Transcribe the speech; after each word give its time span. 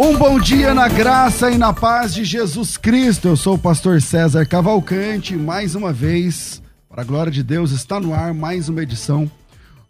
Um 0.00 0.16
bom 0.16 0.38
dia 0.38 0.72
na 0.72 0.86
graça 0.86 1.50
e 1.50 1.58
na 1.58 1.72
paz 1.72 2.14
de 2.14 2.24
Jesus 2.24 2.76
Cristo. 2.76 3.26
Eu 3.26 3.36
sou 3.36 3.56
o 3.56 3.58
pastor 3.58 4.00
César 4.00 4.46
Cavalcante. 4.46 5.34
Mais 5.34 5.74
uma 5.74 5.92
vez, 5.92 6.62
para 6.88 7.02
a 7.02 7.04
glória 7.04 7.32
de 7.32 7.42
Deus, 7.42 7.72
está 7.72 7.98
no 7.98 8.14
ar 8.14 8.32
mais 8.32 8.68
uma 8.68 8.80
edição 8.80 9.28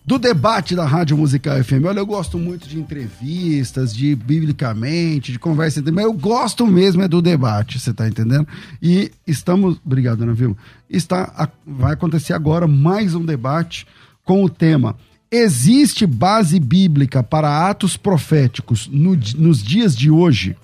do 0.07 0.19
debate 0.19 0.75
da 0.75 0.87
Rádio 0.87 1.15
Musical 1.15 1.63
FM. 1.63 1.85
Olha, 1.85 1.99
eu 1.99 2.07
gosto 2.07 2.39
muito 2.39 2.67
de 2.67 2.81
entrevistas, 2.81 3.95
de 3.95 4.15
biblicamente, 4.17 5.31
de 5.31 5.39
conversa, 5.39 5.83
mas 5.93 6.05
eu 6.05 6.15
gosto 6.15 6.67
mesmo 6.67 7.03
é 7.03 7.09
do 7.09 7.21
debate, 7.21 7.79
você 7.79 7.93
tá 7.93 8.09
entendendo? 8.09 8.49
E 8.81 9.13
estamos, 9.27 9.79
obrigado, 9.85 10.23
Ana 10.23 10.33
Vilma. 10.33 10.57
Está 10.89 11.51
vai 11.67 11.93
acontecer 11.93 12.33
agora 12.33 12.67
mais 12.67 13.15
um 13.15 13.27
debate 13.27 13.87
com 14.25 14.43
o 14.43 14.49
tema 14.49 14.97
Existe 15.31 16.07
base 16.07 16.59
bíblica 16.59 17.23
para 17.23 17.69
atos 17.69 17.97
proféticos 17.97 18.89
no, 18.91 19.15
nos 19.37 19.63
dias 19.63 19.95
de 19.95 20.11
hoje? 20.11 20.57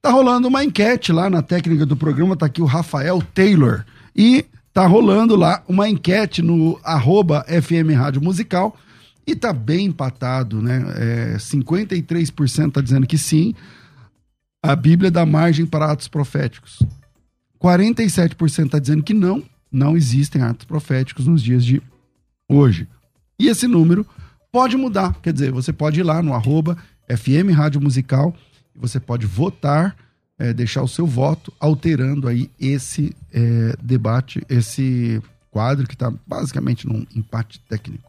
Tá 0.00 0.10
rolando 0.10 0.48
uma 0.48 0.64
enquete 0.64 1.12
lá 1.12 1.28
na 1.28 1.42
técnica 1.42 1.84
do 1.84 1.96
programa, 1.96 2.36
tá 2.36 2.46
aqui 2.46 2.62
o 2.62 2.66
Rafael 2.66 3.22
Taylor. 3.34 3.84
E 4.14 4.44
tá 4.72 4.86
rolando 4.86 5.36
lá 5.36 5.62
uma 5.68 5.88
enquete 5.88 6.42
no 6.42 6.78
arroba 6.84 7.44
FM 7.48 7.96
Rádio 7.96 8.22
Musical 8.22 8.76
e 9.26 9.34
tá 9.34 9.52
bem 9.52 9.86
empatado, 9.86 10.60
né? 10.60 10.84
É, 10.96 11.36
53% 11.36 12.72
tá 12.72 12.80
dizendo 12.80 13.06
que 13.06 13.18
sim, 13.18 13.54
a 14.62 14.74
Bíblia 14.76 15.10
dá 15.10 15.26
margem 15.26 15.66
para 15.66 15.90
atos 15.90 16.08
proféticos. 16.08 16.80
47% 17.60 18.70
tá 18.70 18.78
dizendo 18.78 19.02
que 19.02 19.14
não, 19.14 19.42
não 19.70 19.96
existem 19.96 20.42
atos 20.42 20.64
proféticos 20.64 21.26
nos 21.26 21.42
dias 21.42 21.64
de 21.64 21.80
hoje. 22.48 22.88
E 23.42 23.48
esse 23.48 23.66
número 23.66 24.06
pode 24.52 24.76
mudar. 24.76 25.16
Quer 25.20 25.32
dizer, 25.32 25.50
você 25.50 25.72
pode 25.72 25.98
ir 25.98 26.04
lá 26.04 26.22
no 26.22 26.32
arroba 26.32 26.78
FM 27.08 27.50
Rádio 27.52 27.80
Musical 27.80 28.32
e 28.72 28.78
você 28.78 29.00
pode 29.00 29.26
votar, 29.26 29.96
é, 30.38 30.52
deixar 30.52 30.80
o 30.80 30.86
seu 30.86 31.04
voto, 31.04 31.52
alterando 31.58 32.28
aí 32.28 32.48
esse 32.60 33.12
é, 33.32 33.74
debate, 33.82 34.46
esse 34.48 35.20
quadro 35.50 35.88
que 35.88 35.94
está 35.94 36.12
basicamente 36.24 36.86
num 36.86 37.04
empate 37.16 37.58
técnico. 37.68 38.08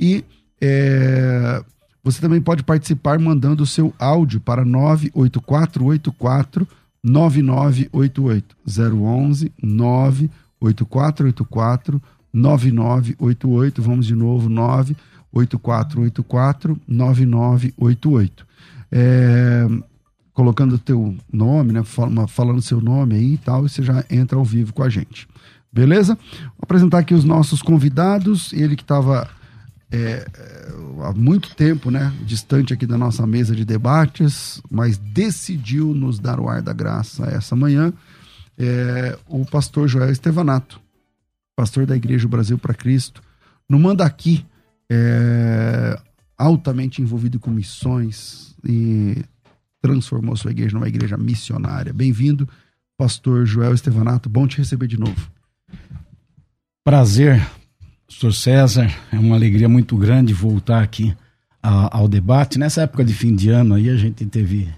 E 0.00 0.24
é, 0.60 1.62
você 2.02 2.20
também 2.20 2.40
pode 2.40 2.64
participar 2.64 3.20
mandando 3.20 3.62
o 3.62 3.66
seu 3.66 3.94
áudio 4.00 4.40
para 4.40 4.64
98484 4.64 6.66
9988 7.04 8.56
011 8.66 9.52
98484 9.62 12.02
9988, 12.32 13.82
vamos 13.82 14.06
de 14.06 14.14
novo, 14.14 14.48
98484 14.48 16.80
9988. 16.88 18.46
É, 18.90 19.66
colocando 20.32 20.76
o 20.76 20.78
teu 20.78 21.14
nome, 21.32 21.72
né, 21.72 21.82
falando 22.28 22.62
seu 22.62 22.80
nome 22.80 23.16
aí 23.16 23.34
e 23.34 23.38
tal, 23.38 23.66
e 23.66 23.68
você 23.68 23.82
já 23.82 24.04
entra 24.10 24.38
ao 24.38 24.44
vivo 24.44 24.72
com 24.72 24.82
a 24.82 24.88
gente. 24.88 25.28
Beleza? 25.72 26.14
Vou 26.14 26.62
apresentar 26.62 26.98
aqui 26.98 27.14
os 27.14 27.24
nossos 27.24 27.62
convidados, 27.62 28.52
ele 28.52 28.76
que 28.76 28.82
estava 28.82 29.28
é, 29.90 30.26
há 31.02 31.12
muito 31.12 31.54
tempo, 31.54 31.90
né, 31.90 32.12
distante 32.24 32.72
aqui 32.72 32.86
da 32.86 32.96
nossa 32.96 33.26
mesa 33.26 33.54
de 33.54 33.64
debates, 33.64 34.62
mas 34.70 34.96
decidiu 34.96 35.92
nos 35.94 36.18
dar 36.18 36.40
o 36.40 36.48
ar 36.48 36.62
da 36.62 36.72
graça 36.72 37.26
essa 37.26 37.54
manhã, 37.54 37.92
é, 38.58 39.18
o 39.28 39.44
pastor 39.44 39.86
Joel 39.88 40.10
Estevanato 40.10 40.80
pastor 41.56 41.86
da 41.86 41.96
Igreja 41.96 42.28
Brasil 42.28 42.58
para 42.58 42.74
Cristo, 42.74 43.22
no 43.68 43.78
Mandaqui, 43.78 44.44
é, 44.90 45.98
altamente 46.36 47.00
envolvido 47.00 47.38
com 47.38 47.50
missões 47.50 48.54
e 48.64 49.24
transformou 49.80 50.36
sua 50.36 50.50
igreja 50.50 50.74
numa 50.74 50.88
igreja 50.88 51.16
missionária. 51.16 51.92
Bem-vindo, 51.92 52.48
pastor 52.96 53.46
Joel 53.46 53.74
Estevanato, 53.74 54.28
bom 54.28 54.46
te 54.46 54.58
receber 54.58 54.86
de 54.86 54.98
novo. 54.98 55.30
Prazer, 56.84 57.44
pastor 58.06 58.32
César, 58.32 58.90
é 59.12 59.18
uma 59.18 59.36
alegria 59.36 59.68
muito 59.68 59.96
grande 59.96 60.34
voltar 60.34 60.82
aqui 60.82 61.16
ao 61.62 62.08
debate. 62.08 62.58
Nessa 62.58 62.82
época 62.82 63.04
de 63.04 63.14
fim 63.14 63.34
de 63.34 63.50
ano 63.50 63.74
aí 63.74 63.88
a 63.88 63.96
gente 63.96 64.24
teve 64.26 64.68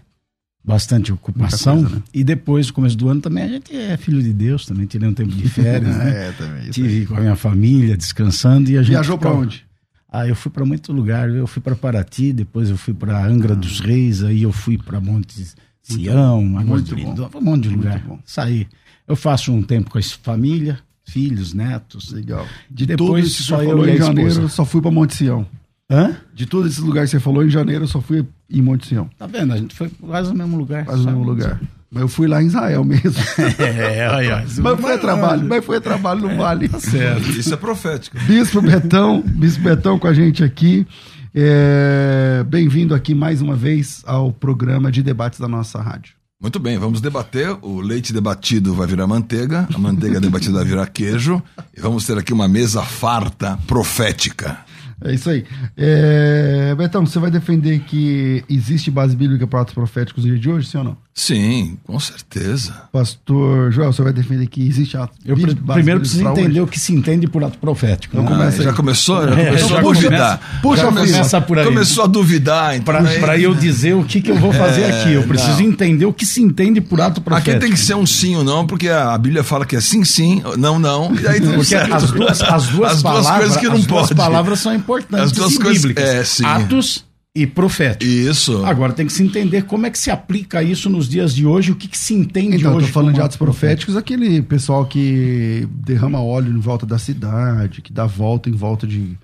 bastante 0.64 1.12
ocupação. 1.12 1.82
Coisa, 1.82 1.96
né? 1.96 2.02
E 2.12 2.24
depois, 2.24 2.68
no 2.68 2.72
começo 2.72 2.96
do 2.96 3.08
ano, 3.08 3.20
também 3.20 3.44
a 3.44 3.48
gente 3.48 3.76
é 3.76 3.96
filho 3.96 4.22
de 4.22 4.32
Deus, 4.32 4.64
também 4.64 4.86
tirei 4.86 5.08
um 5.08 5.12
tempo 5.12 5.30
de 5.30 5.48
férias, 5.48 5.94
né? 5.98 6.28
é, 6.28 6.32
também. 6.32 6.70
Tive 6.70 7.06
com 7.06 7.16
a 7.16 7.20
minha 7.20 7.36
família, 7.36 7.96
descansando 7.96 8.70
e 8.70 8.78
a 8.78 8.82
gente. 8.82 8.92
Viajou 8.92 9.18
para 9.18 9.32
onde? 9.32 9.66
Ah, 10.10 10.26
eu 10.26 10.34
fui 10.34 10.50
para 10.50 10.64
muito 10.64 10.92
lugar. 10.92 11.28
Eu 11.28 11.46
fui 11.46 11.60
para 11.60 11.74
Paraty, 11.74 12.32
depois 12.32 12.70
eu 12.70 12.76
fui 12.76 12.94
para 12.94 13.26
Angra 13.26 13.52
ah. 13.52 13.56
dos 13.56 13.80
Reis, 13.80 14.22
aí 14.22 14.42
eu 14.42 14.52
fui 14.52 14.78
para 14.78 15.00
Monte 15.00 15.44
Sião, 15.82 16.40
muito 16.42 16.96
bom. 16.96 17.28
um 17.34 17.40
monte 17.42 17.64
de 17.64 17.68
lugar. 17.68 18.02
Saí. 18.24 18.66
Eu 19.06 19.16
faço 19.16 19.52
um 19.52 19.62
tempo 19.62 19.90
com 19.90 19.98
a 19.98 20.02
família, 20.02 20.78
filhos, 21.04 21.52
netos. 21.52 22.10
Legal. 22.10 22.46
De 22.70 22.86
depois 22.86 23.32
só 23.32 23.62
eu 23.62 23.86
em 23.86 23.98
janeiro, 23.98 24.48
só 24.48 24.64
fui 24.64 24.80
para 24.80 24.90
Monte 24.90 25.14
Sião. 25.14 25.46
Hã? 25.90 26.16
De 26.32 26.46
todos 26.46 26.72
esses 26.72 26.82
lugares 26.82 27.10
que 27.10 27.18
você 27.18 27.22
falou, 27.22 27.44
em 27.44 27.50
janeiro 27.50 27.84
eu 27.84 27.88
só 27.88 28.00
fui 28.00 28.24
em 28.50 28.62
Monte 28.62 28.88
Sião. 28.88 29.08
Tá 29.18 29.26
vendo? 29.26 29.52
A 29.52 29.56
gente 29.56 29.74
foi 29.74 29.88
quase 29.88 30.30
no 30.30 30.38
mesmo 30.38 30.56
lugar. 30.56 30.84
Quase 30.84 31.04
no 31.04 31.12
mesmo 31.12 31.24
lugar. 31.24 31.60
Mas 31.90 32.02
eu 32.02 32.08
fui 32.08 32.26
lá 32.26 32.42
em 32.42 32.46
Israel 32.46 32.82
mesmo. 32.82 33.14
é, 33.58 34.08
olha, 34.10 34.44
mas 34.58 34.80
foi 34.80 34.98
trabalho, 34.98 35.48
mas 35.48 35.64
foi 35.64 35.80
trabalho 35.80 36.22
no 36.22 36.30
é, 36.30 36.36
Vale. 36.36 36.68
Tá 36.68 36.80
certo. 36.80 37.30
Isso 37.30 37.54
é 37.54 37.56
profético. 37.56 38.18
Bispo 38.26 38.60
Betão, 38.60 39.22
Bispo 39.24 39.62
Betão 39.62 39.98
com 39.98 40.08
a 40.08 40.12
gente 40.12 40.42
aqui. 40.42 40.84
É, 41.32 42.44
Bem-vindo 42.48 42.94
aqui 42.94 43.14
mais 43.14 43.40
uma 43.40 43.54
vez 43.54 44.02
ao 44.06 44.32
programa 44.32 44.90
de 44.90 45.02
debates 45.02 45.38
da 45.38 45.46
nossa 45.46 45.80
rádio. 45.80 46.14
Muito 46.40 46.58
bem, 46.58 46.78
vamos 46.78 47.00
debater. 47.00 47.56
O 47.62 47.80
leite 47.80 48.12
debatido 48.12 48.74
vai 48.74 48.86
virar 48.86 49.06
manteiga, 49.06 49.66
a 49.72 49.78
manteiga 49.78 50.20
debatida 50.20 50.58
vai 50.58 50.64
virar 50.64 50.86
queijo. 50.88 51.42
E 51.76 51.80
vamos 51.80 52.04
ter 52.04 52.18
aqui 52.18 52.32
uma 52.32 52.48
mesa 52.48 52.82
farta 52.82 53.56
profética. 53.66 54.58
É 55.02 55.12
isso 55.12 55.30
aí. 55.30 55.44
É, 55.76 56.74
Betão, 56.76 57.06
você 57.06 57.18
vai 57.18 57.30
defender 57.30 57.80
que 57.80 58.44
existe 58.48 58.90
base 58.90 59.16
bíblica 59.16 59.46
para 59.46 59.60
atos 59.62 59.74
proféticos 59.74 60.24
no 60.24 60.30
dia 60.30 60.38
de 60.38 60.50
hoje, 60.50 60.68
sim 60.68 60.78
ou 60.78 60.84
não? 60.84 60.96
Sim, 61.16 61.78
com 61.84 62.00
certeza. 62.00 62.74
Pastor 62.92 63.70
Joel, 63.70 63.92
você 63.92 64.02
vai 64.02 64.12
defender 64.12 64.48
que 64.48 64.66
existe 64.66 64.96
ato 64.96 65.14
Eu 65.24 65.36
base 65.36 65.54
primeiro 65.74 66.00
preciso 66.00 66.26
entender 66.28 66.50
hoje? 66.50 66.60
o 66.62 66.66
que 66.66 66.80
se 66.80 66.92
entende 66.92 67.28
por 67.28 67.44
ato 67.44 67.56
profético. 67.56 68.16
Né? 68.20 68.26
começa 68.26 68.62
já 68.64 68.70
aí. 68.70 68.76
começou? 68.76 69.22
Já 69.28 69.30
É, 69.38 69.44
começou 69.46 69.68
já 69.68 69.78
a 69.78 69.80
duvidar. 69.82 70.38
começa- 70.38 70.60
Puxa, 70.60 70.82
já 70.82 70.88
começa 70.88 71.40
por 71.40 71.58
aí. 71.60 71.64
Começou 71.66 72.04
a 72.04 72.06
duvidar. 72.08 72.76
então 72.76 72.92
Para 73.20 73.38
eu 73.38 73.54
dizer 73.54 73.94
o 73.94 74.02
que, 74.02 74.20
que 74.20 74.28
eu 74.32 74.36
vou 74.36 74.52
fazer 74.52 74.86
aqui. 74.86 75.12
Eu 75.12 75.22
preciso 75.22 75.52
não. 75.62 75.68
entender 75.68 76.04
o 76.04 76.12
que 76.12 76.26
se 76.26 76.42
entende 76.42 76.80
por 76.80 77.00
ato 77.00 77.20
profético. 77.20 77.50
Aqui 77.52 77.60
tem 77.60 77.70
que 77.70 77.78
ser 77.78 77.94
um 77.94 78.04
sim 78.04 78.34
ou 78.34 78.42
não, 78.42 78.66
porque 78.66 78.88
a 78.88 79.16
Bíblia 79.16 79.44
fala 79.44 79.64
que 79.64 79.76
é 79.76 79.80
sim, 79.80 80.04
sim, 80.04 80.42
não, 80.58 80.80
não. 80.80 81.14
E 81.14 81.28
aí 81.28 81.40
Porque 81.40 81.64
certo. 81.64 81.94
as 81.94 82.10
duas, 82.10 82.42
as 82.42 82.66
duas 82.66 82.90
As 82.94 83.02
duas 83.02 83.02
palavras, 83.02 83.36
coisas 83.38 83.56
que 83.58 83.66
não 83.68 83.74
as 83.76 83.86
duas 83.86 84.02
pode. 84.08 84.14
palavras 84.16 84.58
são 84.58 84.74
importantes 84.74 85.26
As 85.26 85.32
duas 85.32 85.52
e 85.52 85.58
coisas- 85.58 85.82
bíblicas. 85.82 86.04
é, 86.08 86.24
sim. 86.24 86.44
Atos 86.44 87.04
e 87.36 87.46
profético. 87.46 88.04
Isso. 88.10 88.64
Agora 88.64 88.92
tem 88.92 89.06
que 89.06 89.12
se 89.12 89.22
entender 89.22 89.62
como 89.64 89.86
é 89.86 89.90
que 89.90 89.98
se 89.98 90.10
aplica 90.10 90.62
isso 90.62 90.88
nos 90.88 91.08
dias 91.08 91.34
de 91.34 91.44
hoje, 91.44 91.72
o 91.72 91.76
que, 91.76 91.88
que 91.88 91.98
se 91.98 92.14
entende 92.14 92.58
Então, 92.58 92.76
hoje. 92.76 92.86
tô 92.86 92.92
falando 92.92 93.12
de 93.14 93.18
ato 93.20 93.26
atos 93.26 93.36
proféticos, 93.36 93.96
aquele 93.96 94.40
pessoal 94.40 94.86
que 94.86 95.66
derrama 95.70 96.20
óleo 96.22 96.52
em 96.56 96.60
volta 96.60 96.86
da 96.86 96.96
cidade, 96.98 97.82
que 97.82 97.92
dá 97.92 98.06
volta 98.06 98.48
em 98.48 98.52
volta 98.52 98.86
de, 98.86 99.18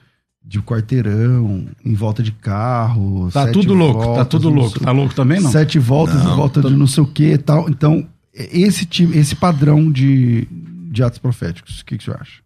de 0.45 0.61
quarteirão, 0.61 1.67
em 1.85 1.95
volta 1.95 2.21
de 2.21 2.33
carro. 2.33 3.31
Tá 3.31 3.47
tudo 3.53 3.75
louco, 3.75 4.15
tá 4.17 4.25
tudo 4.25 4.51
não 4.51 4.57
louco. 4.57 4.79
sei- 4.79 4.85
Tá 4.87 4.91
louco 4.93 5.15
também, 5.15 5.41
não? 5.41 5.51
Sete 5.53 5.79
voltas 5.79 6.21
em 6.21 6.35
volta 6.35 6.61
de 6.62 6.75
não 6.75 6.89
sei 6.89 7.05
o 7.05 7.07
que 7.07 7.35
e 7.35 7.39
tal. 7.39 7.69
Então, 7.71 8.09
esse, 8.35 8.87
time, 8.87 9.17
esse 9.17 9.37
padrão 9.37 9.89
de, 9.91 10.49
de 10.91 11.01
atos 11.05 11.21
proféticos, 11.21 11.81
o 11.81 11.85
que, 11.85 11.97
que 11.97 12.03
você 12.03 12.11
acha? 12.11 12.41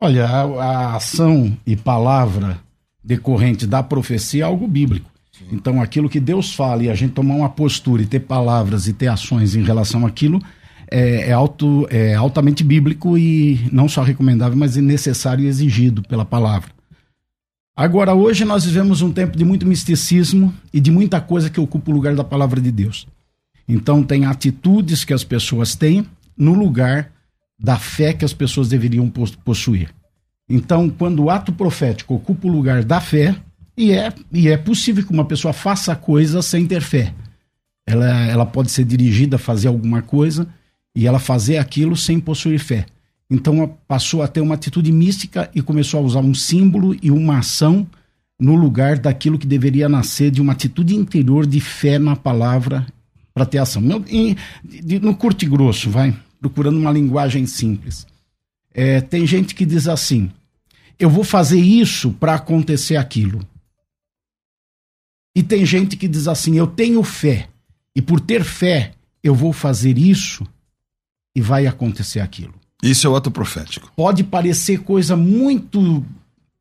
Olha, 0.00 0.24
a, 0.26 0.42
a 0.42 0.96
ação 0.96 1.54
e 1.66 1.76
palavra 1.76 2.58
decorrente 3.08 3.66
da 3.66 3.82
profecia 3.82 4.42
é 4.42 4.46
algo 4.46 4.68
bíblico. 4.68 5.10
Então, 5.50 5.80
aquilo 5.80 6.10
que 6.10 6.20
Deus 6.20 6.52
fala 6.52 6.82
e 6.82 6.90
a 6.90 6.94
gente 6.94 7.14
tomar 7.14 7.36
uma 7.36 7.48
postura 7.48 8.02
e 8.02 8.06
ter 8.06 8.20
palavras 8.20 8.86
e 8.86 8.92
ter 8.92 9.06
ações 9.06 9.54
em 9.54 9.62
relação 9.62 10.04
àquilo 10.04 10.42
é, 10.90 11.30
é, 11.30 11.32
alto, 11.32 11.86
é 11.90 12.14
altamente 12.14 12.62
bíblico 12.62 13.16
e 13.16 13.66
não 13.72 13.88
só 13.88 14.02
recomendável, 14.02 14.58
mas 14.58 14.76
é 14.76 14.82
necessário 14.82 15.44
e 15.44 15.48
exigido 15.48 16.02
pela 16.02 16.24
palavra. 16.24 16.70
Agora, 17.74 18.12
hoje 18.14 18.44
nós 18.44 18.66
vivemos 18.66 19.00
um 19.00 19.10
tempo 19.10 19.38
de 19.38 19.44
muito 19.44 19.64
misticismo 19.64 20.52
e 20.70 20.78
de 20.78 20.90
muita 20.90 21.18
coisa 21.18 21.48
que 21.48 21.60
ocupa 21.60 21.90
o 21.90 21.94
lugar 21.94 22.14
da 22.14 22.24
palavra 22.24 22.60
de 22.60 22.70
Deus. 22.70 23.06
Então, 23.66 24.02
tem 24.02 24.26
atitudes 24.26 25.02
que 25.02 25.14
as 25.14 25.24
pessoas 25.24 25.74
têm 25.74 26.04
no 26.36 26.52
lugar 26.52 27.10
da 27.58 27.78
fé 27.78 28.12
que 28.12 28.24
as 28.24 28.34
pessoas 28.34 28.68
deveriam 28.68 29.08
pos- 29.08 29.34
possuir. 29.36 29.88
Então, 30.48 30.88
quando 30.88 31.24
o 31.24 31.30
ato 31.30 31.52
profético 31.52 32.14
ocupa 32.14 32.46
o 32.48 32.50
lugar 32.50 32.82
da 32.84 33.00
fé, 33.00 33.36
e 33.76 33.92
é, 33.92 34.12
e 34.32 34.48
é 34.48 34.56
possível 34.56 35.04
que 35.04 35.12
uma 35.12 35.24
pessoa 35.24 35.52
faça 35.52 35.94
coisa 35.94 36.40
sem 36.42 36.66
ter 36.66 36.80
fé. 36.80 37.12
Ela, 37.86 38.26
ela 38.26 38.46
pode 38.46 38.70
ser 38.70 38.84
dirigida 38.84 39.36
a 39.36 39.38
fazer 39.38 39.68
alguma 39.68 40.02
coisa 40.02 40.46
e 40.94 41.06
ela 41.06 41.18
fazer 41.18 41.58
aquilo 41.58 41.96
sem 41.96 42.18
possuir 42.18 42.58
fé. 42.58 42.86
Então, 43.30 43.76
passou 43.86 44.22
a 44.22 44.28
ter 44.28 44.40
uma 44.40 44.54
atitude 44.54 44.90
mística 44.90 45.50
e 45.54 45.60
começou 45.60 46.00
a 46.00 46.02
usar 46.02 46.20
um 46.20 46.34
símbolo 46.34 46.96
e 47.02 47.10
uma 47.10 47.38
ação 47.38 47.86
no 48.40 48.54
lugar 48.54 48.98
daquilo 48.98 49.38
que 49.38 49.46
deveria 49.46 49.88
nascer 49.88 50.30
de 50.30 50.40
uma 50.40 50.52
atitude 50.52 50.94
interior 50.94 51.46
de 51.46 51.60
fé 51.60 51.98
na 51.98 52.16
palavra 52.16 52.86
para 53.34 53.44
ter 53.44 53.58
ação. 53.58 53.82
No, 53.82 54.02
em- 54.08 54.34
de- 54.64 54.98
no 54.98 55.14
curto 55.14 55.44
e 55.44 55.48
grosso, 55.48 55.90
vai, 55.90 56.16
procurando 56.40 56.78
uma 56.78 56.90
linguagem 56.90 57.46
simples. 57.46 58.06
É, 58.74 59.00
tem 59.00 59.26
gente 59.26 59.54
que 59.54 59.66
diz 59.66 59.88
assim: 59.88 60.30
eu 60.98 61.08
vou 61.08 61.24
fazer 61.24 61.60
isso 61.60 62.12
para 62.12 62.34
acontecer 62.34 62.96
aquilo. 62.96 63.40
E 65.34 65.42
tem 65.42 65.64
gente 65.64 65.96
que 65.96 66.08
diz 66.08 66.26
assim: 66.26 66.56
eu 66.56 66.66
tenho 66.66 67.02
fé, 67.02 67.48
e 67.94 68.02
por 68.02 68.20
ter 68.20 68.44
fé, 68.44 68.92
eu 69.22 69.34
vou 69.34 69.52
fazer 69.52 69.98
isso 69.98 70.46
e 71.34 71.40
vai 71.40 71.66
acontecer 71.66 72.20
aquilo. 72.20 72.54
Isso 72.82 73.06
é 73.06 73.10
o 73.10 73.16
ato 73.16 73.30
profético. 73.30 73.92
Pode 73.94 74.24
parecer 74.24 74.80
coisa 74.80 75.16
muito 75.16 76.04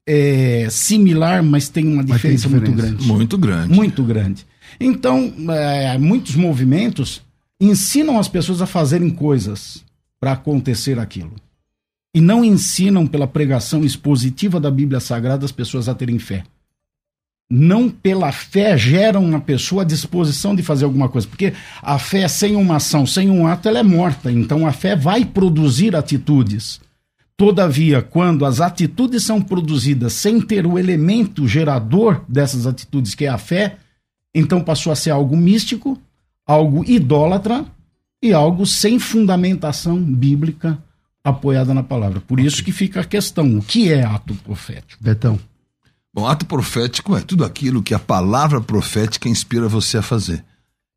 é, 0.06 0.68
similar, 0.69 1.44
mas 1.44 1.69
tem 1.69 1.88
uma 1.88 2.04
tem 2.04 2.16
diferença, 2.16 2.50
muito 2.50 2.66
diferença. 2.66 2.95
grande. 2.95 3.07
Muito 3.07 3.38
grande. 3.38 3.74
Muito 3.74 4.04
grande. 4.04 4.48
Então, 4.80 5.34
é, 5.50 5.98
muitos 5.98 6.36
movimentos 6.36 7.22
ensinam 7.60 8.19
as 8.19 8.28
pessoas 8.28 8.62
a 8.62 8.66
fazerem 8.66 9.10
coisas 9.10 9.84
para 10.19 10.34
acontecer 10.34 11.00
aquilo. 11.00 11.34
E 12.17 12.19
não 12.19 12.43
ensinam 12.43 13.05
pela 13.05 13.27
pregação 13.27 13.85
expositiva 13.85 14.59
da 14.59 14.71
Bíblia 14.71 14.99
Sagrada 14.99 15.45
as 15.45 15.51
pessoas 15.51 15.87
a 15.87 15.93
terem 15.93 16.17
fé. 16.17 16.43
Não 17.47 17.91
pela 17.91 18.31
fé 18.31 18.75
geram 18.75 19.27
na 19.27 19.39
pessoa 19.39 19.83
a 19.83 19.85
disposição 19.85 20.55
de 20.55 20.63
fazer 20.63 20.85
alguma 20.85 21.09
coisa. 21.09 21.27
Porque 21.27 21.53
a 21.79 21.99
fé 21.99 22.27
sem 22.27 22.55
uma 22.55 22.77
ação, 22.77 23.05
sem 23.05 23.29
um 23.29 23.45
ato, 23.45 23.69
ela 23.69 23.77
é 23.77 23.83
morta. 23.83 24.31
Então 24.31 24.65
a 24.65 24.71
fé 24.71 24.95
vai 24.95 25.25
produzir 25.25 25.95
atitudes. 25.95 26.81
Todavia, 27.37 28.01
quando 28.01 28.45
as 28.45 28.61
atitudes 28.61 29.21
são 29.21 29.39
produzidas 29.39 30.13
sem 30.13 30.41
ter 30.41 30.65
o 30.65 30.79
elemento 30.79 31.47
gerador 31.47 32.23
dessas 32.27 32.65
atitudes, 32.65 33.13
que 33.13 33.25
é 33.25 33.29
a 33.29 33.37
fé, 33.37 33.77
então 34.33 34.63
passou 34.63 34.91
a 34.91 34.95
ser 34.95 35.11
algo 35.11 35.37
místico, 35.37 36.01
algo 36.47 36.83
idólatra 36.83 37.63
e 38.23 38.33
algo 38.33 38.65
sem 38.65 38.97
fundamentação 38.97 40.01
bíblica 40.01 40.81
apoiada 41.29 41.74
na 41.74 41.83
palavra. 41.83 42.21
Por 42.21 42.39
isso 42.39 42.63
que 42.63 42.71
fica 42.71 43.01
a 43.01 43.06
questão: 43.06 43.57
o 43.57 43.62
que 43.62 43.91
é 43.91 44.03
ato 44.03 44.33
profético? 44.35 45.03
Betão. 45.03 45.39
Bom, 46.13 46.25
ato 46.25 46.45
profético 46.45 47.15
é 47.15 47.21
tudo 47.21 47.45
aquilo 47.45 47.83
que 47.83 47.94
a 47.94 48.00
palavra 48.00 48.59
profética 48.59 49.29
inspira 49.29 49.68
você 49.68 49.97
a 49.97 50.01
fazer. 50.01 50.44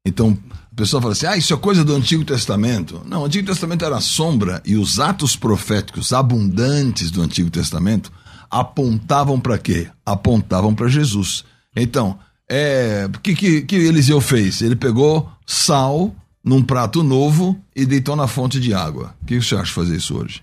Então, 0.07 0.37
a 0.73 0.75
pessoa 0.75 1.01
fala 1.01 1.13
assim: 1.13 1.27
ah, 1.27 1.37
isso 1.37 1.53
é 1.53 1.57
coisa 1.57 1.85
do 1.85 1.95
Antigo 1.95 2.25
Testamento. 2.25 3.03
Não, 3.05 3.23
o 3.23 3.25
Antigo 3.27 3.47
Testamento 3.47 3.85
era 3.85 4.01
sombra 4.01 4.63
e 4.65 4.77
os 4.77 4.99
atos 4.99 5.37
proféticos 5.37 6.13
abundantes 6.13 7.11
do 7.11 7.21
Antigo 7.23 7.51
Testamento 7.51 8.11
apontavam 8.51 9.39
para 9.39 9.59
quê? 9.59 9.89
Apontavam 10.05 10.75
para 10.75 10.89
Jesus. 10.89 11.45
Então, 11.77 12.19
é, 12.49 13.09
o 13.15 13.21
que, 13.21 13.35
que, 13.35 13.63
que 13.63 13.77
Eliseu 13.77 14.21
fez? 14.21 14.61
Ele 14.61 14.75
pegou 14.75 15.31
sal 15.47 16.15
num 16.43 16.63
prato 16.63 17.03
novo 17.03 17.61
e 17.75 17.85
deitou 17.85 18.17
na 18.17 18.27
fonte 18.27 18.59
de 18.59 18.73
água. 18.73 19.15
O 19.23 19.27
que 19.27 19.41
você 19.41 19.55
acha 19.55 19.65
de 19.65 19.73
fazer 19.73 19.97
isso 19.97 20.17
hoje? 20.17 20.43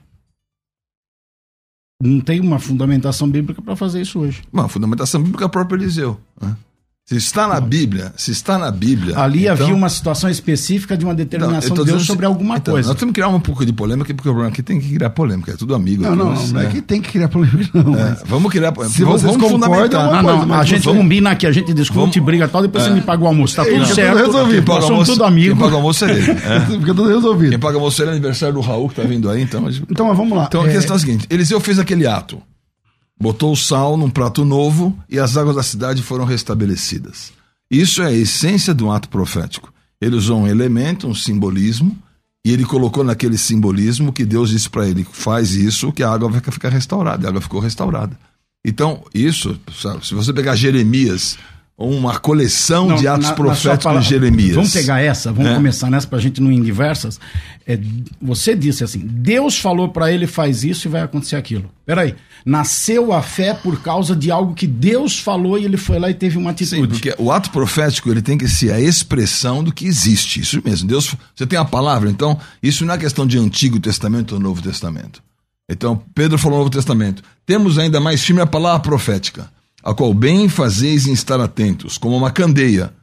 Não 2.01 2.21
tem 2.21 2.39
uma 2.39 2.59
fundamentação 2.59 3.29
bíblica 3.29 3.61
para 3.61 3.75
fazer 3.75 4.01
isso 4.01 4.19
hoje. 4.19 4.43
Uma 4.53 4.69
fundamentação 4.69 5.21
bíblica 5.21 5.45
o 5.45 5.49
próprio 5.49 5.79
Eliseu. 5.79 6.19
né? 6.39 6.55
Se 7.09 7.15
está 7.15 7.47
na 7.47 7.61
Bíblia, 7.61 8.11
se 8.17 8.31
está 8.31 8.57
na 8.57 8.69
Bíblia. 8.69 9.17
Ali 9.17 9.43
então- 9.47 9.53
havia 9.53 9.73
uma 9.73 9.87
situação 9.87 10.29
específica 10.29 10.97
de 10.97 11.05
uma 11.05 11.13
Não, 11.13 11.15
determinação 11.15 11.73
tô 11.73 11.85
de 11.85 11.91
Deus 11.91 12.05
sobre 12.05 12.25
alguma 12.25 12.57
então, 12.57 12.73
coisa. 12.73 12.89
Nós 12.89 12.97
temos 12.97 13.13
que 13.13 13.21
criar 13.21 13.29
um 13.29 13.39
pouco 13.39 13.65
de 13.65 13.71
polêmica, 13.71 14.13
porque 14.13 14.27
o 14.27 14.33
problema 14.33 14.51
aqui 14.51 14.61
tem 14.61 14.77
que 14.77 14.93
criar 14.93 15.09
polêmica. 15.11 15.53
É 15.53 15.55
tudo 15.55 15.73
amigo. 15.73 16.03
Não, 16.03 16.09
aqui, 16.09 16.17
não, 16.19 16.29
mas, 16.31 16.51
não 16.51 16.59
é 16.59 16.63
né? 16.65 16.69
que 16.69 16.81
tem 16.81 17.01
que 17.01 17.09
criar 17.09 17.29
polêmica, 17.29 17.81
não. 17.81 17.97
É, 17.97 18.17
vamos 18.25 18.51
criar 18.51 18.73
polêmica. 18.73 18.97
Se 18.97 19.05
vamos, 19.05 19.21
vocês 19.21 19.37
vamos 19.37 19.51
concordam, 19.53 20.01
é 20.01 20.03
Ah, 20.03 20.21
coisa, 20.21 20.45
não, 20.47 20.53
a 20.55 20.65
gente 20.65 20.83
vamos- 20.83 21.01
combina 21.01 21.29
aqui, 21.31 21.47
a 21.47 21.51
gente 21.53 21.73
discute, 21.73 22.19
briga 22.19 22.45
tal, 22.45 22.61
depois 22.61 22.83
você 22.83 22.89
me 22.89 22.99
paga 22.99 23.23
o 23.23 23.27
almoço. 23.27 23.55
Tá 23.55 23.63
tudo 23.63 23.75
tudo 23.83 23.95
certo. 23.95 24.17
resolvido. 24.17 24.65
Quem 24.65 24.75
Nós 24.75 24.83
somos 24.83 25.07
tudo 25.07 25.17
quem 25.19 25.27
amigos. 25.27 25.59
paga 25.59 25.73
o 25.73 25.77
almoço 25.77 26.03
é 26.03 26.11
ele. 26.11 26.31
é. 26.31 26.59
Fica 26.67 26.85
tudo 26.87 27.07
resolvido. 27.07 27.49
Quem 27.51 27.59
paga 27.59 27.75
o 27.75 27.79
almoço 27.79 28.03
é 28.03 28.05
o 28.05 28.09
aniversário 28.09 28.55
do 28.55 28.59
Raul, 28.59 28.89
que 28.89 28.95
tá 28.95 29.03
vindo 29.03 29.29
aí. 29.29 29.41
Então, 29.41 29.71
gente- 29.71 29.85
Então, 29.89 30.13
vamos 30.13 30.37
lá. 30.37 30.47
então 30.49 30.61
a 30.61 30.67
É, 30.67 30.73
questão 30.73 30.93
é 30.95 30.97
a 30.97 30.99
seguinte: 30.99 31.25
Eliseu 31.29 31.61
fez 31.61 31.79
aquele 31.79 32.05
ato. 32.05 32.41
Botou 33.19 33.55
sal 33.55 33.97
num 33.97 34.09
prato 34.09 34.45
novo 34.45 34.97
e 35.09 35.19
as 35.19 35.37
águas 35.37 35.55
da 35.55 35.63
cidade 35.63 36.03
foram 36.03 36.25
restabelecidas. 36.25 37.31
Isso 37.69 38.01
é 38.01 38.07
a 38.07 38.13
essência 38.13 38.75
um 38.79 38.91
ato 38.91 39.09
profético. 39.09 39.73
Ele 39.99 40.15
usou 40.15 40.39
um 40.39 40.47
elemento, 40.47 41.07
um 41.07 41.15
simbolismo, 41.15 41.97
e 42.45 42.51
ele 42.51 42.63
colocou 42.63 43.03
naquele 43.03 43.37
simbolismo 43.37 44.13
que 44.13 44.23
Deus 44.23 44.51
disse 44.51 44.69
para 44.69 44.87
ele: 44.87 45.05
faz 45.11 45.53
isso, 45.53 45.91
que 45.91 46.03
a 46.03 46.09
água 46.09 46.29
vai 46.29 46.39
ficar 46.39 46.69
restaurada. 46.69 47.27
A 47.27 47.29
água 47.29 47.41
ficou 47.41 47.59
restaurada. 47.59 48.17
Então, 48.63 49.03
isso, 49.13 49.59
sabe, 49.81 50.05
se 50.05 50.13
você 50.13 50.31
pegar 50.31 50.55
Jeremias, 50.55 51.37
uma 51.77 52.19
coleção 52.19 52.87
Não, 52.87 52.95
de 52.95 53.07
atos 53.07 53.27
na- 53.29 53.33
proféticos 53.35 54.03
de 54.03 54.09
Jeremias. 54.09 54.55
Vamos 54.55 54.73
pegar 54.73 54.99
essa, 54.99 55.31
vamos 55.31 55.51
É. 55.51 55.55
começar 55.55 55.91
nessa 55.91 56.07
pra 56.07 56.17
gente 56.17 56.41
não 56.41 56.51
ir 56.51 56.55
em 56.55 56.63
diversas. 56.63 57.19
É, 57.67 57.77
você 58.19 58.55
disse 58.55 58.83
assim: 58.83 58.99
Deus 58.99 59.59
falou 59.59 59.89
pra 59.89 60.11
ele 60.11 60.25
faz 60.25 60.63
isso 60.63 60.87
e 60.87 60.91
vai 60.91 61.01
acontecer 61.01 61.35
aquilo. 61.35 61.69
Peraí, 61.85 62.15
nasceu 62.43 63.13
a 63.13 63.21
fé 63.21 63.53
por 63.53 63.79
causa 63.81 64.15
de 64.15 64.31
algo 64.31 64.55
que 64.55 64.65
Deus 64.65 65.19
falou 65.19 65.57
e 65.59 65.65
ele 65.65 65.77
foi 65.77 65.99
lá 65.99 66.09
e 66.09 66.13
teve 66.15 66.37
uma 66.37 66.49
atitude. 66.49 66.81
Sim, 66.81 66.87
porque 66.87 67.13
o 67.19 67.31
ato 67.31 67.51
profético 67.51 68.09
ele 68.09 68.21
tem 68.23 68.37
que 68.39 68.47
ser 68.47 68.71
a 68.73 68.79
expressão 68.81 69.63
do 69.63 69.71
que 69.71 69.85
existe. 69.85 70.39
Isso 70.39 70.59
mesmo. 70.65 70.87
Deus, 70.87 71.13
você 71.35 71.45
tem 71.45 71.59
a 71.59 71.65
palavra, 71.65 72.09
então 72.09 72.39
isso 72.63 72.85
não 72.85 72.93
é 72.95 72.97
questão 72.97 73.27
de 73.27 73.37
Antigo 73.37 73.79
Testamento 73.79 74.33
ou 74.33 74.39
Novo 74.41 74.61
Testamento. 74.63 75.21
Então 75.69 76.01
Pedro 76.15 76.37
falou 76.39 76.57
no 76.57 76.63
Novo 76.63 76.73
Testamento. 76.75 77.21
Temos 77.45 77.77
ainda 77.77 77.99
mais 77.99 78.23
firme 78.23 78.41
a 78.41 78.47
palavra 78.47 78.79
profética, 78.79 79.49
a 79.87 79.93
qual 79.93 80.13
bem 80.13 80.49
fazeis 80.49 81.07
em 81.07 81.13
estar 81.13 81.39
atentos, 81.39 81.97
como 81.97 82.17
uma 82.17 82.29
candeia 82.29 82.93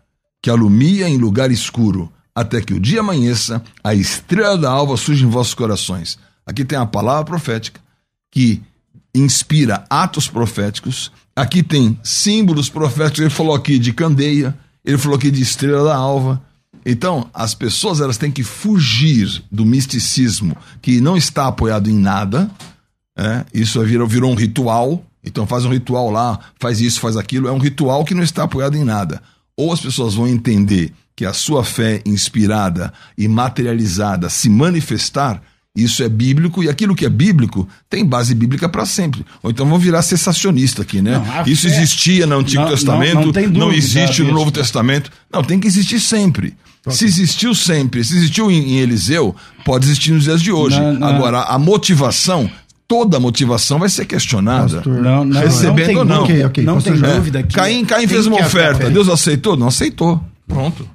que 0.42 0.50
alumia 0.50 1.08
em 1.08 1.16
lugar 1.16 1.50
escuro, 1.50 2.12
até 2.34 2.60
que 2.60 2.74
o 2.74 2.78
dia 2.78 3.00
amanheça, 3.00 3.62
a 3.82 3.94
estrela 3.94 4.58
da 4.58 4.70
alva 4.70 4.94
surge 4.98 5.24
em 5.24 5.30
vossos 5.30 5.54
corações. 5.54 6.18
Aqui 6.44 6.62
tem 6.62 6.76
a 6.76 6.84
palavra 6.84 7.24
profética 7.24 7.80
que 8.30 8.60
inspira 9.14 9.86
atos 9.88 10.28
proféticos. 10.28 11.10
Aqui 11.34 11.62
tem 11.62 11.98
símbolos 12.04 12.68
proféticos. 12.68 13.20
Ele 13.20 13.30
falou 13.30 13.54
aqui 13.54 13.78
de 13.78 13.94
candeia, 13.94 14.54
ele 14.84 14.98
falou 14.98 15.16
aqui 15.16 15.30
de 15.30 15.40
estrela 15.40 15.84
da 15.84 15.96
alva. 15.96 16.42
Então, 16.84 17.30
as 17.32 17.54
pessoas 17.54 18.02
elas 18.02 18.18
têm 18.18 18.30
que 18.30 18.42
fugir 18.42 19.42
do 19.50 19.64
misticismo 19.64 20.54
que 20.82 21.00
não 21.00 21.16
está 21.16 21.46
apoiado 21.46 21.88
em 21.88 21.98
nada. 21.98 22.50
É, 23.16 23.42
isso 23.54 23.82
virou, 23.82 24.06
virou 24.06 24.30
um 24.30 24.34
ritual. 24.34 25.02
Então, 25.24 25.46
faz 25.46 25.64
um 25.64 25.70
ritual 25.70 26.10
lá, 26.10 26.38
faz 26.60 26.80
isso, 26.80 27.00
faz 27.00 27.16
aquilo. 27.16 27.48
É 27.48 27.52
um 27.52 27.58
ritual 27.58 28.04
que 28.04 28.14
não 28.14 28.22
está 28.22 28.44
apoiado 28.44 28.76
em 28.76 28.84
nada. 28.84 29.22
Ou 29.56 29.72
as 29.72 29.80
pessoas 29.80 30.14
vão 30.14 30.26
entender 30.26 30.92
que 31.16 31.24
a 31.24 31.32
sua 31.32 31.64
fé 31.64 32.02
inspirada 32.04 32.92
e 33.16 33.28
materializada 33.28 34.28
se 34.28 34.48
manifestar 34.48 35.40
isso 35.76 36.04
é 36.04 36.08
bíblico 36.08 36.62
e 36.62 36.68
aquilo 36.68 36.94
que 36.94 37.04
é 37.04 37.08
bíblico 37.08 37.68
tem 37.90 38.06
base 38.06 38.32
bíblica 38.32 38.68
para 38.68 38.86
sempre. 38.86 39.26
Ou 39.42 39.50
então 39.50 39.66
vão 39.66 39.76
virar 39.76 40.02
sensacionista 40.02 40.82
aqui, 40.82 41.02
né? 41.02 41.18
Não, 41.18 41.46
Isso 41.46 41.68
fé... 41.68 41.74
existia 41.74 42.26
no 42.26 42.38
Antigo 42.38 42.62
não, 42.62 42.70
Testamento, 42.70 43.14
não, 43.14 43.22
dúvida, 43.32 43.58
não 43.58 43.72
existe 43.72 44.22
no 44.22 44.32
Novo 44.32 44.52
Testamento. 44.52 45.10
Não, 45.32 45.42
tem 45.42 45.58
que 45.58 45.66
existir 45.66 45.98
sempre. 45.98 46.54
Se 46.88 47.06
existiu 47.06 47.54
sempre, 47.54 48.04
se 48.04 48.14
existiu 48.14 48.50
em, 48.50 48.74
em 48.74 48.78
Eliseu, 48.78 49.34
pode 49.64 49.86
existir 49.86 50.12
nos 50.12 50.24
dias 50.24 50.40
de 50.40 50.52
hoje. 50.52 50.78
Agora, 51.00 51.40
a 51.42 51.58
motivação 51.58 52.48
toda 52.86 53.20
motivação 53.20 53.78
vai 53.78 53.88
ser 53.88 54.04
questionada. 54.04 54.76
Pastor, 54.76 55.02
não, 55.02 55.24
não, 55.24 55.40
recebendo 55.40 55.92
não, 55.92 55.98
ou 55.98 56.04
não. 56.04 56.24
Okay, 56.24 56.44
okay, 56.44 56.64
não 56.64 56.80
tem 56.80 56.94
dúvida 56.94 57.42
que 57.42 57.54
Caim, 57.54 57.84
Caim 57.84 58.06
fez 58.06 58.26
uma 58.26 58.40
oferta. 58.40 58.90
Deus 58.90 59.08
aceitou? 59.08 59.56
Não 59.56 59.68
aceitou. 59.68 60.22
Pronto. 60.46 60.88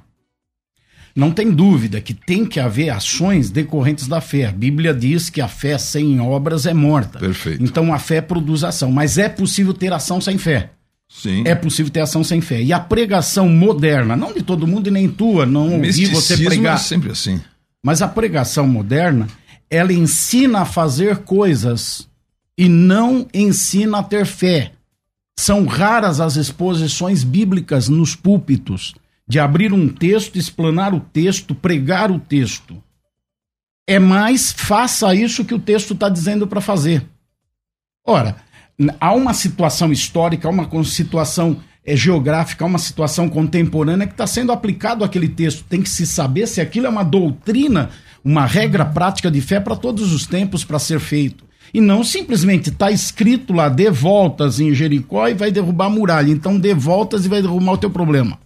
Não 1.14 1.32
tem 1.32 1.50
dúvida 1.50 2.00
que 2.00 2.14
tem 2.14 2.46
que 2.46 2.60
haver 2.60 2.90
ações 2.90 3.50
decorrentes 3.50 4.06
da 4.06 4.20
fé. 4.20 4.46
A 4.46 4.52
Bíblia 4.52 4.94
diz 4.94 5.28
que 5.28 5.40
a 5.40 5.48
fé 5.48 5.76
sem 5.76 6.20
obras 6.20 6.66
é 6.66 6.72
morta. 6.72 7.18
Perfeito. 7.18 7.62
Então 7.62 7.92
a 7.92 7.98
fé 7.98 8.20
produz 8.20 8.62
ação. 8.62 8.92
Mas 8.92 9.18
é 9.18 9.28
possível 9.28 9.74
ter 9.74 9.92
ação 9.92 10.20
sem 10.20 10.38
fé. 10.38 10.70
Sim. 11.08 11.42
É 11.44 11.56
possível 11.56 11.90
ter 11.90 12.00
ação 12.00 12.22
sem 12.22 12.40
fé. 12.40 12.62
E 12.62 12.72
a 12.72 12.78
pregação 12.78 13.48
moderna, 13.48 14.14
não 14.16 14.32
de 14.32 14.42
todo 14.42 14.66
mundo 14.66 14.86
e 14.86 14.90
nem 14.92 15.08
tua, 15.08 15.44
não 15.44 15.74
ouvi 15.74 16.06
você 16.06 16.36
pregar. 16.36 16.76
é 16.76 16.78
sempre 16.78 17.10
assim. 17.10 17.40
Mas 17.82 18.00
a 18.00 18.06
pregação 18.06 18.68
moderna, 18.68 19.26
ela 19.70 19.92
ensina 19.92 20.62
a 20.62 20.64
fazer 20.64 21.18
coisas 21.18 22.08
e 22.58 22.68
não 22.68 23.26
ensina 23.32 23.98
a 23.98 24.02
ter 24.02 24.26
fé. 24.26 24.72
São 25.38 25.64
raras 25.64 26.20
as 26.20 26.36
exposições 26.36 27.22
bíblicas 27.22 27.88
nos 27.88 28.16
púlpitos 28.16 28.94
de 29.26 29.38
abrir 29.38 29.72
um 29.72 29.88
texto, 29.88 30.36
explanar 30.36 30.92
o 30.92 30.98
texto, 31.00 31.54
pregar 31.54 32.10
o 32.10 32.18
texto. 32.18 32.82
É 33.88 33.98
mais 33.98 34.50
faça 34.50 35.14
isso 35.14 35.44
que 35.44 35.54
o 35.54 35.58
texto 35.58 35.94
está 35.94 36.08
dizendo 36.08 36.46
para 36.48 36.60
fazer. 36.60 37.06
Ora, 38.04 38.36
há 39.00 39.12
uma 39.14 39.32
situação 39.32 39.92
histórica, 39.92 40.48
há 40.48 40.50
uma 40.50 40.84
situação 40.84 41.62
é, 41.90 41.96
geográfica, 41.96 42.64
há 42.64 42.68
uma 42.68 42.78
situação 42.78 43.28
contemporânea 43.28 44.06
que 44.06 44.12
está 44.12 44.26
sendo 44.26 44.52
aplicado 44.52 45.04
aquele 45.04 45.28
texto. 45.28 45.64
Tem 45.68 45.82
que 45.82 45.88
se 45.88 46.06
saber 46.06 46.46
se 46.46 46.60
aquilo 46.60 46.86
é 46.86 46.88
uma 46.88 47.02
doutrina, 47.02 47.90
uma 48.24 48.46
regra 48.46 48.84
prática 48.84 49.30
de 49.30 49.40
fé 49.40 49.58
para 49.58 49.74
todos 49.74 50.12
os 50.12 50.26
tempos 50.26 50.64
para 50.64 50.78
ser 50.78 51.00
feito. 51.00 51.44
E 51.72 51.80
não 51.80 52.02
simplesmente 52.02 52.70
está 52.70 52.90
escrito 52.90 53.52
lá, 53.52 53.68
dê 53.68 53.90
voltas 53.90 54.60
em 54.60 54.74
Jericó 54.74 55.28
e 55.28 55.34
vai 55.34 55.50
derrubar 55.50 55.86
a 55.86 55.90
muralha. 55.90 56.30
Então 56.30 56.58
dê 56.58 56.74
voltas 56.74 57.24
e 57.24 57.28
vai 57.28 57.42
derrubar 57.42 57.72
o 57.72 57.78
teu 57.78 57.90
problema. 57.90 58.38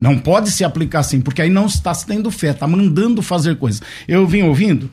Não 0.00 0.18
pode 0.18 0.50
se 0.50 0.64
aplicar 0.64 1.00
assim, 1.00 1.20
porque 1.20 1.42
aí 1.42 1.50
não 1.50 1.66
está 1.66 1.94
tendo 1.94 2.30
fé, 2.30 2.50
está 2.50 2.66
mandando 2.66 3.22
fazer 3.22 3.56
coisas. 3.56 3.80
Eu 4.08 4.26
vim 4.26 4.42
ouvindo, 4.42 4.90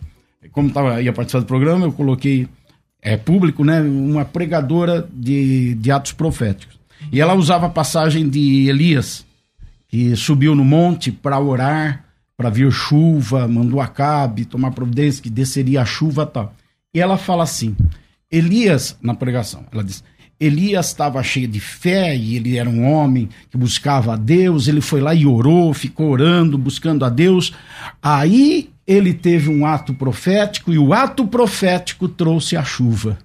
como 0.52 0.70
tava, 0.70 1.02
ia 1.02 1.12
participar 1.12 1.40
do 1.40 1.48
programa, 1.48 1.88
eu 1.88 1.92
coloquei 1.92 2.48
é, 3.02 3.18
público, 3.18 3.64
né, 3.64 3.82
uma 3.82 4.24
pregadora 4.24 5.08
de, 5.12 5.74
de 5.76 5.92
atos 5.92 6.12
proféticos. 6.12 6.79
E 7.12 7.20
ela 7.20 7.34
usava 7.34 7.68
a 7.68 7.70
passagem 7.70 8.30
de 8.30 8.68
Elias, 8.70 9.26
que 9.88 10.16
subiu 10.16 10.54
no 10.56 10.66
monte 10.66 11.12
para 11.12 11.40
orar, 11.40 12.06
para 12.38 12.50
vir 12.50 12.72
chuva, 12.72 13.48
mandou 13.48 13.82
Acabe 13.82 14.46
tomar 14.46 14.72
providência, 14.72 15.22
que 15.22 15.30
desceria 15.30 15.82
a 15.82 15.86
chuva 15.86 16.26
tal. 16.26 16.54
E 16.94 17.00
ela 17.00 17.18
fala 17.18 17.44
assim: 17.44 17.76
Elias, 18.32 18.98
na 19.02 19.14
pregação, 19.14 19.66
ela 19.72 19.84
diz: 19.84 20.04
Elias 20.40 20.88
estava 20.88 21.22
cheio 21.22 21.48
de 21.48 21.60
fé 21.60 22.16
e 22.16 22.38
ele 22.38 22.58
era 22.58 22.70
um 22.70 22.90
homem 22.90 23.28
que 23.50 23.58
buscava 23.58 24.14
a 24.14 24.16
Deus. 24.16 24.68
Ele 24.68 24.80
foi 24.80 25.02
lá 25.02 25.14
e 25.14 25.26
orou, 25.26 25.74
ficou 25.74 26.12
orando, 26.12 26.58
buscando 26.58 27.04
a 27.04 27.10
Deus. 27.10 27.54
Aí 28.02 28.70
ele 28.88 29.14
teve 29.14 29.50
um 29.50 29.66
ato 29.66 29.94
profético 29.94 30.72
e 30.72 30.80
o 30.80 30.94
ato 30.94 31.28
profético 31.28 32.08
trouxe 32.08 32.56
a 32.56 32.64
chuva. 32.64 33.18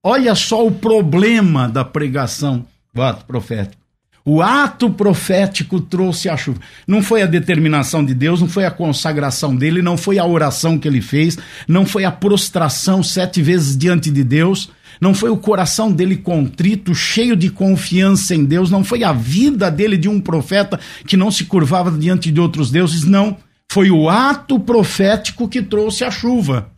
Olha 0.00 0.34
só 0.36 0.64
o 0.64 0.70
problema 0.70 1.68
da 1.68 1.84
pregação 1.84 2.64
do 2.98 3.02
ato 3.02 3.24
profético. 3.24 3.80
O 4.24 4.42
ato 4.42 4.90
profético 4.90 5.80
trouxe 5.80 6.28
a 6.28 6.36
chuva. 6.36 6.60
Não 6.86 7.00
foi 7.00 7.22
a 7.22 7.26
determinação 7.26 8.04
de 8.04 8.12
Deus, 8.12 8.40
não 8.40 8.48
foi 8.48 8.66
a 8.66 8.70
consagração 8.70 9.56
dele, 9.56 9.80
não 9.80 9.96
foi 9.96 10.18
a 10.18 10.26
oração 10.26 10.78
que 10.78 10.86
ele 10.86 11.00
fez, 11.00 11.38
não 11.66 11.86
foi 11.86 12.04
a 12.04 12.12
prostração 12.12 13.02
sete 13.02 13.40
vezes 13.40 13.76
diante 13.76 14.10
de 14.10 14.24
Deus 14.24 14.70
não 15.00 15.14
foi 15.14 15.30
o 15.30 15.36
coração 15.36 15.92
dele 15.92 16.16
contrito, 16.16 16.92
cheio 16.92 17.36
de 17.36 17.50
confiança 17.50 18.34
em 18.34 18.44
Deus, 18.44 18.68
não 18.68 18.82
foi 18.82 19.04
a 19.04 19.12
vida 19.12 19.70
dele 19.70 19.96
de 19.96 20.08
um 20.08 20.20
profeta 20.20 20.80
que 21.06 21.16
não 21.16 21.30
se 21.30 21.44
curvava 21.44 21.88
diante 21.92 22.32
de 22.32 22.40
outros 22.40 22.68
deuses, 22.68 23.04
não. 23.04 23.36
Foi 23.70 23.92
o 23.92 24.08
ato 24.08 24.58
profético 24.58 25.48
que 25.48 25.62
trouxe 25.62 26.02
a 26.02 26.10
chuva. 26.10 26.72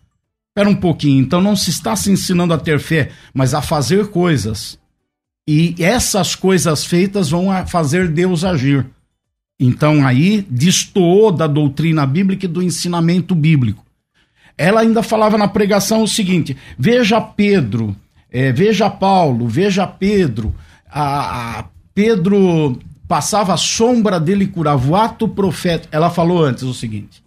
Espera 0.51 0.69
um 0.69 0.75
pouquinho, 0.75 1.23
então 1.23 1.41
não 1.41 1.57
se 1.57 1.71
está 1.71 1.97
se 1.97 2.11
ensinando 2.11 2.53
a 2.53 2.59
ter 2.59 2.79
fé, 2.79 3.11
mas 3.33 3.55
a 3.55 3.63
fazer 3.63 4.09
coisas. 4.09 4.79
E 5.53 5.75
essas 5.81 6.37
coisas 6.37 6.85
feitas 6.85 7.29
vão 7.29 7.49
fazer 7.67 8.07
Deus 8.07 8.45
agir. 8.45 8.87
Então 9.59 10.07
aí 10.07 10.47
destoou 10.49 11.33
da 11.33 11.49
doutrina 11.49 12.07
bíblica 12.07 12.45
e 12.45 12.49
do 12.49 12.63
ensinamento 12.63 13.35
bíblico. 13.35 13.85
Ela 14.57 14.83
ainda 14.83 15.03
falava 15.03 15.37
na 15.37 15.49
pregação 15.49 16.05
o 16.05 16.09
seguinte: 16.09 16.57
veja 16.79 17.21
Pedro, 17.21 17.97
é, 18.31 18.53
veja 18.53 18.89
Paulo, 18.89 19.49
veja 19.49 19.89
Pedro. 19.89 20.55
A, 20.89 21.59
a 21.59 21.65
Pedro 21.93 22.79
passava 23.09 23.53
a 23.53 23.57
sombra 23.57 24.21
dele 24.21 24.47
curava. 24.47 24.89
O 24.89 24.95
ato 24.95 25.27
profético. 25.27 25.89
Ela 25.91 26.11
falou 26.11 26.45
antes 26.45 26.63
o 26.63 26.73
seguinte: 26.73 27.25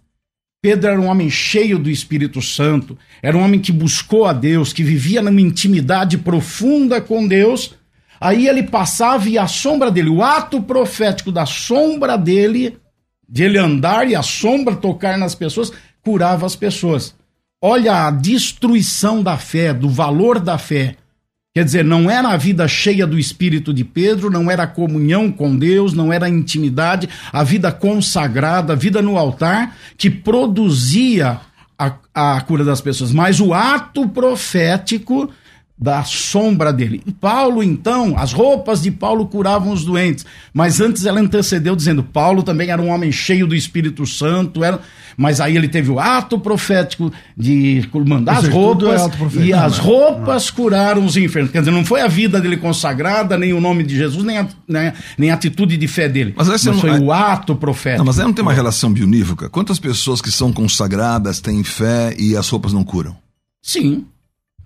Pedro 0.62 0.92
era 0.92 0.98
um 0.98 1.08
homem 1.08 1.28
cheio 1.28 1.78
do 1.78 1.90
Espírito 1.90 2.40
Santo, 2.40 2.96
era 3.22 3.36
um 3.36 3.42
homem 3.42 3.60
que 3.60 3.70
buscou 3.70 4.24
a 4.24 4.32
Deus, 4.32 4.72
que 4.72 4.82
vivia 4.82 5.20
numa 5.20 5.42
intimidade 5.42 6.16
profunda 6.16 7.02
com 7.02 7.28
Deus. 7.28 7.74
Aí 8.24 8.48
ele 8.48 8.62
passava 8.62 9.28
e 9.28 9.36
a 9.36 9.46
sombra 9.46 9.90
dele, 9.90 10.08
o 10.08 10.22
ato 10.22 10.62
profético 10.62 11.30
da 11.30 11.44
sombra 11.44 12.16
dele, 12.16 12.78
de 13.28 13.44
ele 13.44 13.58
andar 13.58 14.08
e 14.08 14.14
a 14.14 14.22
sombra 14.22 14.74
tocar 14.74 15.18
nas 15.18 15.34
pessoas, 15.34 15.70
curava 16.00 16.46
as 16.46 16.56
pessoas. 16.56 17.14
Olha 17.62 18.06
a 18.06 18.10
destruição 18.10 19.22
da 19.22 19.36
fé, 19.36 19.74
do 19.74 19.90
valor 19.90 20.40
da 20.40 20.56
fé. 20.56 20.96
Quer 21.54 21.66
dizer, 21.66 21.84
não 21.84 22.10
era 22.10 22.28
a 22.30 22.36
vida 22.38 22.66
cheia 22.66 23.06
do 23.06 23.18
espírito 23.18 23.74
de 23.74 23.84
Pedro, 23.84 24.30
não 24.30 24.50
era 24.50 24.62
a 24.62 24.68
comunhão 24.68 25.30
com 25.30 25.54
Deus, 25.54 25.92
não 25.92 26.10
era 26.10 26.24
a 26.24 26.30
intimidade, 26.30 27.06
a 27.30 27.44
vida 27.44 27.70
consagrada, 27.70 28.72
a 28.72 28.76
vida 28.76 29.02
no 29.02 29.18
altar, 29.18 29.76
que 29.98 30.08
produzia 30.08 31.40
a, 31.78 31.92
a 32.14 32.40
cura 32.40 32.64
das 32.64 32.80
pessoas, 32.80 33.12
mas 33.12 33.38
o 33.38 33.52
ato 33.52 34.08
profético 34.08 35.30
da 35.76 36.04
sombra 36.04 36.72
dele. 36.72 37.02
E 37.04 37.12
Paulo, 37.12 37.62
então, 37.62 38.14
as 38.16 38.32
roupas 38.32 38.82
de 38.82 38.92
Paulo 38.92 39.26
curavam 39.26 39.72
os 39.72 39.84
doentes, 39.84 40.24
mas 40.52 40.80
antes 40.80 41.04
ela 41.04 41.20
antecedeu 41.20 41.74
dizendo: 41.74 42.02
Paulo 42.02 42.42
também 42.44 42.70
era 42.70 42.80
um 42.80 42.90
homem 42.90 43.10
cheio 43.10 43.46
do 43.46 43.56
Espírito 43.56 44.06
Santo, 44.06 44.62
era... 44.62 44.78
mas 45.16 45.40
aí 45.40 45.56
ele 45.56 45.66
teve 45.66 45.90
o 45.90 45.98
ato 45.98 46.38
profético 46.38 47.12
de 47.36 47.88
mandar 48.06 48.38
as 48.38 48.44
é 48.44 48.50
roupas, 48.50 49.02
é 49.36 49.40
e 49.40 49.52
as 49.52 49.78
roupas 49.78 50.48
curaram 50.48 51.04
os 51.04 51.16
enfermos. 51.16 51.50
Quer 51.50 51.58
dizer, 51.58 51.72
não 51.72 51.84
foi 51.84 52.02
a 52.02 52.08
vida 52.08 52.40
dele 52.40 52.56
consagrada, 52.56 53.36
nem 53.36 53.52
o 53.52 53.60
nome 53.60 53.82
de 53.82 53.96
Jesus, 53.96 54.24
nem 54.24 54.38
a, 54.38 54.48
nem, 54.68 54.92
nem 55.18 55.30
a 55.32 55.34
atitude 55.34 55.76
de 55.76 55.88
fé 55.88 56.08
dele. 56.08 56.34
Mas, 56.36 56.46
mas 56.46 56.80
foi 56.80 56.90
não... 56.90 57.06
o 57.06 57.12
ato 57.12 57.56
profético. 57.56 57.98
Não, 57.98 58.06
mas 58.06 58.20
aí 58.20 58.24
não 58.24 58.32
tem 58.32 58.42
uma 58.42 58.52
relação 58.52 58.92
bionívoca? 58.92 59.50
Quantas 59.50 59.80
pessoas 59.80 60.22
que 60.22 60.30
são 60.30 60.52
consagradas 60.52 61.40
têm 61.40 61.64
fé 61.64 62.14
e 62.16 62.36
as 62.36 62.48
roupas 62.48 62.72
não 62.72 62.84
curam? 62.84 63.16
Sim. 63.60 64.06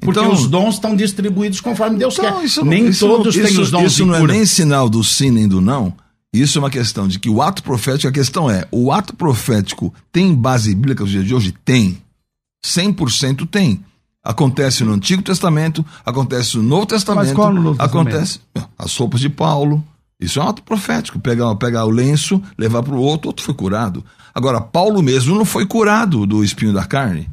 Porque 0.01 0.21
então, 0.21 0.33
os 0.33 0.47
dons 0.47 0.75
estão 0.75 0.95
distribuídos 0.95 1.61
conforme 1.61 1.99
Deus 1.99 2.19
então, 2.19 2.39
quer. 2.39 2.45
Isso, 2.45 2.65
nem 2.65 2.89
isso, 2.89 3.07
todos 3.07 3.35
isso, 3.35 3.49
têm 3.49 3.61
os 3.61 3.71
dons 3.71 3.93
Isso 3.93 4.07
não 4.07 4.15
é 4.15 4.27
nem 4.27 4.47
sinal 4.47 4.89
do 4.89 5.03
sim 5.03 5.31
nem 5.31 5.49
do 5.49 5.61
não. 5.61 5.93
Isso 6.33 6.59
é 6.59 6.61
uma 6.61 6.71
questão 6.71 7.09
de 7.09 7.19
que 7.19 7.31
o 7.31 7.41
ato 7.41 7.63
profético, 7.63 8.09
a 8.09 8.13
questão 8.13 8.51
é, 8.51 8.67
o 8.71 8.93
ato 8.93 9.17
profético 9.17 9.93
tem 10.13 10.35
base 10.35 10.75
bíblica 10.75 11.03
nos 11.03 11.11
dias 11.11 11.25
de 11.25 11.35
hoje? 11.35 11.55
Tem. 11.65 12.01
100% 12.65 13.49
tem. 13.49 13.83
Acontece 14.23 14.85
no 14.85 14.93
Antigo 14.93 15.23
Testamento, 15.23 15.85
acontece 16.05 16.57
no 16.59 16.63
Novo 16.63 16.87
Testamento. 16.87 17.29
Mas 17.29 17.35
qual 17.35 17.53
no 17.53 17.63
Novo 17.63 17.83
acontece 17.83 18.41
Testamento? 18.53 18.75
as 18.79 18.97
roupas 18.97 19.21
de 19.21 19.29
Paulo. 19.29 19.83
Isso 20.21 20.39
é 20.39 20.43
um 20.43 20.49
ato 20.49 20.63
profético. 20.63 21.19
Pegar, 21.19 21.55
pegar 21.55 21.87
o 21.87 21.91
lenço, 21.91 22.43
levar 22.59 22.83
para 22.83 22.95
o 22.95 23.01
outro, 23.01 23.29
outro 23.29 23.45
foi 23.45 23.55
curado. 23.55 24.05
Agora, 24.35 24.61
Paulo 24.61 25.03
mesmo 25.03 25.35
não 25.35 25.45
foi 25.45 25.65
curado 25.65 26.27
do 26.27 26.45
espinho 26.45 26.73
da 26.73 26.85
carne. 26.85 27.29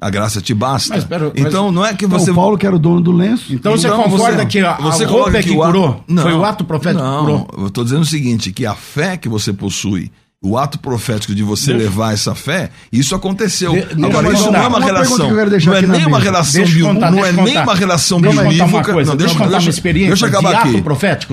A 0.00 0.10
graça 0.10 0.42
te 0.42 0.52
basta. 0.52 0.94
Mas, 0.94 1.04
pera, 1.04 1.32
então 1.34 1.66
mas... 1.66 1.74
não 1.74 1.84
é 1.84 1.94
que 1.94 2.04
Então, 2.04 2.18
você. 2.18 2.30
o 2.30 2.34
Paulo, 2.34 2.58
que 2.58 2.66
era 2.66 2.76
o 2.76 2.78
dono 2.78 3.00
do 3.00 3.12
lenço. 3.12 3.52
Então, 3.54 3.72
você 3.72 3.86
Então, 3.86 4.02
concorda 4.02 4.36
você- 4.40 4.46
que 4.46 4.58
a, 4.60 4.74
você 4.74 5.04
a 5.04 5.08
roupa 5.08 5.38
é 5.38 5.42
que, 5.42 5.48
que 5.48 5.54
ato- 5.54 5.64
curou? 5.64 6.04
Não, 6.06 6.22
Foi 6.22 6.34
o 6.34 6.44
ato 6.44 6.64
profético 6.64 7.02
não, 7.02 7.18
que 7.18 7.32
curou? 7.32 7.48
Eu 7.58 7.66
estou 7.68 7.82
dizendo 7.84 8.02
o 8.02 8.06
seguinte: 8.06 8.52
que 8.52 8.66
a 8.66 8.74
fé 8.74 9.16
que 9.16 9.26
você 9.26 9.54
possui, 9.54 10.12
o 10.42 10.58
ato 10.58 10.78
profético 10.78 11.34
de 11.34 11.42
você 11.42 11.72
levar 11.72 12.12
essa 12.12 12.34
fé, 12.34 12.68
isso 12.92 13.14
aconteceu. 13.14 13.72
De- 13.72 14.04
Agora, 14.04 14.30
isso 14.34 14.50
não 14.52 14.60
é 14.60 14.68
uma 14.68 14.76
Uma 14.78 14.84
relação. 14.84 15.16
que 15.16 15.66
Não 15.66 15.74
é 15.74 15.80
nem 15.80 16.06
uma 16.06 16.18
relação 16.20 16.60
Deixa 16.60 16.72
eu 16.72 16.76
bio- 16.84 16.86
contar, 16.94 17.10
Não 17.10 17.24
é 17.24 17.32
nem 17.32 17.58
uma 17.58 17.74
relação 17.74 18.20
Não, 18.20 18.30
deixa 18.32 19.34
eu 19.34 19.38
contar 19.38 19.58
uma 19.60 19.70
experiência 19.70 20.08
deixa 20.10 20.26
eu 20.26 20.28
acabar 20.28 20.56
aqui. 20.56 20.84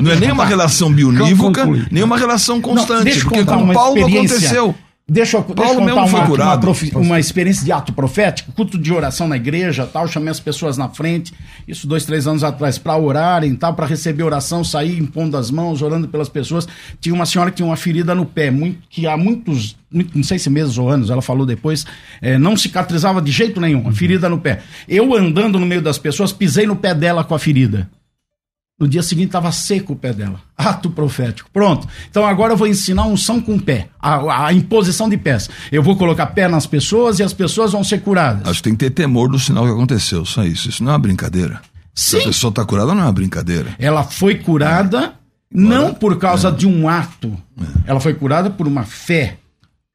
Não 0.02 0.10
é 0.10 0.16
nem 0.16 0.32
uma 0.32 0.46
relação 0.46 0.90
bionívoca, 0.90 1.68
nem 1.92 2.02
uma 2.02 2.18
relação 2.18 2.62
constante. 2.62 3.20
porque 3.26 3.44
com 3.44 3.74
Paulo 3.74 4.06
aconteceu. 4.06 4.74
Deixa 5.06 5.36
eu, 5.36 5.42
deixa 5.44 5.74
eu 5.74 5.80
contar 5.96 6.06
uma, 6.06 6.26
uma, 6.46 6.58
profi- 6.62 6.92
uma 6.96 7.20
experiência 7.20 7.66
de 7.66 7.72
ato 7.74 7.92
profético, 7.92 8.54
culto 8.54 8.78
de 8.78 8.94
oração 8.94 9.28
na 9.28 9.36
igreja, 9.36 9.86
tal, 9.86 10.08
chamei 10.08 10.30
as 10.32 10.40
pessoas 10.40 10.78
na 10.78 10.88
frente, 10.88 11.34
isso 11.68 11.86
dois, 11.86 12.06
três 12.06 12.26
anos 12.26 12.42
atrás, 12.42 12.78
para 12.78 12.96
orarem, 12.98 13.54
tal, 13.54 13.74
para 13.74 13.86
receber 13.86 14.24
oração, 14.24 14.64
sair 14.64 14.98
impondo 14.98 15.36
as 15.36 15.52
mãos, 15.52 15.82
orando 15.82 16.08
pelas 16.08 16.30
pessoas. 16.30 16.66
Tinha 17.02 17.14
uma 17.14 17.26
senhora 17.26 17.52
que 17.52 17.58
tinha 17.58 17.66
uma 17.68 17.76
ferida 17.76 18.16
no 18.16 18.26
pé, 18.26 18.50
muito, 18.50 18.80
que 18.90 19.06
há 19.06 19.18
muitos, 19.18 19.76
muito- 19.92 20.16
não 20.16 20.24
sei 20.24 20.40
se 20.40 20.50
meses 20.50 20.78
ou 20.78 20.90
anos, 20.90 21.10
ela 21.10 21.22
falou 21.22 21.46
depois, 21.46 21.86
eh, 22.22 22.38
não 22.38 22.56
cicatrizava 22.56 23.22
de 23.22 23.30
jeito 23.30 23.60
nenhum, 23.60 23.86
a 23.88 23.92
ferida 23.92 24.30
no 24.30 24.40
pé. 24.40 24.62
Eu 24.88 25.14
andando 25.14 25.60
no 25.60 25.66
meio 25.66 25.82
das 25.82 25.98
pessoas, 25.98 26.32
pisei 26.32 26.66
no 26.66 26.78
pé 26.78 26.96
dela 26.96 27.26
com 27.26 27.36
a 27.36 27.40
ferida. 27.40 27.90
No 28.84 28.90
dia 28.90 29.02
seguinte 29.02 29.28
estava 29.28 29.50
seco 29.50 29.94
o 29.94 29.96
pé 29.96 30.12
dela. 30.12 30.42
Ato 30.58 30.90
profético. 30.90 31.50
Pronto. 31.54 31.88
Então 32.10 32.26
agora 32.26 32.52
eu 32.52 32.58
vou 32.58 32.68
ensinar 32.68 33.06
unção 33.06 33.40
com 33.40 33.58
pé. 33.58 33.88
A, 33.98 34.48
a 34.48 34.52
imposição 34.54 35.08
de 35.08 35.16
pés. 35.16 35.50
Eu 35.72 35.82
vou 35.82 35.96
colocar 35.96 36.26
pé 36.28 36.50
nas 36.50 36.66
pessoas 36.66 37.18
e 37.18 37.24
as 37.24 37.32
pessoas 37.32 37.72
vão 37.72 37.82
ser 37.82 38.02
curadas. 38.02 38.46
Acho 38.46 38.58
que 38.58 38.64
tem 38.64 38.74
que 38.74 38.80
ter 38.80 38.90
temor 38.90 39.30
do 39.30 39.40
sinal 39.40 39.64
que 39.64 39.72
aconteceu, 39.72 40.26
só 40.26 40.44
isso. 40.44 40.68
Isso 40.68 40.84
não 40.84 40.92
é 40.92 40.96
uma 40.96 41.00
brincadeira. 41.00 41.62
Se 41.96 42.18
a 42.18 42.20
Sim. 42.20 42.26
pessoa 42.26 42.50
está 42.50 42.66
curada, 42.66 42.94
não 42.94 43.04
é 43.04 43.06
uma 43.06 43.14
brincadeira. 43.14 43.74
Ela 43.80 44.04
foi 44.04 44.36
curada 44.36 45.14
não 45.50 45.94
por 45.94 46.18
causa 46.18 46.52
de 46.52 46.68
um 46.68 46.90
ato. 46.90 47.38
Ela 47.88 48.02
foi 48.02 48.14
curada 48.14 48.50
por 48.50 48.68
uma 48.68 48.84
fé. 48.84 49.38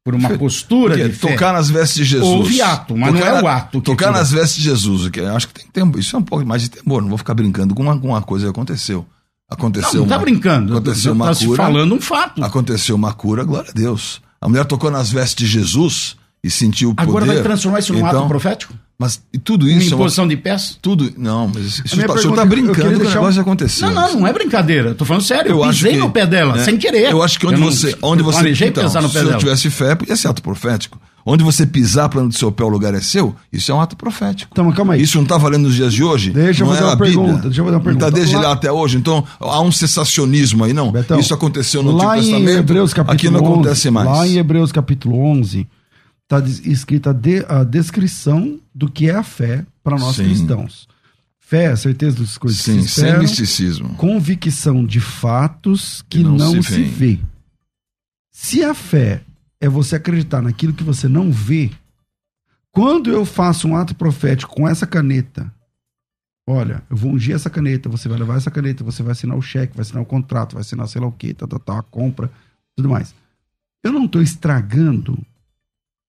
Por 0.08 0.14
uma 0.14 0.30
postura 0.38 0.96
de 0.96 1.14
fé. 1.14 1.28
tocar 1.32 1.52
nas 1.52 1.68
vestes 1.68 1.96
de 1.98 2.04
Jesus. 2.04 2.28
Houve 2.30 2.62
ato, 2.62 2.96
mas 2.96 3.12
não 3.12 3.20
Tocar 3.20 3.34
é 3.36 3.42
o 3.42 3.46
ato 3.46 3.78
que 3.80 3.84
Tocar 3.84 4.10
nas 4.10 4.30
vestes 4.30 4.56
de 4.56 4.64
Jesus. 4.64 5.08
Que 5.10 5.20
eu 5.20 5.36
acho 5.36 5.48
que 5.48 5.54
tem 5.54 5.66
ter. 5.70 5.98
Isso 5.98 6.16
é 6.16 6.18
um 6.18 6.22
pouco 6.22 6.46
mais 6.46 6.62
de 6.62 6.70
temor. 6.70 7.02
Não 7.02 7.08
vou 7.10 7.18
ficar 7.18 7.34
brincando 7.34 7.74
com 7.74 7.82
uma, 7.82 7.98
com 7.98 8.08
uma 8.08 8.22
coisa 8.22 8.46
que 8.46 8.50
aconteceu. 8.50 9.06
Aconteceu 9.50 9.92
Não, 9.94 10.00
não 10.00 10.08
tá 10.08 10.16
uma- 10.16 10.22
brincando. 10.22 10.72
Aconteceu 10.76 11.12
tá 11.16 11.24
uma 11.24 11.34
se 11.34 11.46
cura. 11.46 11.62
falando 11.62 11.94
um 11.94 12.00
fato. 12.00 12.42
Aconteceu 12.42 12.96
uma 12.96 13.12
cura, 13.12 13.44
glória 13.44 13.70
a 13.70 13.72
Deus. 13.72 14.20
A 14.40 14.48
mulher 14.48 14.64
tocou 14.64 14.90
nas 14.90 15.10
vestes 15.10 15.36
de 15.36 15.46
Jesus 15.46 16.16
e 16.42 16.50
sentiu 16.50 16.90
o 16.90 16.94
poder. 16.94 17.08
Agora 17.08 17.26
vai 17.26 17.42
transformar 17.42 17.78
isso 17.80 17.92
num 17.92 17.98
Então, 18.06 18.20
ato 18.20 18.28
profético? 18.28 18.74
Mas 19.00 19.22
e 19.32 19.38
tudo 19.38 19.64
Uma 19.64 19.72
isso 19.74 19.78
é 19.92 19.94
uma- 19.94 19.94
imposição 20.02 20.26
de 20.26 20.36
pés? 20.36 20.76
tudo. 20.82 21.12
Não, 21.16 21.46
mas 21.46 21.64
isso, 21.66 21.82
isso 21.86 21.96
tá- 22.04 22.14
o 22.14 22.18
senhor 22.18 22.30
está 22.32 22.42
é 22.42 22.44
eu 22.44 22.48
brincando 22.48 22.74
que 22.98 23.06
o 23.06 23.08
negócio 23.08 23.32
já 23.32 23.42
aconteceu. 23.42 23.86
Não, 23.90 23.94
não, 23.94 24.20
não 24.20 24.26
é 24.26 24.32
brincadeira. 24.32 24.92
Tô 24.92 25.04
falando 25.04 25.22
sério. 25.22 25.52
Eu, 25.52 25.62
Eu 25.62 25.68
pisei 25.70 25.92
que, 25.92 25.98
no 25.98 26.10
pé 26.10 26.26
dela, 26.26 26.56
né, 26.56 26.64
sem 26.64 26.76
querer. 26.76 27.12
Eu 27.12 27.22
acho 27.22 27.38
que 27.38 27.46
onde 27.46 27.60
não- 27.60 27.70
você. 27.70 27.96
Onde 28.02 28.22
eu 28.22 28.26
você 28.26 28.48
então, 28.66 28.82
pisar 28.82 29.00
no 29.00 29.06
se 29.08 29.14
pé 29.14 29.20
eu 29.20 29.26
dela. 29.26 29.38
tivesse 29.38 29.70
fé, 29.70 29.94
podia 29.94 30.16
ser 30.16 30.26
ato 30.26 30.42
profético. 30.42 31.00
Onde 31.24 31.44
você 31.44 31.64
pisar 31.64 32.08
para 32.08 32.22
onde 32.22 32.36
seu 32.36 32.50
pé 32.50 32.64
o 32.64 32.68
lugar 32.68 32.92
é 32.92 33.00
seu, 33.00 33.36
isso 33.52 33.70
é 33.70 33.74
um 33.74 33.80
ato 33.80 33.94
profético. 33.96 34.50
Então, 34.52 34.68
calma 34.72 34.94
aí. 34.94 35.02
Isso 35.02 35.16
não 35.16 35.22
está 35.24 35.36
valendo 35.38 35.64
nos 35.64 35.74
dias 35.76 35.92
de 35.94 36.02
hoje? 36.02 36.30
Deixa 36.32 36.62
eu 36.62 36.66
não 36.66 36.72
fazer 36.74 36.84
é 36.84 36.88
uma 36.88 36.96
Bíblia? 36.96 37.12
pergunta, 37.14 37.42
deixa 37.42 37.60
eu 37.60 37.64
fazer 37.64 37.76
uma 37.76 37.78
Não 37.78 37.84
pergunta. 37.84 38.06
está 38.06 38.16
desde 38.18 38.34
Lá- 38.34 38.42
lá 38.42 38.52
até 38.52 38.72
hoje. 38.72 38.96
Então 38.96 39.24
há 39.38 39.60
um 39.60 39.70
cessacionismo 39.70 40.64
aí, 40.64 40.72
não? 40.72 40.90
Betão, 40.90 41.20
isso 41.20 41.32
aconteceu 41.32 41.84
no 41.84 41.94
Antigo 41.94 42.14
Testamento. 42.14 42.58
Hebreus 42.58 42.92
capítulo 42.92 43.14
aqui 43.16 43.30
não 43.30 43.40
11, 43.44 43.52
acontece 43.52 43.90
mais. 43.92 44.08
Lá 44.08 44.26
em 44.26 44.38
Hebreus 44.38 44.72
capítulo 44.72 45.20
11 45.22 45.68
está 46.30 46.40
escrita 46.68 47.10
a, 47.10 47.12
de- 47.12 47.44
a 47.48 47.64
descrição 47.64 48.60
do 48.74 48.90
que 48.90 49.08
é 49.08 49.14
a 49.14 49.22
fé 49.22 49.64
para 49.82 49.96
nós 49.98 50.16
Sim. 50.16 50.24
cristãos. 50.24 50.86
Fé, 51.38 51.64
é 51.72 51.76
certeza 51.76 52.18
das 52.18 52.36
coisas 52.36 52.60
Sim, 52.60 52.76
que 52.76 52.82
se 52.82 52.88
sem 52.90 53.04
esperam, 53.04 53.22
misticismo. 53.22 53.94
convicção 53.94 54.84
de 54.84 55.00
fatos 55.00 56.02
que 56.02 56.18
Que 56.18 56.24
não 56.24 56.36
não, 56.36 56.62
se 56.62 56.74
se, 56.74 56.82
vê. 56.82 57.18
Se 58.30 58.62
a 58.62 58.74
fé 58.74 59.22
é 59.58 59.68
você 59.68 59.96
acreditar 59.96 60.42
naquilo 60.42 60.74
que 60.74 60.84
você 60.84 61.08
não 61.08 61.32
vê, 61.32 61.70
quando 62.70 63.10
eu 63.10 63.24
faço 63.24 63.66
um 63.66 63.74
ato 63.74 63.94
profético 63.94 64.54
com 64.54 64.68
essa 64.68 64.86
caneta, 64.86 65.50
olha, 66.46 66.82
eu 66.90 66.96
vou 66.96 67.12
ungir 67.12 67.34
essa 67.34 67.48
caneta, 67.48 67.88
você 67.88 68.08
vai 68.10 68.18
levar 68.18 68.36
essa 68.36 68.50
caneta, 68.50 68.84
você 68.84 69.02
vai 69.02 69.12
assinar 69.12 69.36
o 69.36 69.42
cheque, 69.42 69.74
vai 69.74 69.80
assinar 69.82 70.02
o 70.02 70.06
contrato, 70.06 70.52
vai 70.52 70.60
assinar 70.60 70.86
sei 70.86 71.00
lá 71.00 71.06
o 71.06 71.12
que, 71.12 71.32
tá, 71.32 71.46
tá, 71.46 71.58
tá, 71.58 71.78
a 71.78 71.82
compra, 71.82 72.30
tudo 72.76 72.90
mais. 72.90 73.14
Eu 73.82 73.92
não 73.92 74.04
estou 74.04 74.20
estragando 74.20 75.18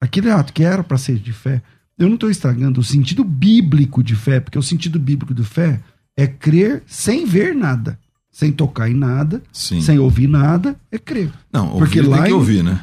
aquele 0.00 0.30
ato 0.30 0.52
que 0.52 0.62
era 0.64 0.82
para 0.82 0.96
ser 0.98 1.18
de 1.18 1.32
fé. 1.32 1.62
Eu 1.98 2.06
não 2.08 2.14
estou 2.14 2.30
estragando 2.30 2.80
o 2.80 2.84
sentido 2.84 3.22
bíblico 3.22 4.02
de 4.02 4.14
fé, 4.16 4.40
porque 4.40 4.58
o 4.58 4.62
sentido 4.62 4.98
bíblico 4.98 5.34
de 5.34 5.44
fé 5.44 5.80
é 6.16 6.26
crer 6.26 6.82
sem 6.86 7.26
ver 7.26 7.54
nada, 7.54 7.98
sem 8.30 8.50
tocar 8.50 8.88
em 8.90 8.94
nada, 8.94 9.42
Sim. 9.52 9.80
sem 9.82 9.98
ouvir 9.98 10.26
nada, 10.28 10.74
é 10.90 10.98
crer. 10.98 11.30
Não, 11.52 11.66
ouvir 11.72 11.78
Porque 11.78 12.00
tem 12.00 12.08
lá 12.08 12.22
que 12.24 12.30
em- 12.30 12.34
ouvir, 12.34 12.62
né? 12.64 12.80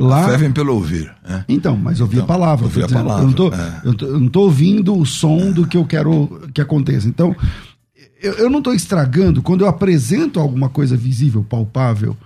Lá, 0.00 0.24
A 0.26 0.28
fé 0.30 0.36
vem 0.36 0.50
pelo 0.50 0.74
ouvir. 0.74 1.12
né? 1.22 1.44
Então, 1.48 1.76
mas 1.76 2.00
ouvir 2.00 2.16
Então, 2.16 2.24
a 2.24 2.28
palavra. 2.28 2.64
ouvir 2.64 2.82
a 2.82 2.86
dizendo. 2.86 3.04
palavra, 3.04 3.22
Eu 3.22 3.26
não, 3.28 3.34
tô, 3.34 3.54
é. 3.54 3.80
eu, 3.84 3.94
tô, 3.94 4.06
eu 4.06 4.18
não 4.20 4.28
tô 4.28 4.40
ouvindo 4.40 4.98
o 4.98 5.06
som 5.06 5.52
do 5.52 5.64
que 5.64 5.76
eu 5.76 5.84
quero 5.84 6.48
que 6.52 6.60
aconteça. 6.60 7.06
Então, 7.06 7.36
eu, 8.20 8.32
eu 8.32 8.50
não 8.50 8.58
estou 8.58 8.74
estragando, 8.74 9.42
quando 9.42 9.60
eu 9.60 9.68
apresento 9.68 10.40
alguma 10.40 10.68
coisa 10.68 10.96
visível, 10.96 11.44
palpável, 11.44 12.16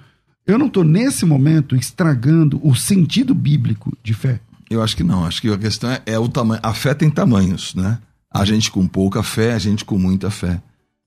eu 0.47 0.59
não 0.59 0.67
estou, 0.67 0.85
nesse 0.85 1.27
momento, 1.27 1.75
estragando 1.75 2.61
o 2.63 2.75
sentido 2.75 3.35
bíblico 3.35 3.93
de 4.03 4.15
fé. 4.15 4.41
Eu 4.71 4.83
acho 4.83 4.97
que 4.97 5.03
não. 5.03 5.25
Acho 5.25 5.41
que 5.41 5.49
a 5.49 5.59
questão 5.59 5.91
é, 5.91 6.03
é 6.07 6.19
o 6.19 6.29
tamanho. 6.29 6.61
A 6.63 6.73
fé 6.73 6.95
tem 6.95 7.11
tamanhos, 7.11 7.75
né? 7.75 7.99
A 8.31 8.45
gente 8.45 8.71
com 8.71 8.87
pouca 8.87 9.23
fé, 9.23 9.55
a 9.55 9.59
gente 9.59 9.85
com 9.85 9.99
muita 9.99 10.31
fé. 10.31 10.61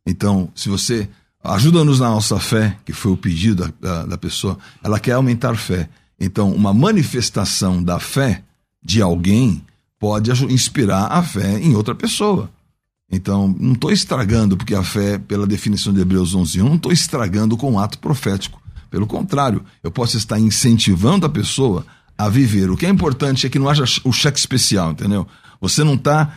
Então, 0.05 0.49
se 0.55 0.69
você 0.69 1.07
ajuda-nos 1.43 1.99
na 1.99 2.09
nossa 2.09 2.39
fé, 2.39 2.77
que 2.85 2.93
foi 2.93 3.11
o 3.11 3.17
pedido 3.17 3.63
da, 3.63 3.73
da, 3.79 4.05
da 4.05 4.17
pessoa, 4.17 4.57
ela 4.83 4.99
quer 4.99 5.13
aumentar 5.13 5.55
fé. 5.55 5.89
Então, 6.19 6.51
uma 6.51 6.73
manifestação 6.73 7.81
da 7.81 7.99
fé 7.99 8.43
de 8.83 9.01
alguém 9.01 9.63
pode 9.99 10.31
inspirar 10.45 11.07
a 11.07 11.21
fé 11.21 11.59
em 11.59 11.75
outra 11.75 11.95
pessoa. 11.95 12.49
Então, 13.11 13.53
não 13.59 13.73
estou 13.73 13.91
estragando, 13.91 14.55
porque 14.55 14.75
a 14.75 14.83
fé, 14.83 15.17
pela 15.17 15.47
definição 15.47 15.93
de 15.93 15.99
Hebreus 15.99 16.35
11, 16.35 16.59
não 16.59 16.75
estou 16.75 16.91
estragando 16.91 17.57
com 17.57 17.71
um 17.71 17.79
ato 17.79 17.97
profético. 17.99 18.61
Pelo 18.89 19.07
contrário, 19.07 19.63
eu 19.83 19.91
posso 19.91 20.17
estar 20.17 20.39
incentivando 20.39 21.25
a 21.25 21.29
pessoa 21.29 21.85
a 22.17 22.27
viver. 22.27 22.69
O 22.69 22.77
que 22.77 22.85
é 22.85 22.89
importante 22.89 23.45
é 23.45 23.49
que 23.49 23.59
não 23.59 23.69
haja 23.69 23.83
o 24.03 24.11
cheque 24.11 24.39
especial, 24.39 24.91
entendeu? 24.91 25.27
Você 25.61 25.83
não 25.83 25.95
está 25.95 26.33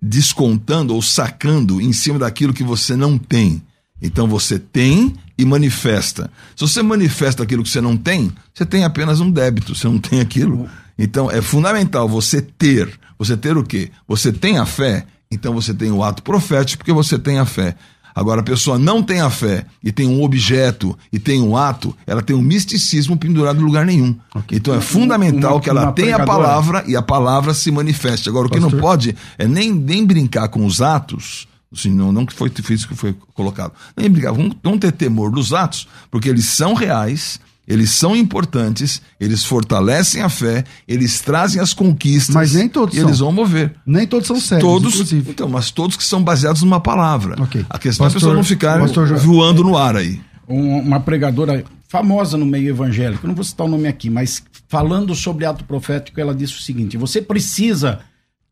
descontando 0.00 0.94
ou 0.94 1.02
sacando 1.02 1.80
em 1.80 1.92
cima 1.92 2.18
daquilo 2.18 2.54
que 2.54 2.64
você 2.64 2.96
não 2.96 3.16
tem. 3.18 3.62
Então 4.00 4.26
você 4.26 4.58
tem 4.58 5.14
e 5.38 5.44
manifesta. 5.44 6.30
Se 6.56 6.66
você 6.66 6.82
manifesta 6.82 7.42
aquilo 7.42 7.62
que 7.62 7.70
você 7.70 7.80
não 7.80 7.96
tem, 7.96 8.32
você 8.52 8.66
tem 8.66 8.84
apenas 8.84 9.20
um 9.20 9.30
débito, 9.30 9.74
você 9.74 9.86
não 9.86 9.98
tem 9.98 10.20
aquilo. 10.20 10.68
Então 10.98 11.30
é 11.30 11.40
fundamental 11.40 12.08
você 12.08 12.42
ter. 12.42 12.90
Você 13.18 13.36
ter 13.36 13.56
o 13.56 13.62
quê? 13.62 13.90
Você 14.08 14.32
tem 14.32 14.58
a 14.58 14.66
fé, 14.66 15.06
então 15.30 15.54
você 15.54 15.72
tem 15.72 15.92
o 15.92 16.02
ato 16.02 16.22
profético 16.22 16.78
porque 16.78 16.92
você 16.92 17.18
tem 17.18 17.38
a 17.38 17.44
fé. 17.44 17.76
Agora, 18.14 18.40
a 18.40 18.44
pessoa 18.44 18.78
não 18.78 19.02
tem 19.02 19.20
a 19.20 19.30
fé 19.30 19.64
e 19.82 19.90
tem 19.90 20.06
um 20.06 20.22
objeto 20.22 20.96
e 21.12 21.18
tem 21.18 21.40
um 21.40 21.56
ato, 21.56 21.96
ela 22.06 22.22
tem 22.22 22.36
um 22.36 22.42
misticismo 22.42 23.16
pendurado 23.16 23.60
em 23.60 23.64
lugar 23.64 23.86
nenhum. 23.86 24.14
Então 24.50 24.74
é 24.74 24.80
fundamental 24.80 25.54
uma- 25.54 25.60
que 25.60 25.70
ela 25.70 25.92
tenha 25.92 26.16
a 26.16 26.18
pregadora. 26.18 26.24
palavra 26.46 26.84
e 26.86 26.94
a 26.96 27.02
palavra 27.02 27.54
se 27.54 27.70
manifeste. 27.70 28.28
Agora, 28.28 28.46
o 28.46 28.50
que 28.50 28.60
não 28.60 28.70
Pastor. 28.70 28.80
pode 28.80 29.16
é 29.38 29.46
nem, 29.48 29.72
nem 29.72 30.04
brincar 30.04 30.48
com 30.48 30.66
os 30.66 30.82
atos, 30.82 31.48
assim, 31.74 31.90
não, 31.90 32.12
não 32.12 32.26
que 32.26 32.34
foi 32.34 32.50
isso 32.70 32.86
que 32.86 32.94
foi 32.94 33.14
colocado, 33.34 33.72
nem 33.96 34.10
brincar, 34.10 34.32
vamos 34.32 34.56
não 34.62 34.76
ter 34.78 34.92
temor 34.92 35.30
dos 35.30 35.52
atos, 35.54 35.88
porque 36.10 36.28
eles 36.28 36.44
são 36.46 36.74
reais, 36.74 37.40
eles 37.66 37.90
são 37.90 38.14
importantes, 38.16 39.00
eles 39.20 39.44
fortalecem 39.44 40.20
a 40.22 40.28
fé, 40.28 40.64
eles 40.86 41.20
trazem 41.20 41.60
as 41.60 41.72
conquistas. 41.72 42.34
Mas 42.34 42.54
nem 42.54 42.68
todos 42.68 42.96
e 42.96 43.00
eles 43.00 43.18
são. 43.18 43.26
vão 43.26 43.32
mover. 43.32 43.74
Nem 43.86 44.06
todos 44.06 44.26
são 44.26 44.40
sérios, 44.40 44.68
Todos, 44.68 44.94
inclusive. 44.94 45.30
então, 45.30 45.48
mas 45.48 45.70
todos 45.70 45.96
que 45.96 46.04
são 46.04 46.22
baseados 46.22 46.62
numa 46.62 46.80
palavra. 46.80 47.40
Ok. 47.42 47.64
A 47.70 47.78
questão 47.78 48.04
é 48.04 48.08
a 48.08 48.12
Pastor- 48.12 48.20
pessoa 48.20 48.34
não 48.34 48.44
ficar 48.44 48.78
Pastor 48.80 49.06
voando 49.18 49.62
no 49.62 49.76
ar 49.76 49.96
aí. 49.96 50.20
Um- 50.48 50.78
uma 50.80 50.98
pregadora 51.00 51.64
famosa 51.88 52.36
no 52.36 52.44
meio 52.46 52.70
evangélico, 52.70 53.26
não 53.26 53.34
vou 53.34 53.44
citar 53.44 53.66
o 53.66 53.70
nome 53.70 53.86
aqui, 53.86 54.10
mas 54.10 54.42
falando 54.68 55.14
sobre 55.14 55.44
ato 55.44 55.64
profético, 55.64 56.20
ela 56.20 56.34
disse 56.34 56.54
o 56.54 56.60
seguinte: 56.60 56.96
você 56.96 57.22
precisa 57.22 58.00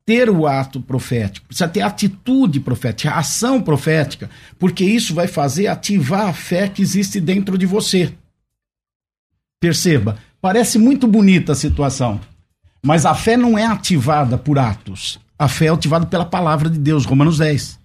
ter 0.07 0.29
o 0.31 0.47
ato 0.47 0.81
profético, 0.81 1.47
precisa 1.47 1.69
ter 1.69 1.83
atitude 1.83 2.59
profética, 2.61 3.13
ação 3.15 3.61
profética, 3.61 4.29
porque 4.59 4.85
isso 4.85 5.15
vai 5.15 5.27
fazer 5.27 5.67
ativar 5.69 6.27
a 6.29 6.33
fé 6.33 6.69
que 6.69 6.83
existe 6.83 7.21
dentro 7.21 7.57
de 7.59 7.67
você. 7.67 8.13
Perceba, 9.61 10.17
parece 10.41 10.79
muito 10.79 11.07
bonita 11.07 11.53
a 11.53 11.55
situação, 11.55 12.19
mas 12.83 13.05
a 13.05 13.15
fé 13.15 13.37
não 13.37 13.59
é 13.59 13.67
ativada 13.67 14.39
por 14.39 14.59
atos. 14.59 15.21
A 15.39 15.49
fé 15.49 15.67
é 15.67 15.69
ativada 15.69 16.07
pela 16.07 16.25
palavra 16.25 16.71
de 16.71 16.79
Deus, 16.79 17.05
Romanos 17.05 17.37
10. 17.37 17.79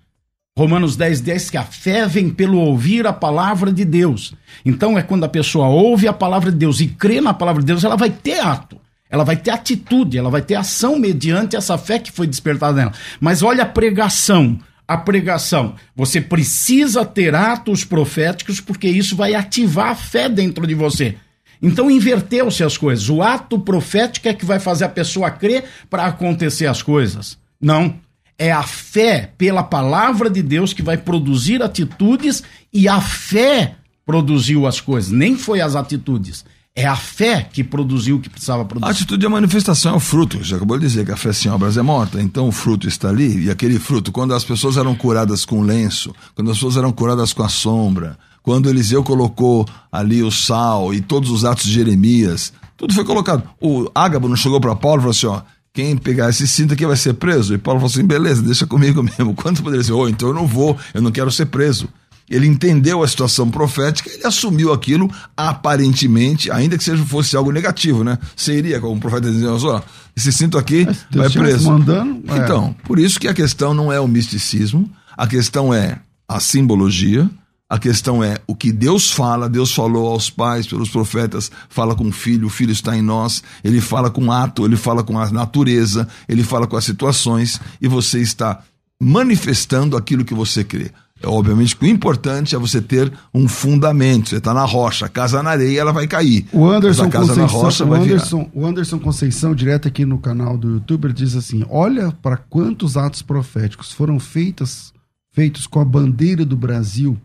Romanos 0.58 0.96
10, 0.96 1.20
10, 1.20 1.50
que 1.50 1.58
a 1.58 1.66
fé 1.66 2.08
vem 2.08 2.30
pelo 2.30 2.60
ouvir 2.60 3.06
a 3.06 3.12
palavra 3.12 3.74
de 3.74 3.84
Deus. 3.84 4.34
Então 4.66 4.98
é 4.98 5.04
quando 5.04 5.26
a 5.26 5.30
pessoa 5.30 5.68
ouve 5.68 6.08
a 6.08 6.14
palavra 6.14 6.50
de 6.50 6.58
Deus 6.58 6.80
e 6.80 6.88
crê 6.88 7.20
na 7.20 7.34
palavra 7.34 7.62
de 7.62 7.68
Deus, 7.68 7.84
ela 7.84 7.98
vai 7.98 8.10
ter 8.10 8.40
ato. 8.40 8.80
ela 9.10 9.26
vai 9.26 9.36
ter 9.36 9.52
atitude, 9.52 10.18
ela 10.18 10.30
vai 10.30 10.42
ter 10.42 10.56
ação 10.56 10.98
mediante 10.98 11.58
essa 11.58 11.78
fé 11.78 12.00
que 12.00 12.12
foi 12.12 12.26
despertada 12.26 12.78
nela. 12.78 12.94
Mas 13.20 13.44
olha 13.44 13.64
a 13.64 13.68
pregação. 13.68 14.58
A 14.88 14.98
pregação. 14.98 15.76
Você 15.94 16.22
precisa 16.22 17.04
ter 17.04 17.36
atos 17.36 17.84
proféticos 17.84 18.62
porque 18.62 18.88
isso 18.88 19.14
vai 19.14 19.36
ativar 19.36 19.90
a 19.90 19.96
fé 19.96 20.30
dentro 20.30 20.66
de 20.66 20.74
você. 20.74 21.18
Então 21.62 21.90
inverteu-se 21.90 22.64
as 22.64 22.78
coisas. 22.78 23.10
O 23.10 23.22
ato 23.22 23.60
profético 23.60 24.28
é 24.28 24.34
que 24.34 24.46
vai 24.46 24.60
fazer 24.60 24.86
a 24.86 24.90
pessoa 24.90 25.32
crer 25.32 25.66
para 25.90 26.06
acontecer 26.06 26.68
as 26.68 26.82
coisas. 26.82 27.38
Não. 27.60 27.96
É 28.38 28.52
a 28.52 28.64
fé 28.64 29.32
pela 29.38 29.64
palavra 29.64 30.30
de 30.30 30.44
Deus 30.44 30.74
que 30.74 30.82
vai 30.82 30.98
produzir 30.98 31.64
atitudes 31.64 32.44
e 32.74 32.88
a 32.88 33.00
fé 33.00 33.76
produziu 34.06 34.68
as 34.68 34.82
coisas, 34.82 35.10
nem 35.10 35.38
foi 35.38 35.62
as 35.62 35.76
atitudes. 35.76 36.44
É 36.78 36.86
a 36.86 36.96
fé 36.98 37.48
que 37.50 37.64
produziu 37.64 38.18
o 38.18 38.20
que 38.20 38.30
precisava 38.30 38.66
produzir. 38.66 38.90
A 38.90 38.92
atitude 38.92 39.24
é 39.24 39.28
a 39.28 39.32
manifestação, 39.32 39.94
é 39.94 39.96
o 39.96 40.00
fruto. 40.00 40.44
Já 40.44 40.58
acabou 40.58 40.78
de 40.78 40.86
dizer 40.86 41.06
que 41.06 41.12
a 41.14 41.16
fé 41.16 41.32
sem 41.32 41.50
obras 41.50 41.78
é 41.78 41.82
morta. 41.82 42.22
Então 42.22 42.50
o 42.50 42.52
fruto 42.52 42.86
está 42.86 43.08
ali. 43.08 43.46
E 43.46 43.50
aquele 43.50 43.80
fruto, 43.80 44.12
quando 44.12 44.34
as 44.34 44.44
pessoas 44.44 44.76
eram 44.76 44.94
curadas 44.94 45.46
com 45.46 45.62
lenço, 45.62 46.14
quando 46.36 46.52
as 46.52 46.58
pessoas 46.58 46.76
eram 46.76 46.92
curadas 46.92 47.32
com 47.32 47.44
a 47.44 47.48
sombra, 47.48 48.18
quando 48.46 48.70
Eliseu 48.70 49.04
colocou 49.04 49.68
ali 49.92 50.22
o 50.22 50.30
sal 50.30 50.94
e 50.94 51.02
todos 51.02 51.32
os 51.32 51.44
atos 51.44 51.66
de 51.66 51.74
Jeremias, 51.74 52.54
tudo 52.78 52.94
foi 52.94 53.04
colocado. 53.04 53.44
O 53.60 53.90
Ágabo 53.94 54.30
não 54.30 54.36
chegou 54.36 54.62
para 54.62 54.76
Paulo 54.76 55.00
e 55.00 55.02
falou 55.02 55.12
assim: 55.12 55.26
ó, 55.26 55.42
quem 55.74 55.98
pegar 55.98 56.30
esse 56.30 56.48
cinto 56.48 56.76
aqui 56.76 56.86
vai 56.86 56.96
ser 56.96 57.16
preso. 57.16 57.56
E 57.56 57.58
Paulo 57.58 57.80
falou 57.80 57.92
assim: 57.92 58.06
beleza, 58.06 58.44
deixa 58.44 58.68
comigo 58.68 59.02
mesmo. 59.02 59.34
Quanto 59.36 59.64
poderia 59.64 59.84
ser? 59.84 59.94
Oh, 59.94 60.08
então 60.08 60.28
eu 60.28 60.34
não 60.34 60.46
vou, 60.46 60.78
eu 60.94 61.02
não 61.02 61.12
quero 61.12 61.32
ser 61.32 61.48
preso. 61.48 61.90
Ele 62.30 62.46
entendeu 62.46 63.02
a 63.02 63.08
situação 63.08 63.50
profética, 63.50 64.12
ele 64.12 64.26
assumiu 64.26 64.72
aquilo 64.72 65.12
aparentemente, 65.36 66.52
ainda 66.52 66.78
que 66.78 66.84
seja 66.84 67.04
fosse 67.04 67.36
algo 67.36 67.52
negativo, 67.52 68.04
né? 68.04 68.18
Seria, 68.36 68.80
como 68.80 68.96
o 68.96 69.00
profeta 69.00 69.32
dizendo, 69.32 69.58
ó, 69.68 69.82
esse 70.16 70.32
cinto 70.32 70.58
aqui 70.58 70.88
vai 71.12 71.30
preso. 71.32 71.72
Mandando, 71.72 72.22
é. 72.32 72.38
Então, 72.38 72.76
por 72.84 73.00
isso 73.00 73.20
que 73.20 73.28
a 73.28 73.34
questão 73.34 73.74
não 73.74 73.92
é 73.92 74.00
o 74.00 74.08
misticismo, 74.08 74.90
a 75.18 75.28
questão 75.28 75.74
é 75.74 76.00
a 76.28 76.40
simbologia, 76.40 77.30
a 77.70 77.80
questão 77.80 78.24
é 78.24 78.38
o 78.46 78.56
que 78.56 78.72
Deus 78.72 79.12
fala, 79.12 79.50
Deus 79.50 79.74
falou 79.74 80.08
aos 80.08 80.30
pais, 80.30 80.68
pelos 80.68 80.90
profetas, 80.90 81.52
fala 81.68 81.96
com 81.96 82.08
o 82.08 82.12
filho, 82.12 82.48
o 82.48 82.50
filho 82.50 82.72
está 82.72 82.96
em 82.96 83.02
nós, 83.02 83.42
ele 83.64 83.82
fala 83.82 84.10
com 84.10 84.26
o 84.26 84.32
ato, 84.32 84.66
ele 84.66 84.78
fala 84.78 85.04
com 85.04 85.18
a 85.18 85.30
natureza, 85.32 86.08
ele 86.30 86.44
fala 86.44 86.68
com 86.68 86.78
as 86.78 86.86
situações, 86.86 87.60
e 87.82 87.88
você 87.88 88.20
está 88.22 88.62
manifestando 89.02 89.98
aquilo 89.98 90.24
que 90.24 90.34
você 90.34 90.64
crê. 90.64 90.92
É, 91.22 91.28
obviamente 91.28 91.76
que 91.76 91.86
o 91.86 91.88
importante 91.88 92.56
é 92.56 92.60
você 92.60 92.82
ter 92.82 93.12
um 93.34 93.48
fundamento. 93.48 94.30
Você 94.30 94.38
está 94.38 94.54
na 94.54 94.66
rocha, 94.66 95.06
a 95.06 95.10
casa 95.10 95.42
na 95.42 95.52
areia, 95.52 95.80
ela 95.80 95.94
vai 95.94 96.08
cair. 96.08 96.46
O 96.52 96.70
Anderson, 96.70 97.10
Conceição, 97.10 97.46
rocha, 97.48 97.86
o, 97.86 97.94
Anderson 97.94 98.50
o 98.54 98.66
Anderson 98.66 99.00
Conceição, 99.00 99.56
direto 99.56 99.88
aqui 99.88 100.06
no 100.06 100.18
canal 100.18 100.58
do 100.58 100.74
YouTube, 100.74 101.14
diz 101.14 101.36
assim: 101.36 101.66
olha 101.70 102.12
para 102.22 102.38
quantos 102.38 102.98
atos 102.98 103.22
proféticos 103.22 103.92
foram 103.94 104.20
feitos, 104.20 104.94
feitos 105.36 105.68
com 105.68 105.82
a 105.82 105.86
bandeira 105.86 106.46
do 106.46 106.56
Brasil 106.56 107.20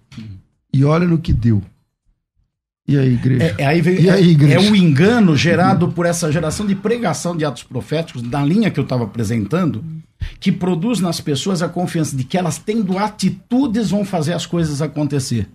e 0.74 0.84
olha 0.84 1.06
no 1.06 1.18
que 1.18 1.32
deu. 1.32 1.62
E 2.86 2.98
aí, 2.98 3.14
igreja? 3.14 3.54
É, 3.56 3.62
é 3.62 3.66
aí 3.66 3.80
veio, 3.80 4.00
e 4.00 4.10
aí, 4.10 4.30
igreja? 4.30 4.60
é, 4.60 4.66
é 4.66 4.70
o 4.70 4.74
engano 4.74 5.36
gerado 5.36 5.92
por 5.92 6.04
essa 6.04 6.30
geração 6.32 6.66
de 6.66 6.74
pregação 6.74 7.36
de 7.36 7.44
atos 7.44 7.62
proféticos, 7.62 8.20
na 8.20 8.44
linha 8.44 8.68
que 8.68 8.80
eu 8.80 8.84
estava 8.84 9.04
apresentando 9.04 9.84
que 10.40 10.50
produz 10.50 11.00
nas 11.00 11.20
pessoas 11.20 11.62
a 11.62 11.68
confiança 11.68 12.16
de 12.16 12.24
que 12.24 12.36
elas 12.36 12.58
tendo 12.58 12.98
atitudes 12.98 13.90
vão 13.90 14.04
fazer 14.04 14.32
as 14.32 14.44
coisas 14.44 14.82
acontecer. 14.82 15.48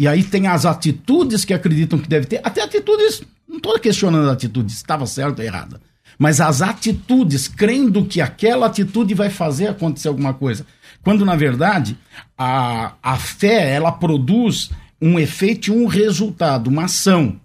E 0.00 0.08
aí 0.08 0.24
tem 0.24 0.46
as 0.46 0.64
atitudes 0.64 1.44
que 1.44 1.54
acreditam 1.54 1.98
que 1.98 2.08
deve 2.08 2.26
ter, 2.26 2.40
até 2.42 2.62
atitudes, 2.62 3.22
não 3.48 3.58
estou 3.58 3.78
questionando 3.78 4.28
a 4.28 4.32
atitude, 4.32 4.72
estava 4.72 5.06
certo 5.06 5.38
ou 5.38 5.44
errada, 5.44 5.80
mas 6.18 6.40
as 6.40 6.62
atitudes, 6.62 7.48
crendo 7.48 8.04
que 8.04 8.20
aquela 8.20 8.66
atitude 8.66 9.14
vai 9.14 9.30
fazer 9.30 9.68
acontecer 9.68 10.08
alguma 10.08 10.32
coisa. 10.32 10.66
Quando, 11.06 11.24
na 11.24 11.36
verdade, 11.36 11.96
a, 12.36 12.94
a 13.00 13.16
fé, 13.16 13.72
ela 13.72 13.92
produz 13.92 14.72
um 15.00 15.20
efeito 15.20 15.68
e 15.68 15.70
um 15.70 15.86
resultado, 15.86 16.66
uma 16.66 16.86
ação. 16.86 17.40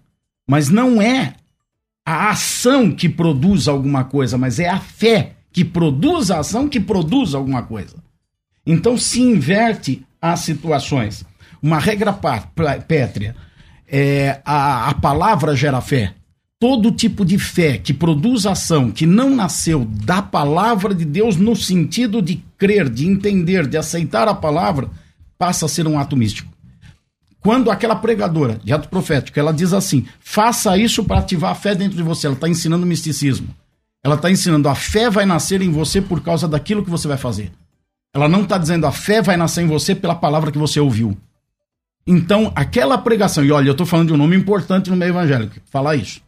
Mas 0.49 0.69
não 0.69 0.99
é 0.99 1.35
a 2.03 2.31
ação 2.31 2.91
que 2.91 3.07
produz 3.07 3.67
alguma 3.67 4.03
coisa, 4.03 4.35
mas 4.35 4.59
é 4.59 4.67
a 4.67 4.79
fé 4.79 5.33
que 5.53 5.63
produz 5.63 6.31
a 6.31 6.39
ação 6.39 6.67
que 6.67 6.79
produz 6.79 7.35
alguma 7.35 7.61
coisa. 7.61 7.97
Então 8.65 8.97
se 8.97 9.21
inverte 9.21 10.03
as 10.19 10.39
situações. 10.39 11.23
Uma 11.61 11.77
regra 11.77 12.11
pétrea. 12.11 13.35
É, 13.87 14.41
a, 14.43 14.89
a 14.89 14.93
palavra 14.95 15.55
gera 15.55 15.81
fé. 15.81 16.15
Todo 16.61 16.91
tipo 16.91 17.25
de 17.25 17.39
fé 17.39 17.79
que 17.79 17.91
produz 17.91 18.45
ação 18.45 18.91
que 18.91 19.07
não 19.07 19.35
nasceu 19.35 19.83
da 19.83 20.21
palavra 20.21 20.93
de 20.93 21.03
Deus 21.03 21.35
no 21.35 21.55
sentido 21.55 22.21
de 22.21 22.35
crer, 22.55 22.87
de 22.87 23.07
entender, 23.07 23.65
de 23.65 23.77
aceitar 23.77 24.27
a 24.27 24.35
palavra, 24.35 24.87
passa 25.39 25.65
a 25.65 25.67
ser 25.67 25.87
um 25.87 25.97
ato 25.97 26.15
místico. 26.15 26.51
Quando 27.39 27.71
aquela 27.71 27.95
pregadora 27.95 28.59
de 28.63 28.71
ato 28.71 28.89
profético, 28.89 29.39
ela 29.39 29.51
diz 29.51 29.73
assim: 29.73 30.05
faça 30.19 30.77
isso 30.77 31.03
para 31.03 31.17
ativar 31.17 31.49
a 31.49 31.55
fé 31.55 31.73
dentro 31.73 31.97
de 31.97 32.03
você, 32.03 32.27
ela 32.27 32.35
está 32.35 32.47
ensinando 32.47 32.85
misticismo. 32.85 33.47
Ela 34.03 34.13
está 34.13 34.29
ensinando 34.29 34.69
a 34.69 34.75
fé 34.75 35.09
vai 35.09 35.25
nascer 35.25 35.63
em 35.63 35.71
você 35.71 35.99
por 35.99 36.21
causa 36.21 36.47
daquilo 36.47 36.83
que 36.83 36.91
você 36.91 37.07
vai 37.07 37.17
fazer. 37.17 37.51
Ela 38.13 38.29
não 38.29 38.43
está 38.43 38.59
dizendo 38.59 38.85
a 38.85 38.91
fé 38.91 39.19
vai 39.19 39.35
nascer 39.35 39.63
em 39.63 39.67
você 39.67 39.95
pela 39.95 40.13
palavra 40.13 40.51
que 40.51 40.59
você 40.59 40.79
ouviu. 40.79 41.17
Então, 42.05 42.51
aquela 42.55 42.99
pregação, 42.99 43.43
e 43.43 43.51
olha, 43.51 43.69
eu 43.69 43.71
estou 43.71 43.87
falando 43.87 44.09
de 44.09 44.13
um 44.13 44.17
nome 44.17 44.35
importante 44.35 44.91
no 44.91 44.95
meio 44.95 45.09
evangélico, 45.09 45.55
falar 45.65 45.95
isso. 45.95 46.21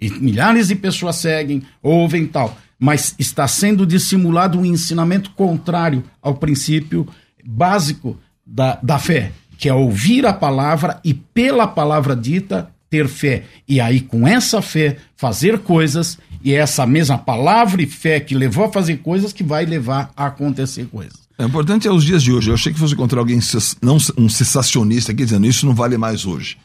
E 0.00 0.10
milhares 0.10 0.68
de 0.68 0.74
pessoas 0.74 1.16
seguem, 1.16 1.62
ouvem 1.82 2.26
tal, 2.26 2.56
mas 2.78 3.14
está 3.18 3.46
sendo 3.46 3.86
dissimulado 3.86 4.58
um 4.58 4.64
ensinamento 4.64 5.30
contrário 5.32 6.02
ao 6.22 6.34
princípio 6.34 7.06
básico 7.44 8.16
da, 8.46 8.78
da 8.82 8.98
fé, 8.98 9.32
que 9.58 9.68
é 9.68 9.74
ouvir 9.74 10.24
a 10.24 10.32
palavra 10.32 10.98
e, 11.04 11.12
pela 11.12 11.66
palavra 11.66 12.16
dita, 12.16 12.70
ter 12.88 13.06
fé. 13.06 13.44
E 13.68 13.80
aí, 13.80 14.00
com 14.00 14.26
essa 14.26 14.62
fé, 14.62 14.96
fazer 15.16 15.58
coisas 15.60 16.18
e 16.42 16.52
é 16.52 16.56
essa 16.56 16.86
mesma 16.86 17.18
palavra 17.18 17.82
e 17.82 17.86
fé 17.86 18.18
que 18.18 18.34
levou 18.34 18.64
a 18.64 18.72
fazer 18.72 18.96
coisas 18.98 19.32
que 19.32 19.44
vai 19.44 19.66
levar 19.66 20.10
a 20.16 20.26
acontecer 20.26 20.86
coisas. 20.86 21.20
É 21.38 21.44
importante 21.44 21.86
é 21.86 21.92
os 21.92 22.04
dias 22.04 22.22
de 22.22 22.32
hoje. 22.32 22.50
Eu 22.50 22.54
achei 22.54 22.72
que 22.72 22.78
fosse 22.78 22.94
encontrar 22.94 23.20
alguém, 23.20 23.38
não 23.80 23.96
um 24.18 24.28
sensacionista 24.28 25.12
aqui 25.12 25.24
dizendo 25.24 25.46
isso 25.46 25.64
não 25.64 25.74
vale 25.74 25.96
mais 25.96 26.26
hoje. 26.26 26.58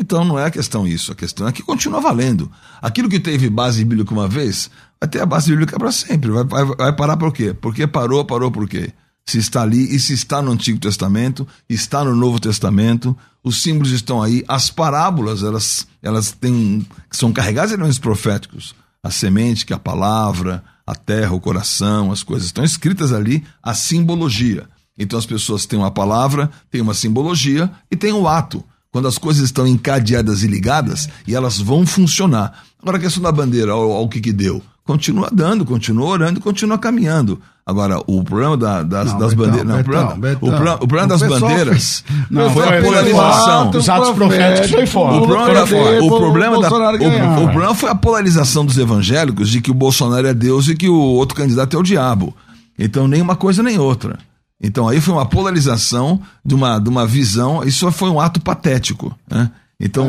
Então 0.00 0.24
não 0.24 0.38
é 0.38 0.44
a 0.44 0.50
questão 0.50 0.86
isso, 0.86 1.10
a 1.10 1.14
questão 1.14 1.48
é 1.48 1.52
que 1.52 1.62
continua 1.62 2.00
valendo. 2.00 2.50
Aquilo 2.80 3.08
que 3.08 3.18
teve 3.18 3.50
base 3.50 3.84
bíblica 3.84 4.12
uma 4.12 4.28
vez, 4.28 4.70
vai 5.00 5.08
ter 5.08 5.20
a 5.20 5.26
base 5.26 5.50
bíblica 5.50 5.78
para 5.78 5.90
sempre. 5.90 6.30
Vai, 6.30 6.44
vai, 6.44 6.64
vai 6.64 6.92
parar 6.94 7.16
por 7.16 7.32
quê? 7.32 7.52
Porque 7.52 7.86
parou, 7.86 8.24
parou 8.24 8.50
por 8.50 8.68
quê? 8.68 8.92
Se 9.26 9.38
está 9.38 9.62
ali 9.62 9.94
e 9.94 9.98
se 9.98 10.14
está 10.14 10.40
no 10.40 10.52
Antigo 10.52 10.78
Testamento, 10.78 11.46
está 11.68 12.04
no 12.04 12.14
Novo 12.14 12.38
Testamento, 12.40 13.16
os 13.42 13.62
símbolos 13.62 13.92
estão 13.92 14.22
aí, 14.22 14.44
as 14.48 14.70
parábolas, 14.70 15.42
elas, 15.42 15.86
elas 16.02 16.32
têm, 16.32 16.86
são 17.10 17.32
carregadas 17.32 17.70
de 17.70 17.74
elementos 17.74 17.98
proféticos 17.98 18.74
a 19.02 19.10
semente, 19.10 19.66
que 19.66 19.72
é 19.72 19.76
a 19.76 19.80
palavra, 19.80 20.62
a 20.86 20.94
terra, 20.94 21.34
o 21.34 21.40
coração, 21.40 22.10
as 22.10 22.22
coisas 22.22 22.46
estão 22.46 22.64
escritas 22.64 23.12
ali, 23.12 23.44
a 23.62 23.74
simbologia. 23.74 24.68
Então 24.98 25.18
as 25.18 25.26
pessoas 25.26 25.66
têm 25.66 25.78
uma 25.78 25.90
palavra, 25.90 26.50
têm 26.70 26.80
uma 26.80 26.94
simbologia 26.94 27.70
e 27.90 27.96
têm 27.96 28.12
o 28.12 28.22
um 28.22 28.28
ato. 28.28 28.64
Quando 28.90 29.08
as 29.08 29.18
coisas 29.18 29.44
estão 29.44 29.66
encadeadas 29.66 30.42
e 30.42 30.46
ligadas, 30.46 31.08
e 31.26 31.34
elas 31.34 31.58
vão 31.58 31.86
funcionar. 31.86 32.64
Agora 32.80 32.96
a 32.96 33.00
questão 33.00 33.22
da 33.22 33.30
bandeira, 33.30 33.72
ao, 33.72 34.08
que 34.08 34.20
que 34.20 34.32
deu? 34.32 34.62
Continua 34.84 35.28
dando, 35.30 35.66
continua 35.66 36.06
orando, 36.06 36.40
continua 36.40 36.78
caminhando. 36.78 37.38
Agora, 37.66 38.00
o 38.06 38.24
problema 38.24 38.56
da, 38.56 38.82
das, 38.82 39.12
não, 39.12 39.18
das 39.18 39.34
bandeiras. 39.34 39.66
Não, 39.66 39.76
Betão, 39.76 39.80
o 39.80 39.84
problema, 39.84 40.16
Betão. 40.16 40.48
O, 40.48 40.84
o 40.84 40.88
problema 40.88 41.06
das 41.06 41.20
bandeiras 41.22 42.04
não, 42.30 42.50
foi, 42.50 42.78
a 42.78 42.82
polarização. 42.82 43.70
Os 43.70 43.88
atos 43.90 44.10
proféticos 44.12 44.70
foi 44.70 44.86
fora. 44.86 45.16
O 45.16 45.26
problema, 45.26 45.62
o, 46.00 46.08
problema 46.08 46.60
da, 46.62 46.70
o, 46.70 47.44
o, 47.44 47.48
problema 47.50 47.74
foi 47.74 47.90
a 47.90 47.94
polarização 47.94 48.64
dos 48.64 48.78
evangélicos 48.78 49.50
de 49.50 49.60
que 49.60 49.70
o 49.70 49.74
Bolsonaro 49.74 50.26
é 50.26 50.32
Deus 50.32 50.66
e 50.68 50.74
que 50.74 50.88
o 50.88 50.96
outro 50.96 51.36
candidato 51.36 51.76
é 51.76 51.78
o 51.78 51.82
diabo. 51.82 52.34
Então, 52.78 53.06
nem 53.06 53.20
uma 53.20 53.36
coisa 53.36 53.62
nem 53.62 53.78
outra. 53.78 54.18
Então, 54.60 54.88
aí 54.88 55.00
foi 55.00 55.14
uma 55.14 55.26
polarização 55.26 56.20
de 56.44 56.54
uma, 56.54 56.78
de 56.78 56.88
uma 56.88 57.06
visão. 57.06 57.62
Isso 57.62 57.90
foi 57.92 58.10
um 58.10 58.20
ato 58.20 58.40
patético. 58.40 59.16
Né? 59.30 59.50
Então, 59.80 60.04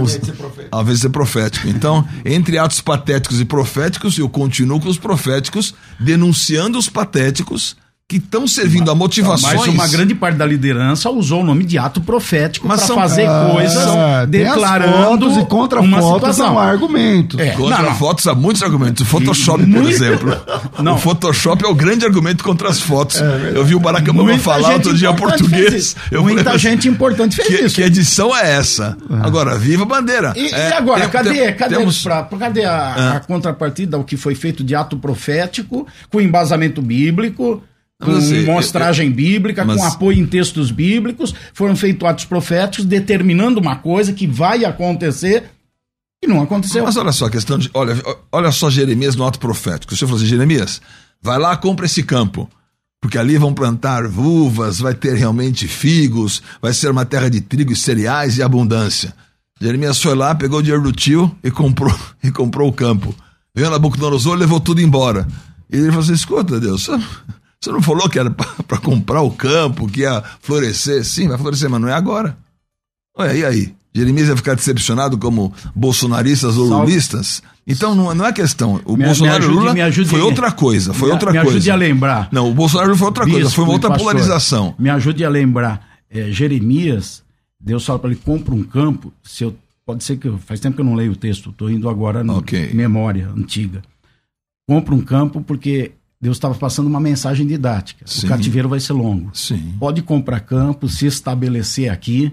ao 0.71 0.81
invés 0.81 0.97
de 0.97 1.01
ser 1.01 1.09
profético. 1.09 1.67
Então, 1.67 2.07
entre 2.25 2.57
atos 2.57 2.81
patéticos 2.81 3.39
e 3.39 3.45
proféticos, 3.45 4.17
eu 4.17 4.27
continuo 4.27 4.79
com 4.79 4.89
os 4.89 4.97
proféticos, 4.97 5.75
denunciando 5.99 6.79
os 6.79 6.89
patéticos, 6.89 7.77
que 8.09 8.17
estão 8.17 8.47
servindo 8.47 8.89
a 8.89 8.95
motivações. 8.95 9.53
Mas 9.59 9.67
uma 9.67 9.87
grande 9.87 10.15
parte 10.15 10.35
da 10.35 10.43
liderança 10.45 11.11
usou 11.11 11.41
o 11.41 11.43
nome 11.45 11.63
de 11.63 11.77
ato 11.77 12.01
profético 12.01 12.67
para 12.67 12.79
fazer 12.79 13.27
ah, 13.27 13.49
coisas 13.53 13.85
é, 13.87 14.25
declarando 14.25 15.25
fotos 15.29 15.37
e 15.37 15.45
contra 15.45 15.79
uma 15.79 16.01
fotos 16.01 16.15
situação. 16.35 16.47
são 16.47 16.59
argumentos. 16.59 17.39
É. 17.39 17.51
Contra 17.51 17.77
Não, 17.77 17.89
não. 17.89 17.95
fotos 17.95 18.25
há 18.25 18.33
muitos 18.33 18.63
argumentos. 18.63 19.03
O 19.03 19.05
Photoshop, 19.05 19.59
por 19.59 19.67
Muito. 19.69 19.89
exemplo. 19.89 20.35
Não. 20.81 20.95
O 20.95 20.97
Photoshop 20.97 21.63
é 21.63 21.67
o 21.67 21.75
grande 21.75 22.03
argumento 22.03 22.43
contra 22.43 22.69
as 22.69 22.79
fotos. 22.79 23.21
eu 23.53 23.63
vi 23.63 23.75
o 23.75 23.79
Barack 23.79 24.09
Obama 24.09 24.35
falar 24.39 24.73
outro 24.73 24.93
dia 24.97 25.13
português. 25.13 25.95
Eu 26.09 26.23
Muita 26.23 26.43
falei, 26.45 26.57
gente 26.59 26.87
importante 26.87 27.35
fez 27.35 27.47
que, 27.47 27.65
isso. 27.65 27.75
que 27.75 27.81
edição 27.83 28.35
é 28.35 28.55
essa? 28.55 28.97
Agora, 29.21 29.55
viva 29.57 29.83
a 29.83 29.85
bandeira. 29.85 30.33
E, 30.35 30.47
É, 30.53 30.69
e 30.69 30.73
agora, 30.73 31.01
tem- 31.01 31.09
cadê, 31.09 31.29
tem- 31.33 31.53
cadê, 31.53 31.75
temos- 31.77 31.97
os 31.97 32.03
pra- 32.03 32.23
cadê 32.23 32.65
a, 32.65 33.17
a 33.17 33.19
contrapartida 33.19 33.97
ao 33.97 34.03
que 34.03 34.17
foi 34.17 34.33
feito 34.33 34.63
de 34.63 34.73
ato 34.73 34.97
profético, 34.97 35.85
com 36.09 36.19
embasamento 36.19 36.81
bíblico, 36.81 37.61
com 38.01 38.11
Mas, 38.11 38.25
assim, 38.31 38.45
mostragem 38.45 39.11
bíblica, 39.11 39.65
mas- 39.65 39.77
com 39.77 39.83
apoio 39.85 40.19
em 40.19 40.25
textos 40.25 40.71
bíblicos? 40.71 41.33
Foram 41.53 41.75
feitos 41.75 42.07
atos 42.07 42.25
proféticos 42.25 42.85
determinando 42.85 43.59
uma 43.59 43.75
coisa 43.75 44.13
que 44.13 44.25
vai 44.25 44.63
acontecer 44.63 45.43
e 46.23 46.27
não 46.27 46.41
aconteceu. 46.41 46.83
Mas 46.83 46.95
olha 46.97 47.11
só, 47.11 47.25
a 47.25 47.29
questão 47.29 47.57
de. 47.57 47.69
Olha, 47.73 47.95
olha 48.31 48.51
só 48.51 48.69
Jeremias 48.69 49.15
no 49.15 49.25
ato 49.25 49.39
profético. 49.39 49.93
O 49.93 49.97
senhor 49.97 50.07
falou 50.07 50.21
assim: 50.21 50.29
Jeremias, 50.29 50.81
vai 51.21 51.37
lá, 51.37 51.55
compra 51.57 51.85
esse 51.85 52.03
campo. 52.03 52.49
Porque 53.01 53.17
ali 53.17 53.37
vão 53.37 53.53
plantar 53.53 54.05
uvas, 54.05 54.79
vai 54.79 54.93
ter 54.93 55.15
realmente 55.15 55.67
figos, 55.67 56.43
vai 56.61 56.73
ser 56.73 56.91
uma 56.91 57.05
terra 57.05 57.29
de 57.29 57.39
trigo 57.39 57.71
e 57.71 57.75
cereais 57.75 58.37
e 58.37 58.43
abundância. 58.43 59.13
Jeremias 59.61 60.01
foi 60.01 60.15
lá, 60.15 60.35
pegou 60.35 60.59
o 60.59 60.61
dinheiro 60.61 60.83
do 60.83 60.91
tio 60.91 61.33
e 61.41 61.49
comprou, 61.49 61.97
e 62.23 62.29
comprou 62.31 62.67
o 62.69 62.73
campo. 62.73 63.15
Veio 63.55 63.69
Nabucodonosor 63.69 64.35
e 64.35 64.39
levou 64.39 64.59
tudo 64.59 64.81
embora. 64.81 65.25
E 65.71 65.77
ele 65.77 65.87
falou 65.87 66.01
assim: 66.01 66.13
escuta, 66.13 66.59
Deus, 66.59 66.89
você 67.61 67.71
não 67.71 67.81
falou 67.81 68.07
que 68.09 68.17
era 68.19 68.29
para 68.31 68.77
comprar 68.77 69.21
o 69.21 69.31
campo, 69.31 69.87
que 69.87 70.01
ia 70.01 70.23
florescer? 70.41 71.03
Sim, 71.03 71.27
vai 71.27 71.37
florescer, 71.37 71.69
mas 71.69 71.81
não 71.81 71.89
é 71.89 71.93
agora. 71.93 72.37
Olha, 73.17 73.33
e 73.33 73.43
aí? 73.45 73.73
Jeremias 73.93 74.27
vai 74.27 74.37
ficar 74.37 74.53
decepcionado 74.55 75.17
como 75.17 75.51
bolsonaristas 75.75 76.55
ou 76.57 76.69
Salve. 76.69 76.85
lulistas? 76.91 77.41
Então 77.67 77.93
não, 77.95 78.13
não 78.15 78.25
é 78.25 78.31
questão. 78.31 78.79
O 78.85 78.95
Me- 78.95 79.05
Bolsonaro 79.05 79.39
me 79.39 79.45
ajude- 79.45 79.59
Lula 79.59 79.73
me 79.73 79.81
ajude- 79.81 80.09
foi 80.09 80.21
outra 80.21 80.51
coisa. 80.51 80.93
Foi 80.93 81.07
me- 81.09 81.13
outra 81.13 81.31
me 81.31 81.37
coisa. 81.39 81.57
ajude 81.57 81.71
a 81.71 81.75
lembrar. 81.75 82.29
Não, 82.31 82.49
o 82.49 82.53
Bolsonaro 82.53 82.95
foi 82.95 83.07
outra 83.07 83.27
coisa. 83.27 83.49
Foi 83.49 83.63
uma 83.63 83.73
outra 83.73 83.89
pastor, 83.89 84.05
polarização. 84.11 84.75
Me 84.79 84.89
ajude 84.89 85.25
a 85.25 85.29
lembrar. 85.29 85.87
É, 86.09 86.31
Jeremias, 86.31 87.23
Deus 87.59 87.83
fala 87.85 87.99
para 87.99 88.11
ele: 88.11 88.19
compra 88.23 88.53
um 88.53 88.63
campo. 88.63 89.11
Se 89.23 89.43
eu, 89.43 89.55
pode 89.85 90.03
ser 90.03 90.17
que 90.17 90.27
eu, 90.27 90.37
faz 90.37 90.59
tempo 90.59 90.75
que 90.75 90.81
eu 90.81 90.85
não 90.85 90.95
leio 90.95 91.11
o 91.11 91.15
texto, 91.15 91.49
estou 91.49 91.69
indo 91.69 91.89
agora 91.89 92.23
na 92.23 92.33
Ok. 92.35 92.71
memória 92.73 93.27
antiga. 93.35 93.81
Compra 94.67 94.93
um 94.95 95.01
campo 95.01 95.41
porque 95.41 95.91
Deus 96.21 96.35
estava 96.37 96.53
passando 96.55 96.87
uma 96.87 96.99
mensagem 96.99 97.47
didática. 97.47 98.05
Sim. 98.05 98.25
O 98.25 98.29
cativeiro 98.29 98.67
vai 98.67 98.79
ser 98.79 98.93
longo. 98.93 99.29
Sim. 99.33 99.75
Pode 99.79 100.01
comprar 100.01 100.41
campo, 100.41 100.89
se 100.89 101.05
estabelecer 101.05 101.89
aqui, 101.89 102.31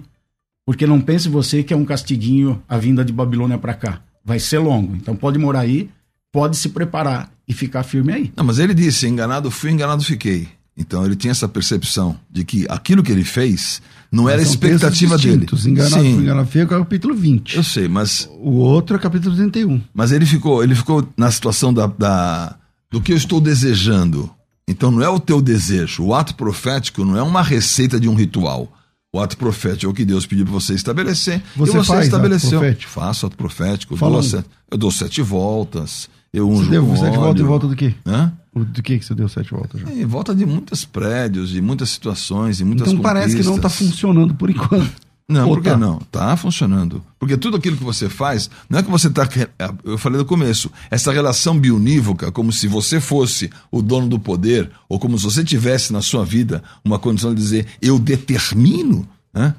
porque 0.66 0.86
não 0.86 1.00
pense 1.00 1.28
você 1.28 1.62
que 1.62 1.72
é 1.72 1.76
um 1.76 1.84
castiguinho 1.84 2.60
a 2.68 2.76
vinda 2.78 3.04
de 3.04 3.12
Babilônia 3.12 3.58
para 3.58 3.74
cá. 3.74 4.00
Vai 4.24 4.40
ser 4.40 4.58
longo. 4.58 4.96
Então 4.96 5.14
pode 5.14 5.38
morar 5.38 5.60
aí, 5.60 5.88
pode 6.32 6.56
se 6.56 6.68
preparar 6.70 7.30
e 7.46 7.52
ficar 7.54 7.84
firme 7.84 8.12
aí. 8.12 8.32
Não, 8.36 8.44
mas 8.44 8.58
ele 8.58 8.74
disse: 8.74 9.06
enganado 9.06 9.50
fui, 9.52 9.70
enganado 9.70 10.02
fiquei. 10.02 10.48
Então 10.76 11.06
ele 11.06 11.14
tinha 11.16 11.30
essa 11.30 11.48
percepção 11.48 12.18
de 12.30 12.44
que 12.44 12.66
aquilo 12.68 13.02
que 13.04 13.10
ele 13.12 13.24
fez 13.24 13.80
não 14.10 14.28
era 14.28 14.40
a 14.40 14.42
expectativa 14.42 15.16
dele. 15.16 15.46
Enganado, 15.64 16.02
Sim, 16.02 16.18
enganado 16.18 16.48
feio 16.48 16.64
é 16.64 16.66
o 16.66 16.68
capítulo 16.68 17.14
20. 17.14 17.56
eu 17.56 17.62
sei, 17.62 17.86
mas 17.88 18.28
O 18.40 18.50
outro 18.56 18.96
é 18.96 18.98
o 18.98 19.00
capítulo 19.02 19.34
31. 19.36 19.80
Mas 19.94 20.10
ele 20.12 20.26
ficou, 20.26 20.62
ele 20.62 20.74
ficou 20.74 21.08
na 21.16 21.30
situação 21.30 21.72
da, 21.72 21.86
da- 21.86 22.56
do 22.90 23.00
que 23.00 23.12
eu 23.12 23.16
estou 23.16 23.40
desejando. 23.40 24.30
Então 24.68 24.90
não 24.90 25.02
é 25.02 25.08
o 25.08 25.20
teu 25.20 25.40
desejo. 25.40 26.04
O 26.04 26.14
ato 26.14 26.34
profético 26.34 27.04
não 27.04 27.16
é 27.16 27.22
uma 27.22 27.42
receita 27.42 28.00
de 28.00 28.08
um 28.08 28.14
ritual. 28.14 28.72
O 29.12 29.20
ato 29.20 29.36
profético 29.36 29.86
é 29.86 29.88
o 29.88 29.94
que 29.94 30.04
Deus 30.04 30.26
pediu 30.26 30.44
para 30.44 30.52
você 30.52 30.74
estabelecer. 30.74 31.42
Você 31.56 31.72
e 31.72 31.76
você 31.76 31.86
faz 31.86 32.04
estabeleceu. 32.06 32.58
ato 32.58 32.58
profético? 32.58 32.92
Faço 32.92 33.26
ato 33.26 33.36
profético. 33.36 33.96
Dou, 33.96 34.18
um. 34.18 34.22
sete, 34.22 34.46
eu 34.70 34.78
dou 34.78 34.90
sete 34.90 35.22
voltas. 35.22 36.08
Eu 36.32 36.48
Você 36.48 36.60
unjo 36.60 36.70
deu 36.70 36.86
com 36.86 36.96
sete 36.96 37.16
voltas 37.16 37.40
em 37.40 37.46
volta 37.46 37.66
do 37.68 37.76
quê? 37.76 37.94
Hã? 38.04 38.32
Do 38.54 38.82
que 38.82 38.98
que 38.98 39.04
você 39.04 39.14
deu 39.14 39.28
sete 39.28 39.52
voltas 39.52 39.80
já? 39.80 39.90
Em 39.90 40.04
volta 40.04 40.34
de 40.34 40.44
muitos 40.44 40.84
prédios, 40.84 41.50
de 41.50 41.62
muitas 41.62 41.90
situações, 41.90 42.58
de 42.58 42.64
muitas 42.64 42.88
Então 42.88 43.00
parece 43.00 43.36
que 43.36 43.42
não 43.42 43.56
está 43.56 43.68
funcionando 43.68 44.34
por 44.34 44.50
enquanto. 44.50 44.90
Não, 45.28 45.48
por 45.48 45.60
que 45.60 45.70
tá? 45.70 45.76
não? 45.76 45.98
Tá 45.98 46.36
funcionando. 46.36 47.02
Porque 47.18 47.36
tudo 47.36 47.56
aquilo 47.56 47.76
que 47.76 47.82
você 47.82 48.08
faz, 48.08 48.48
não 48.70 48.78
é 48.78 48.82
que 48.82 48.90
você 48.90 49.10
tá. 49.10 49.28
Eu 49.82 49.98
falei 49.98 50.18
no 50.18 50.24
começo, 50.24 50.70
essa 50.88 51.12
relação 51.12 51.58
bionívoca, 51.58 52.30
como 52.30 52.52
se 52.52 52.68
você 52.68 53.00
fosse 53.00 53.50
o 53.70 53.82
dono 53.82 54.08
do 54.08 54.20
poder, 54.20 54.70
ou 54.88 55.00
como 55.00 55.18
se 55.18 55.24
você 55.24 55.42
tivesse 55.42 55.92
na 55.92 56.00
sua 56.00 56.24
vida 56.24 56.62
uma 56.84 56.98
condição 56.98 57.34
de 57.34 57.40
dizer, 57.40 57.66
eu 57.82 57.98
determino, 57.98 59.08
né? 59.34 59.54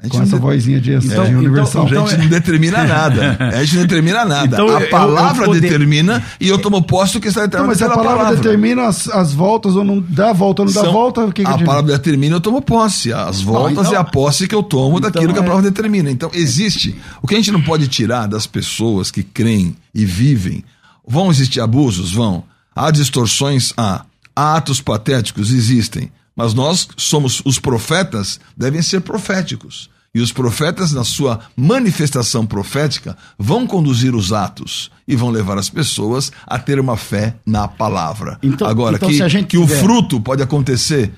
A 0.00 0.04
gente 0.04 0.12
Com 0.12 0.16
não 0.18 0.24
essa 0.24 0.36
de- 0.36 0.42
vozinha 0.42 0.80
de, 0.80 0.92
Então- 0.94 1.24
de 1.26 1.34
universal. 1.34 1.84
a 1.86 1.88
gente 1.88 2.16
não 2.16 2.28
determina 2.28 2.84
nada. 2.88 3.36
A 3.54 3.62
gente 3.62 3.76
não 3.76 3.82
determina 3.82 4.24
nada. 4.24 4.46
Então, 4.56 4.74
a 4.74 4.80
eu- 4.80 4.88
palavra 4.88 5.42
eu 5.42 5.46
poder- 5.48 5.60
determina 5.60 6.22
e 6.40 6.48
eu 6.48 6.58
tomo 6.58 6.80
posse 6.82 7.12
do 7.12 7.20
que 7.20 7.28
está 7.28 7.40
Não, 7.42 7.46
determinado 7.48 7.78
mas 7.78 7.82
a 7.82 7.94
palavra, 7.94 8.16
palavra. 8.16 8.36
determina 8.36 8.86
as, 8.86 9.08
as 9.10 9.34
voltas 9.34 9.76
ou 9.76 9.84
não 9.84 10.00
dá 10.00 10.32
volta 10.32 10.62
ou 10.62 10.66
não 10.66 10.72
dá 10.74 10.80
São- 10.80 10.92
volta. 10.92 11.20
O 11.26 11.32
que 11.32 11.44
que 11.44 11.50
a 11.50 11.58
palavra 11.58 11.92
determina, 11.92 12.36
eu 12.36 12.40
tomo 12.40 12.62
posse. 12.62 13.12
As 13.12 13.42
voltas 13.42 13.86
então- 13.88 13.92
é 13.92 13.96
a 13.96 14.04
posse 14.04 14.48
que 14.48 14.54
eu 14.54 14.62
tomo 14.62 15.00
daquilo 15.00 15.34
que 15.34 15.38
a 15.38 15.42
é- 15.42 15.46
palavra 15.46 15.70
determina. 15.70 16.10
Então, 16.10 16.30
existe. 16.32 16.96
O 17.20 17.26
que 17.26 17.34
a 17.34 17.36
gente 17.38 17.50
não 17.52 17.60
pode 17.60 17.86
tirar 17.86 18.26
das 18.26 18.46
pessoas 18.46 19.10
que 19.10 19.22
creem 19.22 19.76
e 19.94 20.06
vivem. 20.06 20.64
Vão 21.06 21.30
existir 21.30 21.60
abusos? 21.60 22.12
Vão. 22.12 22.42
Há 22.74 22.90
distorções? 22.90 23.74
Há. 23.76 24.02
Há 24.34 24.56
atos 24.56 24.80
patéticos? 24.80 25.52
Existem. 25.52 26.10
Mas 26.42 26.54
nós 26.54 26.88
somos 26.96 27.42
os 27.44 27.58
profetas, 27.58 28.40
devem 28.56 28.80
ser 28.80 29.00
proféticos. 29.02 29.90
E 30.14 30.20
os 30.20 30.32
profetas, 30.32 30.90
na 30.90 31.04
sua 31.04 31.40
manifestação 31.54 32.46
profética, 32.46 33.14
vão 33.38 33.66
conduzir 33.66 34.14
os 34.14 34.32
atos 34.32 34.90
e 35.06 35.14
vão 35.14 35.28
levar 35.28 35.58
as 35.58 35.68
pessoas 35.68 36.32
a 36.46 36.58
ter 36.58 36.80
uma 36.80 36.96
fé 36.96 37.36
na 37.44 37.68
palavra. 37.68 38.38
Então- 38.42 38.66
Agora, 38.66 38.96
então 38.96 39.08
que, 39.10 39.44
que 39.44 39.58
o 39.58 39.66
tiver- 39.66 39.80
fruto 39.80 40.18
pode 40.20 40.42
acontecer. 40.42 41.12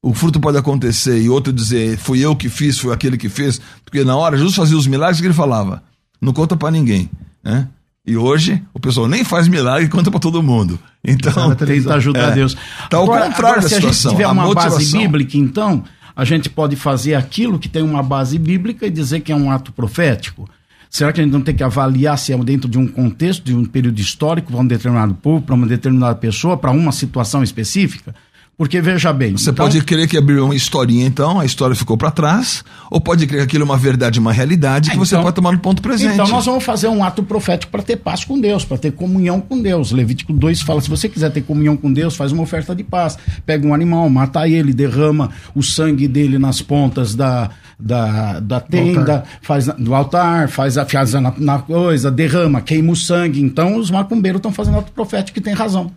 O 0.00 0.14
fruto 0.14 0.38
pode 0.38 0.56
acontecer 0.56 1.20
e 1.20 1.28
outro 1.28 1.52
dizer, 1.52 1.98
fui 1.98 2.20
eu 2.20 2.36
que 2.36 2.48
fiz, 2.48 2.78
foi 2.78 2.94
aquele 2.94 3.18
que 3.18 3.28
fez. 3.28 3.60
Porque 3.84 4.04
na 4.04 4.16
hora 4.16 4.36
Jesus 4.38 4.54
fazia 4.54 4.76
os 4.78 4.86
milagres 4.86 5.20
que 5.20 5.26
ele 5.26 5.34
falava. 5.34 5.82
Não 6.20 6.32
conta 6.32 6.56
pra 6.56 6.70
ninguém. 6.70 7.10
Né? 7.42 7.68
E 8.08 8.16
hoje 8.16 8.62
o 8.72 8.80
pessoal 8.80 9.06
nem 9.06 9.22
faz 9.22 9.46
milagre 9.48 9.84
e 9.84 9.88
conta 9.88 10.10
pra 10.10 10.18
todo 10.18 10.42
mundo. 10.42 10.78
Então, 11.04 11.54
Tenta 11.54 11.94
ajudar 11.96 12.30
É. 12.32 12.34
Deus. 12.34 12.56
Tá 12.88 12.96
ao 12.96 13.06
contrário 13.06 13.62
da 13.62 13.68
se 13.68 13.74
situação. 13.74 14.10
a 14.10 14.14
gente 14.14 14.16
tiver 14.16 14.24
A 14.24 14.32
uma 14.32 14.54
base 14.54 14.68
motivação- 14.76 15.00
bíblica, 15.00 15.36
então, 15.36 15.84
a 16.16 16.24
gente 16.24 16.48
pode 16.48 16.74
fazer 16.74 17.14
aquilo 17.14 17.58
que 17.58 17.68
tem 17.68 17.82
uma 17.82 18.02
base 18.02 18.38
bíblica 18.38 18.86
e 18.86 18.90
dizer 18.90 19.20
que 19.20 19.30
é 19.30 19.36
um 19.36 19.50
ato 19.50 19.72
profético. 19.72 20.48
Será 20.90 21.12
que 21.12 21.20
a 21.20 21.24
gente 21.24 21.32
não 21.34 21.42
tem 21.42 21.54
que 21.54 21.62
avaliar 21.62 22.16
se 22.16 22.32
é 22.32 22.38
dentro 22.38 22.66
de 22.68 22.78
um 22.78 22.88
contexto, 22.88 23.44
de 23.44 23.54
um 23.54 23.62
período 23.64 24.00
histórico, 24.00 24.50
para 24.52 24.60
um 24.62 24.66
determinado 24.66 25.14
povo, 25.14 25.42
para 25.42 25.54
uma 25.54 25.66
determinada 25.66 26.14
pessoa, 26.14 26.56
para 26.56 26.70
uma 26.70 26.92
situação 26.92 27.42
específica? 27.42 28.14
Porque, 28.58 28.80
veja 28.80 29.12
bem. 29.12 29.36
Você 29.36 29.50
então- 29.50 29.64
pode 29.66 29.80
crer 29.84 30.08
que 30.08 30.16
abriu 30.18 30.44
uma 30.44 30.54
historinha, 30.54 31.06
então, 31.06 31.38
a 31.38 31.44
história 31.44 31.76
ficou 31.76 31.96
pra 31.96 32.10
trás, 32.10 32.64
ou 32.90 33.00
pode 33.00 33.24
crer 33.24 33.38
que 33.38 33.44
aquilo 33.44 33.62
é 33.62 33.64
uma 33.64 33.76
verdade, 33.76 34.18
uma 34.18 34.32
realidade, 34.32 34.90
que 34.90 34.96
Ah, 34.96 34.98
você 34.98 35.14
então- 35.14 35.22
pode 35.22 35.36
tomar 35.36 35.52
no 35.52 35.60
ponto 35.60 35.80
presente. 35.80 36.14
Então 36.14 36.26
nós 36.26 36.44
vamos 36.44 36.64
fazer 36.64 36.88
um 36.88 37.04
ato 37.04 37.22
profético 37.22 37.70
para 37.70 37.82
ter 37.84 37.96
paz 37.98 38.24
com 38.24 38.36
Deus, 38.40 38.64
para 38.64 38.76
ter 38.76 38.90
comunhão 38.90 39.40
com 39.40 39.62
Deus. 39.62 39.92
Levítico 39.92 40.32
2 40.32 40.60
fala: 40.60 40.80
se 40.80 40.90
você 40.90 41.08
quiser 41.08 41.30
ter 41.30 41.42
comunhão 41.42 41.76
com 41.76 41.92
Deus, 41.92 42.16
faz 42.16 42.32
uma 42.32 42.42
oferta 42.42 42.74
de 42.74 42.82
paz. 42.82 43.16
Pega 43.46 43.64
um 43.64 43.72
animal, 43.72 44.10
mata 44.10 44.48
ele, 44.48 44.72
derrama 44.72 45.30
o 45.54 45.62
sangue 45.62 46.08
dele 46.08 46.36
nas 46.36 46.60
pontas 46.60 47.14
da, 47.14 47.50
da, 47.78 48.40
da 48.40 48.58
tenda, 48.58 49.22
faz 49.40 49.66
na- 49.68 49.74
do 49.74 49.94
altar, 49.94 50.48
faz 50.48 50.76
a 50.76 50.84
faz 50.84 51.12
na, 51.12 51.32
na 51.38 51.60
coisa, 51.60 52.10
derrama, 52.10 52.60
queima 52.60 52.90
o 52.90 52.96
sangue. 52.96 53.40
Então 53.40 53.76
os 53.76 53.88
macumbeiros 53.88 54.40
estão 54.40 54.50
fazendo 54.52 54.78
ato 54.78 54.90
profético 54.90 55.38
e 55.38 55.42
tem 55.42 55.54
razão. 55.54 55.92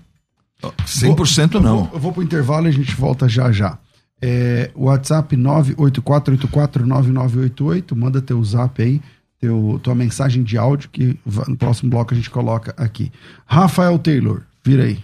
100% 0.62 1.56
Eu 1.56 1.62
não. 1.62 1.84
vou, 1.86 1.90
eu 1.94 2.00
vou 2.00 2.14
pro 2.14 2.24
intervalo 2.24 2.68
e 2.68 2.70
a 2.70 2.74
gente 2.74 2.96
volta 2.96 3.28
já 3.28 3.52
já. 3.52 3.78
É, 4.22 4.70
WhatsApp 4.76 5.36
984849988, 5.36 7.96
manda 7.96 8.22
teu 8.22 8.44
zap 8.44 8.80
aí, 8.82 9.02
teu, 9.40 9.80
tua 9.82 9.96
mensagem 9.96 10.44
de 10.44 10.58
áudio 10.58 10.90
que 10.92 11.18
no 11.48 11.58
próximo 11.58 11.90
bloco 11.90 12.14
a 12.14 12.18
gente 12.18 12.30
coloca 12.30 12.74
aqui. 12.78 13.12
Rafael 13.46 13.98
Taylor, 13.98 14.42
vira 14.64 14.84
aí. 14.84 15.04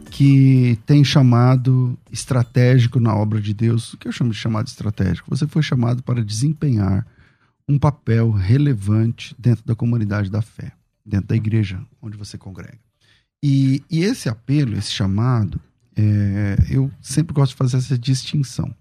que 0.21 0.77
tem 0.85 1.03
chamado 1.03 1.97
estratégico 2.11 2.99
na 2.99 3.15
obra 3.15 3.41
de 3.41 3.55
Deus. 3.55 3.93
O 3.93 3.97
que 3.97 4.07
eu 4.07 4.11
chamo 4.11 4.29
de 4.29 4.37
chamado 4.37 4.67
estratégico? 4.67 5.27
Você 5.35 5.47
foi 5.47 5.63
chamado 5.63 6.03
para 6.03 6.23
desempenhar 6.23 7.07
um 7.67 7.79
papel 7.79 8.29
relevante 8.29 9.35
dentro 9.39 9.65
da 9.65 9.73
comunidade 9.73 10.29
da 10.29 10.39
fé, 10.39 10.73
dentro 11.03 11.29
da 11.29 11.35
igreja 11.35 11.83
onde 11.99 12.17
você 12.17 12.37
congrega. 12.37 12.77
E, 13.41 13.83
e 13.89 14.03
esse 14.03 14.29
apelo, 14.29 14.77
esse 14.77 14.91
chamado, 14.91 15.59
é, 15.95 16.67
eu 16.69 16.91
sempre 17.01 17.33
gosto 17.33 17.53
de 17.53 17.57
fazer 17.57 17.77
essa 17.77 17.97
distinção. 17.97 18.71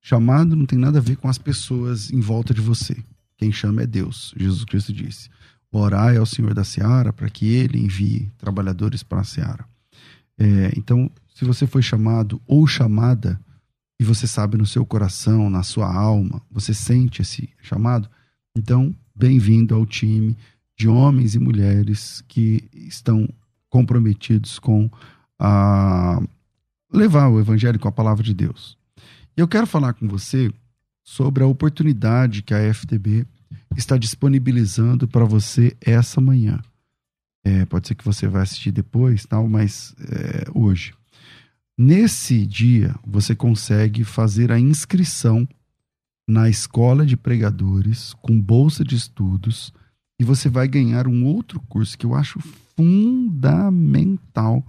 Chamado 0.00 0.54
não 0.54 0.66
tem 0.66 0.78
nada 0.78 0.98
a 0.98 1.02
ver 1.02 1.16
com 1.16 1.26
as 1.26 1.36
pessoas 1.36 2.12
em 2.12 2.20
volta 2.20 2.54
de 2.54 2.60
você. 2.60 2.96
Quem 3.36 3.50
chama 3.50 3.82
é 3.82 3.86
Deus. 3.88 4.32
Jesus 4.36 4.64
Cristo 4.64 4.92
disse: 4.92 5.30
Orai 5.72 6.16
ao 6.16 6.26
Senhor 6.26 6.54
da 6.54 6.62
Seara 6.62 7.12
para 7.12 7.28
que 7.28 7.48
ele 7.48 7.80
envie 7.80 8.30
trabalhadores 8.38 9.02
para 9.02 9.22
a 9.22 9.24
Seara. 9.24 9.69
É, 10.40 10.72
então, 10.74 11.10
se 11.34 11.44
você 11.44 11.66
foi 11.66 11.82
chamado 11.82 12.40
ou 12.46 12.66
chamada, 12.66 13.38
e 14.00 14.04
você 14.04 14.26
sabe 14.26 14.56
no 14.56 14.64
seu 14.64 14.86
coração, 14.86 15.50
na 15.50 15.62
sua 15.62 15.94
alma, 15.94 16.40
você 16.50 16.72
sente 16.72 17.20
esse 17.20 17.50
chamado, 17.60 18.08
então, 18.56 18.96
bem-vindo 19.14 19.74
ao 19.74 19.84
time 19.84 20.34
de 20.78 20.88
homens 20.88 21.34
e 21.34 21.38
mulheres 21.38 22.24
que 22.26 22.64
estão 22.72 23.28
comprometidos 23.68 24.58
com 24.58 24.90
a 25.38 26.22
levar 26.90 27.28
o 27.28 27.38
evangelho 27.38 27.78
com 27.78 27.88
a 27.88 27.92
palavra 27.92 28.24
de 28.24 28.32
Deus. 28.32 28.78
Eu 29.36 29.46
quero 29.46 29.66
falar 29.66 29.92
com 29.92 30.08
você 30.08 30.50
sobre 31.04 31.44
a 31.44 31.46
oportunidade 31.46 32.42
que 32.42 32.54
a 32.54 32.72
FTB 32.72 33.26
está 33.76 33.98
disponibilizando 33.98 35.06
para 35.06 35.26
você 35.26 35.76
essa 35.80 36.18
manhã. 36.18 36.60
É, 37.44 37.64
pode 37.64 37.88
ser 37.88 37.94
que 37.94 38.04
você 38.04 38.28
vai 38.28 38.42
assistir 38.42 38.70
depois, 38.70 39.24
tal, 39.24 39.48
mas 39.48 39.94
é, 40.00 40.44
hoje. 40.54 40.92
Nesse 41.78 42.46
dia, 42.46 42.94
você 43.06 43.34
consegue 43.34 44.04
fazer 44.04 44.52
a 44.52 44.58
inscrição 44.58 45.48
na 46.28 46.48
escola 46.48 47.06
de 47.06 47.16
pregadores 47.16 48.14
com 48.14 48.40
bolsa 48.40 48.84
de 48.84 48.94
estudos 48.94 49.72
e 50.20 50.24
você 50.24 50.48
vai 50.48 50.68
ganhar 50.68 51.08
um 51.08 51.24
outro 51.24 51.58
curso 51.60 51.96
que 51.96 52.04
eu 52.04 52.14
acho 52.14 52.38
fundamental 52.76 54.64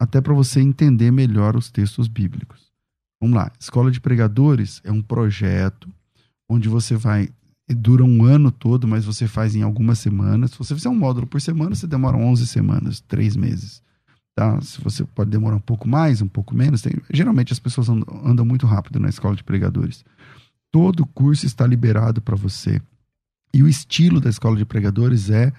até 0.00 0.20
para 0.20 0.32
você 0.32 0.60
entender 0.60 1.10
melhor 1.10 1.56
os 1.56 1.70
textos 1.70 2.06
bíblicos. 2.06 2.72
Vamos 3.20 3.36
lá, 3.36 3.50
Escola 3.58 3.90
de 3.90 4.00
Pregadores 4.00 4.80
é 4.84 4.92
um 4.92 5.02
projeto 5.02 5.92
onde 6.48 6.68
você 6.68 6.94
vai 6.94 7.28
dura 7.72 8.04
um 8.04 8.24
ano 8.24 8.50
todo, 8.50 8.86
mas 8.86 9.04
você 9.04 9.26
faz 9.26 9.54
em 9.54 9.62
algumas 9.62 9.98
semanas. 9.98 10.50
Se 10.50 10.58
você 10.58 10.74
fizer 10.74 10.88
um 10.88 10.94
módulo 10.94 11.26
por 11.26 11.40
semana, 11.40 11.74
você 11.74 11.86
demora 11.86 12.16
11 12.16 12.46
semanas, 12.46 13.00
3 13.00 13.36
meses. 13.36 13.82
Tá? 14.34 14.60
Se 14.60 14.80
você 14.80 15.04
pode 15.04 15.30
demorar 15.30 15.56
um 15.56 15.60
pouco 15.60 15.88
mais, 15.88 16.20
um 16.20 16.28
pouco 16.28 16.54
menos. 16.54 16.82
Tem... 16.82 16.92
geralmente 17.12 17.52
as 17.52 17.58
pessoas 17.58 17.88
andam, 17.88 18.22
andam 18.24 18.44
muito 18.44 18.66
rápido 18.66 18.98
na 18.98 19.08
escola 19.08 19.36
de 19.36 19.44
pregadores. 19.44 20.04
Todo 20.70 21.06
curso 21.06 21.46
está 21.46 21.66
liberado 21.66 22.20
para 22.20 22.36
você. 22.36 22.82
E 23.54 23.62
o 23.62 23.68
estilo 23.68 24.20
da 24.20 24.28
escola 24.28 24.56
de 24.56 24.64
pregadores 24.64 25.30
é 25.30 25.52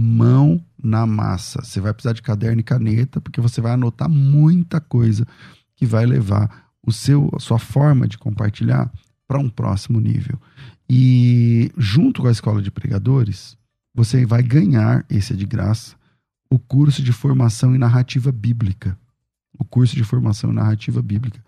mão 0.00 0.64
na 0.82 1.04
massa. 1.06 1.62
Você 1.62 1.80
vai 1.80 1.92
precisar 1.92 2.12
de 2.12 2.22
caderno 2.22 2.60
e 2.60 2.64
caneta, 2.64 3.20
porque 3.20 3.40
você 3.40 3.60
vai 3.60 3.72
anotar 3.72 4.08
muita 4.08 4.80
coisa 4.80 5.26
que 5.74 5.84
vai 5.84 6.06
levar 6.06 6.70
o 6.86 6.92
seu, 6.92 7.28
a 7.34 7.40
sua 7.40 7.58
forma 7.58 8.06
de 8.06 8.16
compartilhar 8.16 8.90
para 9.26 9.38
um 9.38 9.48
próximo 9.48 10.00
nível. 10.00 10.40
E 10.92 11.70
junto 11.78 12.20
com 12.20 12.26
a 12.26 12.32
escola 12.32 12.60
de 12.60 12.68
pregadores, 12.68 13.56
você 13.94 14.26
vai 14.26 14.42
ganhar, 14.42 15.06
esse 15.08 15.32
é 15.32 15.36
de 15.36 15.46
graça, 15.46 15.94
o 16.50 16.58
curso 16.58 17.00
de 17.00 17.12
formação 17.12 17.76
em 17.76 17.78
narrativa 17.78 18.32
bíblica. 18.32 18.98
O 19.56 19.64
curso 19.64 19.94
de 19.94 20.02
formação 20.02 20.50
em 20.50 20.54
narrativa 20.54 21.00
bíblica. 21.00 21.40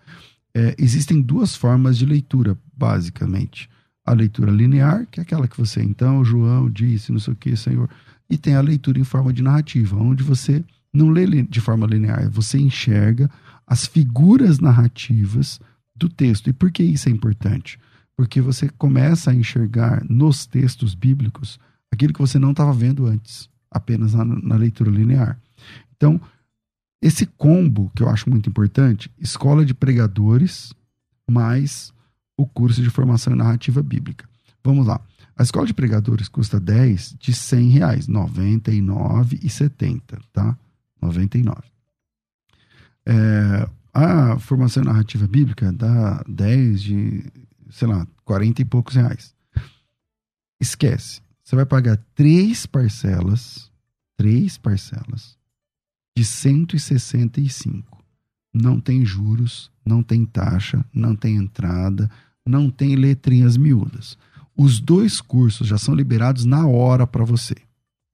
É, 0.55 0.73
existem 0.77 1.21
duas 1.21 1.57
formas 1.57 1.97
de 1.97 2.05
leitura, 2.05 2.57
basicamente. 2.73 3.69
A 4.05 4.13
leitura 4.13 4.49
linear, 4.49 5.05
que 5.11 5.19
é 5.19 5.23
aquela 5.23 5.45
que 5.45 5.57
você, 5.57 5.83
então, 5.83 6.23
João 6.23 6.69
disse, 6.69 7.11
não 7.11 7.19
sei 7.19 7.33
o 7.33 7.35
que, 7.35 7.53
Senhor. 7.57 7.89
E 8.29 8.37
tem 8.37 8.55
a 8.55 8.61
leitura 8.61 8.97
em 8.97 9.03
forma 9.03 9.33
de 9.33 9.43
narrativa, 9.43 9.97
onde 9.97 10.23
você 10.23 10.63
não 10.93 11.09
lê 11.09 11.25
de 11.41 11.59
forma 11.59 11.85
linear, 11.85 12.29
você 12.29 12.57
enxerga 12.57 13.29
as 13.67 13.85
figuras 13.85 14.59
narrativas 14.59 15.59
do 15.93 16.07
texto. 16.07 16.49
E 16.49 16.53
por 16.53 16.71
que 16.71 16.83
isso 16.83 17.09
é 17.09 17.11
importante? 17.11 17.77
Porque 18.15 18.41
você 18.41 18.69
começa 18.69 19.31
a 19.31 19.35
enxergar 19.35 20.03
nos 20.07 20.45
textos 20.45 20.93
bíblicos 20.93 21.59
aquilo 21.91 22.13
que 22.13 22.19
você 22.19 22.39
não 22.39 22.51
estava 22.51 22.73
vendo 22.73 23.05
antes, 23.05 23.49
apenas 23.69 24.13
na, 24.13 24.23
na 24.23 24.55
leitura 24.55 24.91
linear. 24.91 25.39
Então, 25.95 26.19
esse 27.01 27.25
combo 27.25 27.91
que 27.95 28.03
eu 28.03 28.09
acho 28.09 28.29
muito 28.29 28.49
importante, 28.49 29.11
escola 29.19 29.65
de 29.65 29.73
pregadores 29.73 30.73
mais 31.29 31.93
o 32.37 32.45
curso 32.45 32.81
de 32.81 32.89
formação 32.89 33.33
em 33.33 33.37
narrativa 33.37 33.83
bíblica. 33.83 34.25
Vamos 34.63 34.87
lá. 34.87 35.01
A 35.35 35.43
escola 35.43 35.65
de 35.65 35.73
pregadores 35.73 36.29
custa 36.29 36.59
10 36.59 37.15
de 37.19 37.33
100 37.33 37.69
reais, 37.69 38.07
99,70, 38.07 40.21
tá? 40.31 40.55
99. 41.01 41.61
É, 43.05 43.67
a 43.93 44.39
formação 44.39 44.83
em 44.83 44.85
narrativa 44.85 45.27
bíblica 45.27 45.69
dá 45.71 46.23
10 46.27 46.81
de, 46.81 47.25
sei 47.73 47.87
lá, 47.87 48.07
40 48.23 48.61
e 48.61 48.65
poucos 48.65 48.95
reais. 48.95 49.33
Esquece. 50.59 51.21
Você 51.43 51.55
vai 51.55 51.65
pagar 51.65 51.97
três 52.15 52.65
parcelas, 52.65 53.69
três 54.15 54.57
parcelas 54.57 55.37
de 56.15 56.23
165. 56.23 58.01
Não 58.53 58.79
tem 58.79 59.03
juros, 59.03 59.71
não 59.83 60.03
tem 60.03 60.23
taxa, 60.25 60.85
não 60.93 61.15
tem 61.15 61.35
entrada, 61.35 62.09
não 62.45 62.69
tem 62.69 62.95
letrinhas 62.95 63.57
miúdas. 63.57 64.17
Os 64.55 64.79
dois 64.79 65.19
cursos 65.19 65.67
já 65.67 65.77
são 65.79 65.95
liberados 65.95 66.45
na 66.45 66.67
hora 66.67 67.07
para 67.07 67.25
você. 67.25 67.55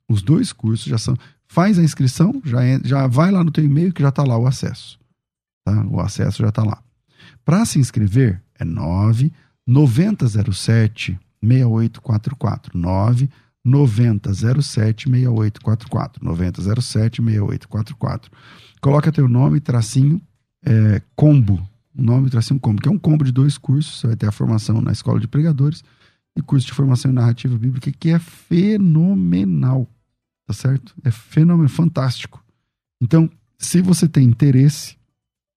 Os 0.07 0.21
dois 0.21 0.53
cursos 0.53 0.87
já 0.87 0.97
são. 0.97 1.15
Faz 1.45 1.77
a 1.77 1.83
inscrição, 1.83 2.41
já, 2.45 2.59
já 2.83 3.07
vai 3.07 3.29
lá 3.29 3.43
no 3.43 3.51
teu 3.51 3.65
e-mail 3.65 3.91
que 3.91 4.01
já 4.01 4.09
está 4.09 4.23
lá 4.23 4.37
o 4.37 4.47
acesso. 4.47 4.97
Tá? 5.65 5.85
O 5.87 5.99
acesso 5.99 6.41
já 6.41 6.49
está 6.49 6.63
lá. 6.63 6.81
Para 7.43 7.65
se 7.65 7.77
inscrever, 7.77 8.41
é 8.55 8.63
9 8.63 9.33
9007 9.69 11.19
6844. 11.41 12.77
9 12.77 13.29
9007 13.63 15.09
6844. 15.09 16.25
9007 16.25 17.21
6844. 17.21 18.31
Coloca 18.81 19.11
teu 19.11 19.27
nome, 19.27 19.59
tracinho, 19.59 20.19
é, 20.65 21.01
combo. 21.15 21.61
O 21.95 22.01
nome, 22.01 22.29
tracinho, 22.29 22.59
combo, 22.59 22.81
que 22.81 22.89
é 22.89 22.91
um 22.91 22.97
combo 22.97 23.23
de 23.23 23.31
dois 23.31 23.57
cursos. 23.57 23.99
Você 23.99 24.07
vai 24.07 24.15
ter 24.15 24.27
a 24.27 24.31
formação 24.31 24.81
na 24.81 24.91
Escola 24.91 25.19
de 25.19 25.27
Pregadores 25.27 25.83
e 26.35 26.41
curso 26.41 26.65
de 26.65 26.73
formação 26.73 27.11
em 27.11 27.13
narrativa 27.13 27.57
bíblica, 27.57 27.91
que 27.91 28.09
é 28.09 28.19
fenomenal. 28.19 29.87
Tá 30.47 30.53
certo? 30.53 30.95
É 31.03 31.11
fenomenal, 31.11 31.69
fantástico. 31.69 32.43
Então, 33.01 33.29
se 33.57 33.81
você 33.81 34.07
tem 34.07 34.25
interesse, 34.25 34.97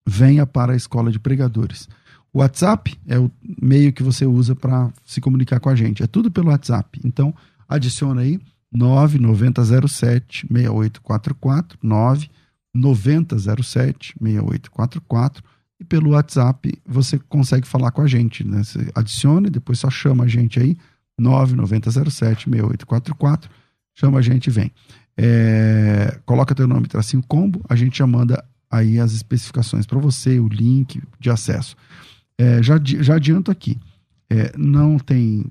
venha 0.07 0.45
para 0.45 0.73
a 0.73 0.75
escola 0.75 1.11
de 1.11 1.19
pregadores. 1.19 1.87
O 2.33 2.39
WhatsApp 2.39 2.97
é 3.07 3.19
o 3.19 3.29
meio 3.61 3.93
que 3.93 4.01
você 4.01 4.25
usa 4.25 4.55
para 4.55 4.91
se 5.05 5.21
comunicar 5.21 5.59
com 5.59 5.69
a 5.69 5.75
gente. 5.75 6.01
É 6.01 6.07
tudo 6.07 6.31
pelo 6.31 6.49
WhatsApp. 6.49 6.99
Então, 7.05 7.31
adiciona 7.69 8.21
aí 8.21 8.39
9907 8.71 10.47
6844 10.51 11.77
9907 11.83 14.15
6844 14.19 15.43
e 15.79 15.85
pelo 15.85 16.09
WhatsApp 16.11 16.71
você 16.85 17.17
consegue 17.19 17.67
falar 17.67 17.91
com 17.91 18.01
a 18.01 18.07
gente, 18.07 18.43
né? 18.43 18.63
Você 18.63 18.89
adiciona 18.95 19.47
e 19.47 19.51
depois 19.51 19.77
só 19.79 19.89
chama 19.89 20.23
a 20.23 20.27
gente 20.27 20.59
aí 20.59 20.77
99007-6844. 21.21 23.43
Chama 23.93 24.19
a 24.19 24.21
gente 24.21 24.47
e 24.47 24.49
vem. 24.49 24.71
É, 25.15 26.19
coloca 26.25 26.55
teu 26.55 26.67
nome, 26.67 26.87
tracinho 26.87 27.23
combo, 27.27 27.63
a 27.69 27.75
gente 27.75 27.99
já 27.99 28.07
manda 28.07 28.43
aí 28.71 28.99
as 28.99 29.13
especificações 29.13 29.85
para 29.85 29.99
você, 29.99 30.39
o 30.39 30.47
link 30.47 30.99
de 31.19 31.29
acesso. 31.29 31.75
É, 32.37 32.61
já, 32.63 32.79
já 32.83 33.15
adianto 33.15 33.51
aqui, 33.51 33.79
é, 34.29 34.51
não 34.57 34.97
tem 34.97 35.45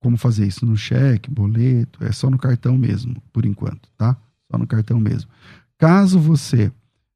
como 0.00 0.16
fazer 0.16 0.46
isso 0.46 0.66
no 0.66 0.76
cheque, 0.76 1.30
boleto, 1.30 2.04
é 2.04 2.12
só 2.12 2.28
no 2.28 2.36
cartão 2.36 2.76
mesmo, 2.76 3.16
por 3.32 3.46
enquanto, 3.46 3.88
tá? 3.96 4.16
Só 4.50 4.58
no 4.58 4.66
cartão 4.66 5.00
mesmo. 5.00 5.30
Caso 5.78 6.18
você 6.18 6.70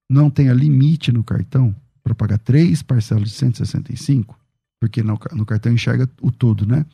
não 0.09 0.31
tenha 0.31 0.55
limite 0.55 1.13
no 1.13 1.23
cartão 1.23 1.75
para 2.03 2.15
pagar 2.15 2.39
três 2.39 2.83
parcelas 2.83 3.29
de 3.29 3.35
165, 3.35 4.39
porque 4.81 5.03
no, 5.03 5.19
no 5.33 5.45
cartão 5.45 5.71
enxerga 5.71 6.09
o 6.23 6.33
todo, 6.33 6.67
né? 6.67 6.87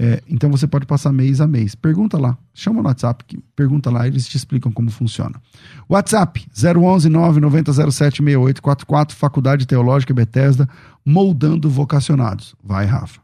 É, 0.00 0.20
então 0.28 0.50
você 0.50 0.66
pode 0.66 0.86
passar 0.86 1.12
mês 1.12 1.40
a 1.40 1.46
mês. 1.46 1.74
Pergunta 1.74 2.18
lá, 2.18 2.36
chama 2.52 2.82
no 2.82 2.88
WhatsApp, 2.88 3.24
pergunta 3.54 3.90
lá, 3.90 4.06
eles 4.06 4.26
te 4.26 4.36
explicam 4.36 4.72
como 4.72 4.90
funciona. 4.90 5.40
WhatsApp 5.88 6.46
011 6.52 7.08
990 7.08 7.72
6844, 7.72 9.16
Faculdade 9.16 9.66
Teológica 9.66 10.12
Bethesda, 10.12 10.68
moldando 11.04 11.70
vocacionados. 11.70 12.54
Vai, 12.62 12.86
Rafa. 12.86 13.23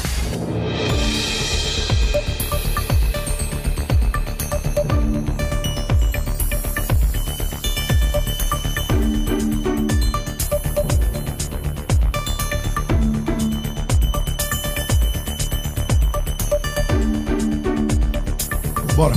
Bora. 19.01 19.15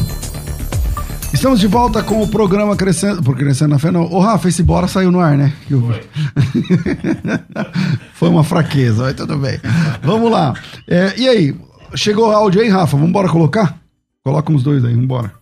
Estamos 1.31 1.61
de 1.61 1.67
volta 1.67 2.03
com 2.03 2.23
o 2.23 2.27
programa 2.27 2.75
Crescendo. 2.75 3.23
Por 3.23 3.37
Crescendo 3.37 3.73
na 3.73 3.79
Fé, 3.79 3.91
não. 3.91 4.11
Ô, 4.11 4.19
Rafa, 4.19 4.49
esse 4.49 4.63
bora 4.63 4.89
saiu 4.89 5.13
no 5.13 5.21
ar, 5.21 5.37
né? 5.37 5.53
Foi 8.15 8.31
uma 8.31 8.43
fraqueza, 8.43 9.03
mas 9.03 9.15
tudo 9.15 9.37
bem. 9.37 9.61
Vamos 10.03 10.31
lá. 10.31 10.55
É, 10.89 11.13
e 11.19 11.29
aí? 11.29 11.55
Chegou 11.95 12.31
o 12.31 12.33
áudio 12.33 12.63
aí, 12.63 12.71
Rafa? 12.71 12.97
Vamos 12.97 13.11
embora 13.11 13.29
colocar? 13.29 13.79
Coloca 14.25 14.51
uns 14.51 14.63
dois 14.63 14.83
aí, 14.87 14.95
vambora. 14.95 15.35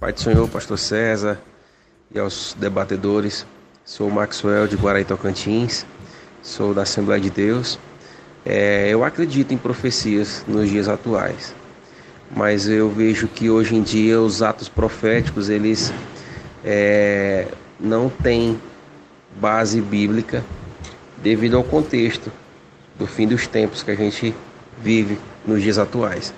Pai 0.00 0.12
do 0.12 0.18
Senhor, 0.18 0.48
Pastor 0.48 0.76
César 0.76 1.40
e 2.12 2.18
aos 2.18 2.56
debatedores. 2.58 3.46
Sou 3.84 4.08
o 4.08 4.12
Maxwell 4.12 4.66
de 4.66 4.74
Guaraí 4.74 5.04
Tocantins, 5.04 5.86
sou 6.42 6.74
da 6.74 6.82
Assembleia 6.82 7.20
de 7.20 7.30
Deus. 7.30 7.78
É, 8.44 8.88
eu 8.88 9.04
acredito 9.04 9.54
em 9.54 9.56
profecias 9.56 10.44
nos 10.48 10.68
dias 10.68 10.88
atuais 10.88 11.54
mas 12.34 12.68
eu 12.68 12.90
vejo 12.90 13.28
que 13.28 13.50
hoje 13.50 13.74
em 13.74 13.82
dia 13.82 14.20
os 14.20 14.42
atos 14.42 14.68
proféticos 14.68 15.48
eles 15.48 15.92
é, 16.64 17.46
não 17.78 18.08
têm 18.08 18.60
base 19.40 19.80
bíblica 19.80 20.44
devido 21.22 21.56
ao 21.56 21.64
contexto 21.64 22.32
do 22.98 23.06
fim 23.06 23.26
dos 23.26 23.46
tempos 23.46 23.82
que 23.82 23.90
a 23.90 23.94
gente 23.94 24.34
vive 24.82 25.18
nos 25.46 25.62
dias 25.62 25.78
atuais. 25.78 26.32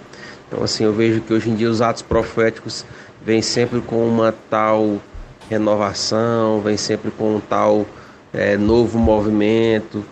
Então 0.47 0.63
assim 0.63 0.85
eu 0.85 0.93
vejo 0.93 1.21
que 1.21 1.33
hoje 1.33 1.51
em 1.51 1.55
dia 1.55 1.71
os 1.71 1.81
atos 1.81 2.03
proféticos 2.03 2.85
vêm 3.25 3.41
sempre 3.41 3.81
com 3.81 4.07
uma 4.07 4.35
tal 4.51 5.01
renovação, 5.49 6.61
vem 6.61 6.77
sempre 6.77 7.11
com 7.11 7.37
um 7.37 7.41
tal 7.41 7.87
é, 8.33 8.57
novo 8.57 8.99
movimento 8.99 10.05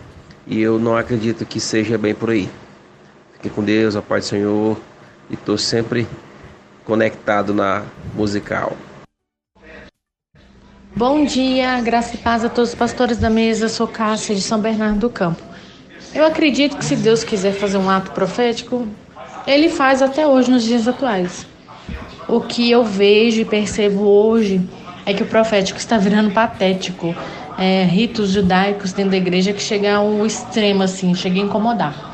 e 0.47 0.61
eu 0.61 0.79
não 0.79 0.95
acredito 0.95 1.45
que 1.45 1.59
seja 1.59 1.97
bem 1.97 2.15
por 2.15 2.29
aí. 2.29 2.49
Fique 3.33 3.49
com 3.49 3.63
Deus, 3.63 3.95
a 3.95 4.01
paz 4.01 4.25
do 4.25 4.29
Senhor 4.29 4.77
e 5.29 5.33
estou 5.33 5.57
sempre 5.57 6.07
conectado 6.85 7.53
na 7.53 7.83
musical. 8.15 8.75
Bom 10.95 11.25
dia, 11.25 11.79
graça 11.81 12.15
e 12.15 12.17
paz 12.17 12.43
a 12.43 12.49
todos 12.49 12.71
os 12.71 12.75
pastores 12.75 13.17
da 13.17 13.29
mesa. 13.29 13.69
Sou 13.69 13.87
Cássia 13.87 14.33
de 14.33 14.41
São 14.41 14.59
Bernardo 14.59 14.99
do 14.99 15.09
Campo. 15.09 15.43
Eu 16.13 16.25
acredito 16.25 16.77
que 16.77 16.83
se 16.83 16.95
Deus 16.95 17.23
quiser 17.23 17.53
fazer 17.53 17.77
um 17.77 17.89
ato 17.89 18.11
profético, 18.11 18.87
ele 19.45 19.69
faz 19.69 20.01
até 20.01 20.25
hoje 20.25 20.49
nos 20.49 20.63
dias 20.63 20.87
atuais. 20.87 21.45
O 22.27 22.41
que 22.41 22.71
eu 22.71 22.83
vejo 22.83 23.41
e 23.41 23.45
percebo 23.45 24.01
hoje 24.01 24.67
é 25.05 25.13
que 25.13 25.23
o 25.23 25.27
profético 25.27 25.77
está 25.77 25.97
virando 25.97 26.31
patético. 26.31 27.15
É, 27.59 27.83
ritos 27.83 28.31
judaicos 28.31 28.93
dentro 28.93 29.11
da 29.11 29.17
igreja 29.17 29.53
que 29.53 29.61
chega 29.61 29.95
ao 29.95 30.25
extremo, 30.25 30.83
assim, 30.83 31.13
chega 31.15 31.39
a 31.39 31.43
incomodar. 31.43 32.06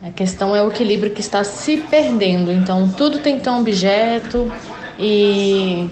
A 0.00 0.10
questão 0.10 0.54
é 0.54 0.62
o 0.62 0.70
equilíbrio 0.70 1.12
que 1.12 1.20
está 1.20 1.42
se 1.42 1.78
perdendo. 1.78 2.52
Então, 2.52 2.88
tudo 2.88 3.18
tem 3.18 3.36
que 3.36 3.44
ter 3.44 3.50
um 3.50 3.60
objeto 3.60 4.50
e 4.98 5.90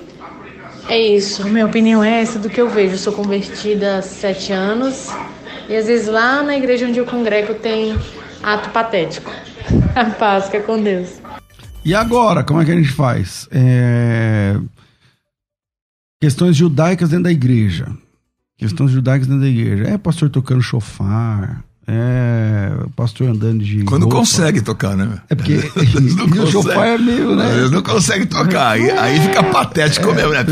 é 0.89 0.99
isso. 0.99 1.47
Minha 1.49 1.67
opinião 1.67 2.03
é 2.03 2.21
essa 2.21 2.39
do 2.39 2.49
que 2.49 2.61
eu 2.61 2.69
vejo. 2.69 2.95
Eu 2.95 2.99
sou 2.99 3.13
convertida 3.13 3.99
há 3.99 4.03
sete 4.03 4.53
anos 4.53 5.09
e 5.69 5.75
às 5.75 5.87
vezes 5.87 6.07
lá 6.07 6.43
na 6.43 6.57
igreja 6.57 6.87
onde 6.87 6.99
eu 6.99 7.07
congrego 7.07 7.55
tem 7.55 7.97
ato 8.43 8.71
patético. 8.71 9.31
A 9.97 10.05
paz, 10.11 10.49
que 10.49 10.57
é 10.57 10.61
com 10.61 10.81
Deus. 10.81 11.21
E 11.85 11.95
agora, 11.95 12.45
como 12.45 12.61
é 12.61 12.65
que 12.65 12.71
a 12.71 12.77
gente 12.77 12.91
faz? 12.91 13.49
É... 13.51 14.57
Questões 16.21 16.57
judaicas 16.57 17.09
dentro 17.09 17.25
da 17.25 17.33
igreja. 17.33 17.89
Questões 18.57 18.91
judaicas 18.93 19.27
dentro 19.27 19.43
da 19.43 19.49
igreja. 19.49 19.85
É 19.89 19.99
pastor 19.99 20.31
tocando 20.31 20.63
chofar, 20.63 21.65
é, 21.89 22.73
o 22.85 22.91
pastor 22.91 23.29
andando 23.29 23.63
de. 23.63 23.85
Quando 23.85 24.03
roupa. 24.03 24.19
consegue 24.19 24.61
tocar, 24.61 24.97
né? 24.97 25.21
É 25.31 25.37
porque. 25.37 25.53
e 25.53 26.39
o 26.41 26.47
chofar 26.51 26.89
é 26.89 26.99
meio, 26.99 27.37
né? 27.37 27.59
Eles 27.59 27.71
não 27.71 27.81
consegue 27.85 28.27
tocar. 28.27 28.73
Aí, 28.73 28.91
aí 28.91 29.21
fica 29.21 29.43
patético 29.45 30.11
é, 30.11 30.15
mesmo, 30.15 30.33
né? 30.33 30.45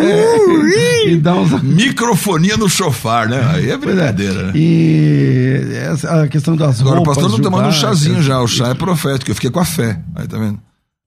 É, 0.00 1.08
e 1.08 1.16
dá 1.16 1.34
uns... 1.34 1.62
Microfonia 1.62 2.58
no 2.58 2.68
chofar, 2.68 3.26
né? 3.26 3.42
Aí 3.54 3.70
é, 3.70 3.72
é 3.72 3.76
brincadeira, 3.78 4.48
né? 4.48 4.52
E 4.54 5.62
essa, 5.72 6.24
a 6.24 6.28
questão 6.28 6.54
das 6.54 6.80
Agora, 6.80 6.96
roupas. 6.96 7.16
Agora 7.16 7.26
o 7.26 7.30
pastor 7.30 7.30
não 7.30 7.50
tomando 7.50 7.68
um 7.68 7.72
chazinho 7.72 8.22
já. 8.22 8.38
O 8.42 8.46
chá 8.46 8.68
é 8.68 8.74
profético. 8.74 9.30
Eu 9.30 9.34
fiquei 9.34 9.50
com 9.50 9.60
a 9.60 9.64
fé. 9.64 9.98
Aí 10.14 10.28
tá 10.28 10.36
vendo? 10.36 10.65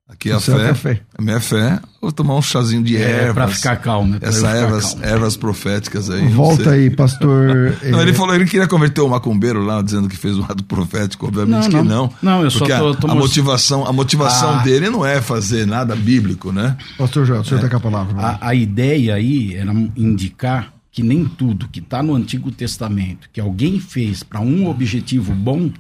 Aqui 0.10 0.32
é 0.32 0.34
a 0.34 0.40
fé, 0.40 0.74
fé. 0.74 1.02
A 1.16 1.22
minha 1.22 1.40
fé, 1.40 1.80
vou 2.02 2.12
tomar 2.12 2.36
um 2.36 2.42
chazinho 2.42 2.82
de 2.82 2.98
é, 2.98 3.02
ervas. 3.02 3.34
Pra 3.36 3.48
ficar 3.48 3.76
calmo. 3.78 4.18
Essas 4.20 4.44
ervas, 4.44 4.94
calmo. 4.94 5.06
ervas 5.06 5.38
proféticas 5.38 6.10
aí. 6.10 6.28
Volta 6.30 6.72
aí, 6.72 6.90
pastor. 6.90 7.78
não, 7.92 8.02
ele 8.02 8.12
falou 8.14 8.34
ele 8.34 8.46
queria 8.46 8.68
converter 8.68 9.02
o 9.02 9.08
macumbeiro 9.08 9.64
lá, 9.64 9.84
dizendo 9.84 10.10
que 10.10 10.18
fez 10.18 10.36
um 10.36 10.44
ato 10.44 10.64
profético. 10.64 11.28
Obviamente 11.28 11.70
não, 11.70 11.84
que 11.84 11.88
não. 11.88 12.14
Não, 12.24 12.44
eu 12.44 12.50
só 12.50 12.66
tô, 12.66 12.96
tô 12.96 13.08
a, 13.08 13.12
a 13.12 13.16
motivação, 13.16 13.86
a 13.86 13.94
motivação 13.94 14.56
ah. 14.56 14.64
dele 14.64 14.90
não 14.90 15.06
é 15.06 15.22
fazer 15.22 15.68
nada 15.68 15.96
bíblico, 15.96 16.52
né? 16.52 16.76
Pastor 16.98 17.28
Joel, 17.28 17.42
o 17.42 17.46
senhor 17.46 17.60
é. 17.60 17.62
tá 17.62 17.70
com 17.70 17.78
a 17.78 17.92
palavra. 17.92 18.20
A, 18.20 18.50
a 18.50 18.56
ideia 18.56 19.14
aí 19.14 19.54
era 19.54 19.72
indicar 19.96 20.74
que 20.92 21.04
nem 21.04 21.24
tudo 21.26 21.68
que 21.68 21.80
está 21.80 22.02
no 22.02 22.16
Antigo 22.16 22.52
Testamento, 22.52 23.30
que 23.32 23.40
alguém 23.40 23.80
fez 23.80 24.24
para 24.24 24.42
um 24.42 24.68
objetivo 24.68 25.34
bom, 25.34 25.72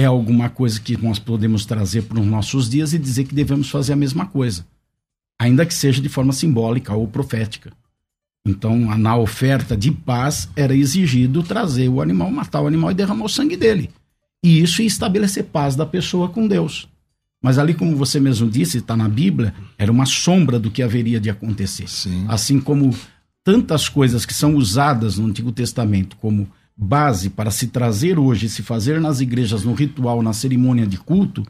é 0.00 0.06
alguma 0.06 0.48
coisa 0.48 0.80
que 0.80 0.96
nós 0.96 1.18
podemos 1.18 1.66
trazer 1.66 2.02
para 2.02 2.18
os 2.18 2.26
nossos 2.26 2.68
dias 2.68 2.94
e 2.94 2.98
dizer 2.98 3.24
que 3.24 3.34
devemos 3.34 3.68
fazer 3.68 3.92
a 3.92 3.96
mesma 3.96 4.24
coisa, 4.26 4.66
ainda 5.38 5.66
que 5.66 5.74
seja 5.74 6.00
de 6.00 6.08
forma 6.08 6.32
simbólica 6.32 6.94
ou 6.94 7.06
profética. 7.06 7.70
Então, 8.46 8.76
na 8.96 9.16
oferta 9.16 9.76
de 9.76 9.90
paz, 9.90 10.48
era 10.56 10.74
exigido 10.74 11.42
trazer 11.42 11.88
o 11.88 12.00
animal, 12.00 12.30
matar 12.30 12.62
o 12.62 12.66
animal 12.66 12.90
e 12.90 12.94
derramar 12.94 13.26
o 13.26 13.28
sangue 13.28 13.56
dele. 13.56 13.90
E 14.42 14.62
isso 14.62 14.80
ia 14.80 14.88
estabelecer 14.88 15.44
paz 15.44 15.76
da 15.76 15.84
pessoa 15.84 16.30
com 16.30 16.48
Deus. 16.48 16.88
Mas 17.42 17.58
ali, 17.58 17.74
como 17.74 17.94
você 17.96 18.18
mesmo 18.18 18.50
disse, 18.50 18.78
está 18.78 18.96
na 18.96 19.08
Bíblia, 19.08 19.54
era 19.76 19.92
uma 19.92 20.06
sombra 20.06 20.58
do 20.58 20.70
que 20.70 20.82
haveria 20.82 21.20
de 21.20 21.28
acontecer. 21.28 21.88
Sim. 21.88 22.24
Assim 22.28 22.58
como 22.58 22.94
tantas 23.44 23.88
coisas 23.88 24.24
que 24.24 24.32
são 24.32 24.54
usadas 24.54 25.18
no 25.18 25.26
Antigo 25.26 25.52
Testamento 25.52 26.16
como 26.16 26.48
base 26.80 27.28
para 27.28 27.50
se 27.50 27.66
trazer 27.66 28.18
hoje, 28.18 28.48
se 28.48 28.62
fazer 28.62 29.00
nas 29.00 29.20
igrejas, 29.20 29.64
no 29.64 29.74
ritual, 29.74 30.22
na 30.22 30.32
cerimônia 30.32 30.86
de 30.86 30.96
culto, 30.96 31.46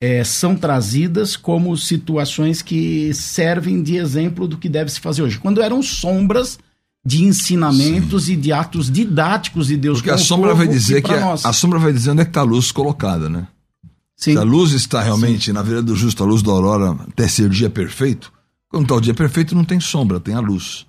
é, 0.00 0.22
são 0.22 0.54
trazidas 0.54 1.36
como 1.36 1.76
situações 1.76 2.62
que 2.62 3.12
servem 3.12 3.82
de 3.82 3.96
exemplo 3.96 4.46
do 4.46 4.56
que 4.56 4.68
deve 4.68 4.90
se 4.90 5.00
fazer 5.00 5.22
hoje. 5.22 5.38
Quando 5.38 5.60
eram 5.60 5.82
sombras 5.82 6.58
de 7.04 7.24
ensinamentos 7.24 8.26
Sim. 8.26 8.34
e 8.34 8.36
de 8.36 8.52
atos 8.52 8.90
didáticos 8.90 9.66
de 9.66 9.76
Deus. 9.76 9.98
Porque 9.98 10.10
a 10.10 10.18
sombra 10.18 10.54
vai 10.54 10.68
dizer 10.68 11.02
que 11.02 11.12
a, 11.12 11.32
a, 11.32 11.52
sombra 11.52 11.78
vai 11.78 11.92
dizer 11.92 12.10
onde 12.10 12.22
é 12.22 12.24
que 12.24 12.30
está 12.30 12.40
a 12.40 12.44
luz 12.44 12.70
colocada, 12.70 13.28
né? 13.28 13.48
Sim. 14.14 14.34
Se 14.34 14.38
a 14.38 14.42
luz 14.42 14.72
está 14.72 15.02
realmente 15.02 15.46
Sim. 15.46 15.52
na 15.52 15.62
vereda 15.62 15.82
do 15.82 15.96
justo, 15.96 16.22
a 16.22 16.26
luz 16.26 16.42
da 16.42 16.52
aurora, 16.52 16.92
até 17.08 17.26
ser 17.26 17.44
o 17.44 17.48
dia 17.50 17.70
perfeito, 17.70 18.30
quando 18.68 18.84
está 18.84 18.94
o 18.94 19.00
dia 19.00 19.14
perfeito 19.14 19.54
não 19.54 19.64
tem 19.64 19.80
sombra, 19.80 20.20
tem 20.20 20.34
a 20.34 20.40
luz. 20.40 20.86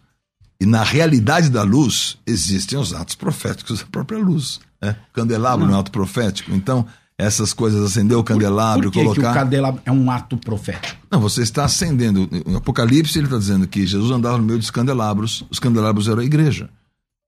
E 0.61 0.65
na 0.65 0.83
realidade 0.83 1.49
da 1.49 1.63
luz 1.63 2.19
existem 2.23 2.77
os 2.77 2.93
atos 2.93 3.15
proféticos 3.15 3.79
da 3.79 3.85
própria 3.87 4.19
luz. 4.19 4.59
Né? 4.79 4.95
O 5.09 5.13
candelabro 5.13 5.65
não 5.65 5.73
é 5.73 5.77
um 5.77 5.79
ato 5.79 5.89
profético. 5.89 6.51
Então, 6.53 6.85
essas 7.17 7.51
coisas, 7.51 7.83
acender 7.83 8.15
o 8.15 8.23
candelabro, 8.23 8.91
por, 8.91 8.91
por 8.91 8.99
que 8.99 9.03
colocar. 9.03 9.21
Que 9.33 9.39
o 9.39 9.41
candelabro 9.41 9.81
é 9.83 9.91
um 9.91 10.11
ato 10.11 10.37
profético. 10.37 11.01
Não, 11.09 11.19
você 11.19 11.41
está 11.41 11.65
acendendo. 11.65 12.29
Em 12.45 12.55
Apocalipse 12.55 13.17
ele 13.17 13.25
está 13.25 13.39
dizendo 13.39 13.67
que 13.67 13.87
Jesus 13.87 14.11
andava 14.11 14.37
no 14.37 14.43
meio 14.43 14.59
dos 14.59 14.69
candelabros, 14.69 15.43
os 15.49 15.57
candelabros 15.57 16.07
eram 16.07 16.21
a 16.21 16.25
igreja. 16.25 16.69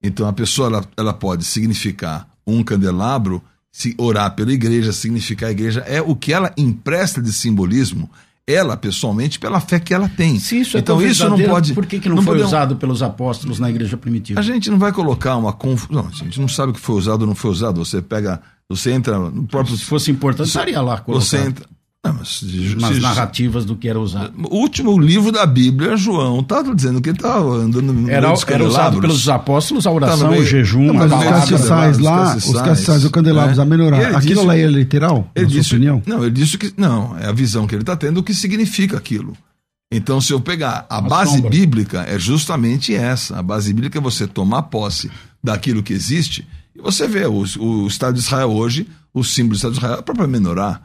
Então 0.00 0.28
a 0.28 0.32
pessoa 0.32 0.68
ela, 0.68 0.84
ela 0.96 1.12
pode 1.12 1.44
significar 1.44 2.28
um 2.46 2.62
candelabro, 2.62 3.42
se 3.72 3.96
orar 3.98 4.32
pela 4.36 4.52
igreja, 4.52 4.92
significar 4.92 5.48
a 5.48 5.52
igreja, 5.52 5.80
é 5.80 6.00
o 6.00 6.14
que 6.14 6.32
ela 6.32 6.52
empresta 6.56 7.20
de 7.20 7.32
simbolismo 7.32 8.08
ela 8.46 8.76
pessoalmente 8.76 9.38
pela 9.38 9.60
fé 9.60 9.80
que 9.80 9.94
ela 9.94 10.08
tem. 10.08 10.38
Se 10.38 10.60
isso 10.60 10.76
é 10.76 10.80
então 10.80 11.00
isso 11.00 11.28
não 11.28 11.40
pode. 11.40 11.72
Por 11.72 11.86
que, 11.86 11.98
que 11.98 12.08
não, 12.08 12.16
não 12.16 12.22
foi 12.22 12.34
podemos... 12.34 12.52
usado 12.52 12.76
pelos 12.76 13.02
apóstolos 13.02 13.58
na 13.58 13.70
igreja 13.70 13.96
primitiva? 13.96 14.38
A 14.38 14.42
gente 14.42 14.70
não 14.70 14.78
vai 14.78 14.92
colocar 14.92 15.36
uma 15.36 15.52
confusão. 15.52 16.06
A 16.06 16.14
gente 16.14 16.40
não 16.40 16.48
sabe 16.48 16.70
o 16.72 16.74
que 16.74 16.80
foi 16.80 16.96
usado 16.96 17.22
ou 17.22 17.26
não 17.26 17.34
foi 17.34 17.50
usado. 17.50 17.82
Você 17.84 18.02
pega 18.02 18.40
você 18.68 18.92
entra 18.92 19.18
no 19.18 19.46
próprio. 19.46 19.76
Se 19.76 19.84
fosse 19.84 20.10
importante, 20.10 20.48
estaria 20.48 20.80
lá 20.80 20.98
colocado. 20.98 21.24
Você 21.24 21.38
entra. 21.38 21.66
Não, 22.04 22.12
mas, 22.12 22.42
Nas 22.78 22.96
se, 22.96 23.00
narrativas 23.00 23.64
do 23.64 23.74
que 23.74 23.88
era 23.88 23.98
usado. 23.98 24.32
O 24.50 24.56
último 24.56 24.98
livro 24.98 25.32
da 25.32 25.46
Bíblia, 25.46 25.96
João, 25.96 26.40
estava 26.40 26.74
dizendo 26.74 27.00
que 27.00 27.08
ele 27.08 27.16
estava 27.16 27.54
andando 27.54 27.92
no 27.92 28.10
era, 28.10 28.28
era 28.48 28.64
usado 28.64 29.00
pelos 29.00 29.28
apóstolos 29.28 29.86
a 29.86 29.90
oração, 29.90 30.30
meio, 30.30 30.42
o 30.42 30.44
jejum, 30.44 30.84
não, 30.84 30.94
mas 30.94 31.10
os 31.10 31.24
castiçais 31.24 31.98
lá, 31.98 32.36
os 32.36 32.60
castiçais, 32.60 33.04
o 33.04 33.10
candelabro, 33.10 33.58
é. 33.58 33.62
a 33.62 33.64
melhorar. 33.64 34.16
Aquilo 34.16 34.34
disse, 34.34 34.46
lá 34.46 34.56
é 34.56 34.66
literal? 34.66 35.30
Ele 35.34 35.46
disse, 35.46 35.74
opinião? 35.74 36.02
Não, 36.06 36.22
ele 36.22 36.32
disse 36.32 36.58
que. 36.58 36.72
Não, 36.76 37.16
é 37.18 37.26
a 37.26 37.32
visão 37.32 37.66
que 37.66 37.74
ele 37.74 37.82
está 37.82 37.96
tendo, 37.96 38.18
o 38.18 38.22
que 38.22 38.34
significa 38.34 38.98
aquilo. 38.98 39.34
Então, 39.90 40.20
se 40.20 40.32
eu 40.32 40.40
pegar 40.40 40.86
a, 40.90 40.98
a 40.98 41.00
base 41.00 41.36
sombra. 41.36 41.50
bíblica, 41.50 42.04
é 42.06 42.18
justamente 42.18 42.94
essa. 42.94 43.38
A 43.38 43.42
base 43.42 43.72
bíblica 43.72 43.98
é 43.98 44.02
você 44.02 44.26
tomar 44.26 44.64
posse 44.64 45.10
daquilo 45.42 45.82
que 45.82 45.92
existe 45.92 46.46
e 46.74 46.82
você 46.82 47.06
vê 47.06 47.24
o, 47.26 47.44
o 47.60 47.86
Estado 47.86 48.14
de 48.14 48.20
Israel 48.20 48.50
hoje, 48.50 48.88
o 49.12 49.22
símbolo 49.22 49.54
do 49.54 49.56
Estado 49.56 49.72
de 49.72 49.78
Israel 49.78 49.96
é 49.96 49.98
a 50.00 50.02
própria 50.02 50.26
menorá. 50.26 50.80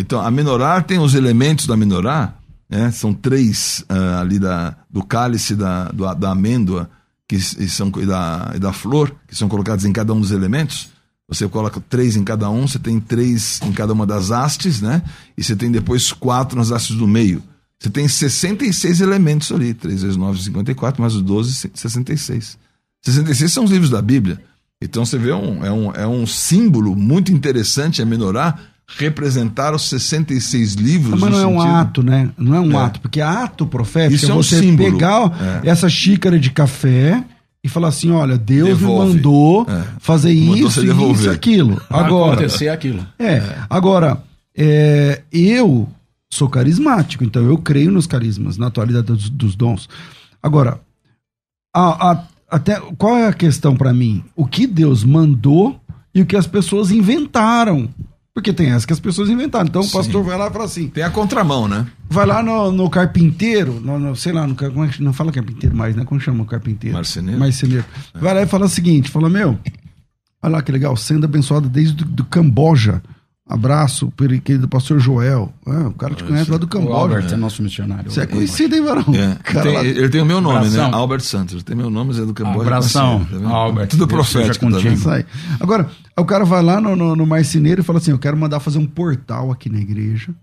Então, 0.00 0.20
a 0.20 0.30
menorá 0.30 0.80
tem 0.80 1.00
os 1.00 1.14
elementos 1.14 1.66
da 1.66 1.76
menorá, 1.76 2.36
né? 2.70 2.88
são 2.92 3.12
três 3.12 3.84
uh, 3.90 4.20
ali 4.20 4.38
da, 4.38 4.76
do 4.88 5.02
cálice 5.02 5.56
da, 5.56 5.86
do, 5.86 6.14
da 6.14 6.30
amêndoa 6.30 6.88
que, 7.26 7.40
são, 7.40 7.90
e 7.96 8.06
da, 8.06 8.52
e 8.54 8.60
da 8.60 8.72
flor, 8.72 9.12
que 9.26 9.34
são 9.34 9.48
colocados 9.48 9.84
em 9.84 9.92
cada 9.92 10.14
um 10.14 10.20
dos 10.20 10.30
elementos. 10.30 10.90
Você 11.26 11.48
coloca 11.48 11.80
três 11.80 12.14
em 12.14 12.22
cada 12.22 12.48
um, 12.48 12.68
você 12.68 12.78
tem 12.78 13.00
três 13.00 13.60
em 13.62 13.72
cada 13.72 13.92
uma 13.92 14.06
das 14.06 14.30
hastes, 14.30 14.80
né? 14.80 15.02
E 15.36 15.42
você 15.42 15.56
tem 15.56 15.68
depois 15.68 16.12
quatro 16.12 16.56
nas 16.56 16.70
hastes 16.70 16.96
do 16.96 17.08
meio. 17.08 17.42
Você 17.76 17.90
tem 17.90 18.06
66 18.06 19.00
elementos 19.00 19.50
ali. 19.50 19.74
3 19.74 20.02
vezes 20.02 20.16
9, 20.16 20.40
54, 20.40 21.02
mais 21.02 21.14
os 21.14 21.22
12, 21.22 21.70
66. 21.74 22.56
66 23.02 23.52
são 23.52 23.64
os 23.64 23.70
livros 23.72 23.90
da 23.90 24.00
Bíblia. 24.00 24.40
Então 24.80 25.04
você 25.04 25.18
vê, 25.18 25.32
um, 25.32 25.64
é, 25.64 25.72
um, 25.72 25.92
é 25.92 26.06
um 26.06 26.24
símbolo 26.24 26.94
muito 26.94 27.32
interessante 27.32 28.00
a 28.00 28.06
menorar 28.06 28.77
representar 28.96 29.74
os 29.74 29.82
66 29.88 30.74
livros. 30.74 31.20
Mas 31.20 31.30
não 31.30 31.40
é 31.40 31.46
um 31.46 31.60
ato, 31.60 32.02
né? 32.02 32.30
Não 32.38 32.54
é 32.54 32.60
um 32.60 32.72
é. 32.72 32.84
ato, 32.84 33.00
porque 33.00 33.20
ato 33.20 33.66
profético 33.66 34.14
Isso 34.14 34.26
é, 34.26 34.30
é 34.30 34.34
você 34.34 34.60
símbolo. 34.60 34.92
pegar 34.92 35.62
é. 35.64 35.68
essa 35.68 35.88
xícara 35.88 36.38
de 36.38 36.50
café 36.50 37.22
e 37.62 37.68
falar 37.68 37.88
assim: 37.88 38.10
olha, 38.10 38.38
Deus 38.38 38.68
Devolve. 38.68 39.08
me 39.08 39.14
mandou 39.16 39.66
é. 39.68 39.84
fazer 39.98 40.34
mandou 40.34 40.56
isso, 40.56 40.84
isso 40.84 41.26
e 41.26 41.30
aquilo. 41.30 41.80
Agora, 41.90 42.32
acontecer 42.32 42.68
aquilo. 42.68 43.06
É. 43.18 43.34
é. 43.34 43.58
Agora, 43.68 44.22
é, 44.56 45.22
eu 45.30 45.88
sou 46.30 46.48
carismático, 46.48 47.22
então 47.24 47.44
eu 47.44 47.58
creio 47.58 47.90
nos 47.90 48.06
carismas, 48.06 48.56
na 48.56 48.68
atualidade 48.68 49.06
dos, 49.06 49.28
dos 49.28 49.54
dons. 49.54 49.88
Agora, 50.42 50.80
a, 51.74 52.12
a 52.12 52.24
até 52.50 52.80
qual 52.96 53.16
é 53.16 53.26
a 53.26 53.32
questão 53.32 53.76
para 53.76 53.92
mim? 53.92 54.24
O 54.34 54.46
que 54.46 54.66
Deus 54.66 55.04
mandou 55.04 55.78
e 56.14 56.22
o 56.22 56.26
que 56.26 56.36
as 56.36 56.46
pessoas 56.46 56.90
inventaram. 56.90 57.88
Porque 58.38 58.52
tem 58.52 58.70
essa 58.70 58.86
que 58.86 58.92
as 58.92 59.00
pessoas 59.00 59.28
inventaram. 59.28 59.66
Então 59.66 59.82
Sim. 59.82 59.88
o 59.88 59.92
pastor 59.92 60.22
vai 60.22 60.38
lá 60.38 60.46
e 60.46 60.52
fala 60.52 60.64
assim. 60.64 60.86
Tem 60.86 61.02
a 61.02 61.10
contramão, 61.10 61.66
né? 61.66 61.88
Vai 62.08 62.24
lá 62.24 62.40
no, 62.40 62.70
no 62.70 62.88
carpinteiro, 62.88 63.80
no, 63.80 63.98
no, 63.98 64.14
sei 64.14 64.30
lá, 64.32 64.46
no, 64.46 64.54
é 64.54 64.90
não 65.00 65.12
fala 65.12 65.32
carpinteiro 65.32 65.74
mais, 65.74 65.96
né? 65.96 66.04
Como 66.04 66.20
chama 66.20 66.44
o 66.44 66.46
carpinteiro? 66.46 66.94
Marceneiro. 66.94 67.40
Marceneiro. 67.40 67.84
É. 68.14 68.18
Vai 68.20 68.34
lá 68.34 68.42
e 68.42 68.46
fala 68.46 68.66
o 68.66 68.68
seguinte: 68.68 69.10
fala, 69.10 69.28
meu, 69.28 69.58
olha 70.40 70.52
lá 70.52 70.62
que 70.62 70.70
legal, 70.70 70.96
sendo 70.96 71.24
abençoado 71.24 71.68
desde 71.68 71.94
do, 71.94 72.04
do 72.04 72.24
Camboja. 72.26 73.02
Abraço, 73.48 74.12
querido 74.44 74.68
pastor 74.68 75.00
Joel. 75.00 75.50
Ah, 75.64 75.88
o 75.88 75.94
cara 75.94 76.14
te 76.14 76.22
conhece 76.22 76.50
lá 76.50 76.58
do 76.58 76.68
Camboja. 76.68 76.92
O 76.92 76.96
Albert 76.96 77.32
é 77.32 77.36
nosso 77.36 77.62
missionário. 77.62 78.10
Você 78.10 78.20
é 78.20 78.26
conhecido, 78.26 78.76
hein, 78.76 78.82
Varão? 78.84 79.04
É. 79.14 79.62
Tem, 79.62 79.74
lá... 79.74 79.84
Ele 79.84 80.08
tem 80.10 80.20
o 80.20 80.26
meu 80.26 80.38
nome, 80.38 80.66
né? 80.66 80.66
Abração. 80.66 80.90
né? 80.90 80.96
Albert 80.96 81.20
Santos. 81.20 81.62
Tem 81.62 81.74
meu 81.74 81.88
nome, 81.88 82.08
mas 82.08 82.18
é 82.18 82.26
do 82.26 82.34
Camboja. 82.34 82.60
Abração, 82.60 83.24
tá 83.24 83.48
Albert. 83.48 83.88
Tudo 83.88 84.06
profético. 84.06 84.70
Tá 84.70 84.80
Isso 84.80 85.08
aí. 85.08 85.24
Agora, 85.58 85.88
o 86.14 86.26
cara 86.26 86.44
vai 86.44 86.62
lá 86.62 86.78
no, 86.78 86.94
no, 86.94 87.16
no 87.16 87.26
marceneiro 87.26 87.80
e 87.80 87.84
fala 87.84 87.98
assim, 87.98 88.10
eu 88.10 88.18
quero 88.18 88.36
mandar 88.36 88.60
fazer 88.60 88.76
um 88.76 88.86
portal 88.86 89.50
aqui 89.50 89.70
na 89.70 89.78
igreja. 89.78 90.34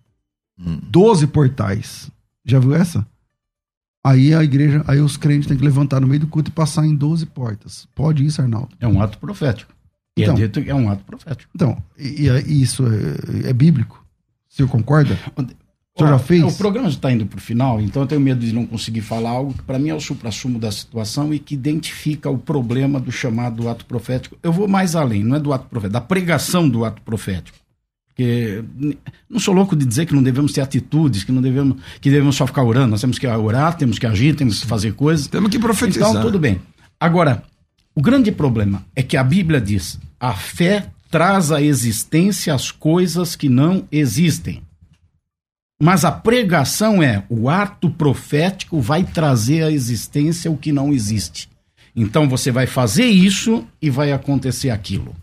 Hum. 0.60 0.80
Doze 0.90 1.28
portais. 1.28 2.10
Já 2.44 2.58
viu 2.58 2.74
essa? 2.74 3.06
Aí 4.04 4.34
a 4.34 4.44
igreja, 4.44 4.84
aí 4.88 5.00
os 5.00 5.16
crentes 5.16 5.48
têm 5.48 5.58
que 5.58 5.64
levantar 5.64 6.00
no 6.00 6.08
meio 6.08 6.22
do 6.22 6.28
culto 6.28 6.50
e 6.50 6.54
passar 6.54 6.86
em 6.88 6.96
12 6.96 7.28
portas. 7.28 7.88
Pode 7.94 8.26
isso, 8.26 8.42
Arnaldo? 8.42 8.70
É 8.80 8.88
um 8.88 9.00
ato 9.00 9.20
profético. 9.20 9.75
E 10.18 10.22
é 10.22 10.26
então, 10.26 10.36
é 10.36 10.48
dito 10.48 10.60
é 10.66 10.74
um 10.74 10.90
ato 10.90 11.04
profético. 11.04 11.50
Então, 11.54 11.78
e, 11.98 12.28
e 12.28 12.62
isso 12.62 12.84
é, 12.88 13.50
é, 13.50 13.54
bíblico? 13.54 14.04
O 14.50 14.54
senhor 14.54 14.70
concorda? 14.70 15.18
O 15.36 16.00
senhor 16.00 16.10
já 16.12 16.20
fez? 16.20 16.44
O 16.44 16.58
programa 16.58 16.90
já 16.90 16.96
está 16.96 17.12
indo 17.12 17.26
para 17.26 17.38
o 17.38 17.42
final, 17.42 17.82
então 17.82 18.04
eu 18.04 18.08
tenho 18.08 18.22
medo 18.22 18.40
de 18.40 18.54
não 18.54 18.66
conseguir 18.66 19.02
falar 19.02 19.32
algo 19.32 19.54
que 19.54 19.64
para 19.64 19.78
mim 19.78 19.90
é 19.90 19.94
o 19.94 20.00
supra-sumo 20.00 20.58
da 20.58 20.72
situação 20.72 21.34
e 21.34 21.40
que 21.40 21.54
identifica 21.54 22.30
o 22.30 22.38
problema 22.38 23.00
do 23.00 23.12
chamado 23.12 23.68
ato 23.68 23.86
profético. 23.86 24.38
Eu 24.42 24.54
vou 24.54 24.68
mais 24.68 24.96
além, 24.96 25.24
não 25.24 25.36
é 25.36 25.40
do 25.40 25.52
ato 25.52 25.68
profético, 25.68 25.94
da 25.94 26.02
pregação 26.02 26.68
do 26.70 26.86
ato 26.86 27.02
profético. 27.02 27.58
Porque 28.08 28.64
não 29.30 29.42
sou 29.42 29.54
louco 29.54 29.76
de 29.76 29.86
dizer 29.86 30.06
que 30.06 30.16
não 30.16 30.24
devemos 30.24 30.54
ter 30.54 30.62
atitudes, 30.62 31.26
que 31.26 31.34
não 31.34 31.42
devemos, 31.42 31.82
que 32.00 32.10
devemos 32.10 32.38
só 32.38 32.48
ficar 32.48 32.64
orando. 32.64 32.92
Nós 32.92 33.02
temos 33.02 33.20
que 33.20 33.28
orar, 33.28 33.76
temos 33.76 34.00
que 34.00 34.08
agir, 34.08 34.34
temos 34.36 34.62
que 34.62 34.68
fazer 34.68 34.94
coisas. 34.94 35.28
Temos 35.28 35.50
que 35.50 35.60
profetizar. 35.60 36.12
Então, 36.12 36.22
tudo 36.22 36.40
bem. 36.40 36.62
Agora, 36.98 37.44
o 37.96 38.02
grande 38.02 38.32
problema 38.32 38.86
é 38.94 39.02
que 39.02 39.16
a 39.16 39.24
Bíblia 39.24 39.62
diz: 39.62 39.98
a 40.20 40.34
fé 40.34 40.88
traz 41.10 41.52
à 41.52 41.62
existência 41.62 42.54
as 42.54 42.70
coisas 42.70 43.36
que 43.36 43.48
não 43.48 43.88
existem. 43.90 44.62
Mas 45.82 46.04
a 46.04 46.12
pregação 46.12 47.02
é 47.02 47.24
o 47.30 47.50
ato 47.50 47.90
profético 47.90 48.82
vai 48.82 49.04
trazer 49.04 49.64
à 49.64 49.72
existência 49.72 50.52
o 50.52 50.58
que 50.58 50.72
não 50.72 50.94
existe. 50.94 51.50
Então 51.96 52.28
você 52.28 52.52
vai 52.52 52.68
fazer 52.68 53.06
isso 53.06 53.66
e 53.82 53.90
vai 53.90 54.12
acontecer 54.12 54.70
aquilo. 54.70 55.16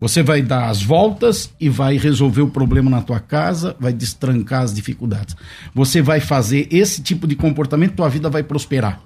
Você 0.00 0.22
vai 0.22 0.42
dar 0.42 0.68
as 0.68 0.80
voltas 0.80 1.52
e 1.60 1.68
vai 1.68 1.96
resolver 1.96 2.42
o 2.42 2.50
problema 2.50 2.88
na 2.88 3.02
tua 3.02 3.18
casa, 3.18 3.76
vai 3.80 3.92
destrancar 3.92 4.62
as 4.62 4.72
dificuldades. 4.72 5.36
Você 5.74 6.00
vai 6.00 6.20
fazer 6.20 6.68
esse 6.70 7.02
tipo 7.02 7.26
de 7.26 7.34
comportamento, 7.34 7.96
tua 7.96 8.08
vida 8.08 8.30
vai 8.30 8.44
prosperar. 8.44 9.02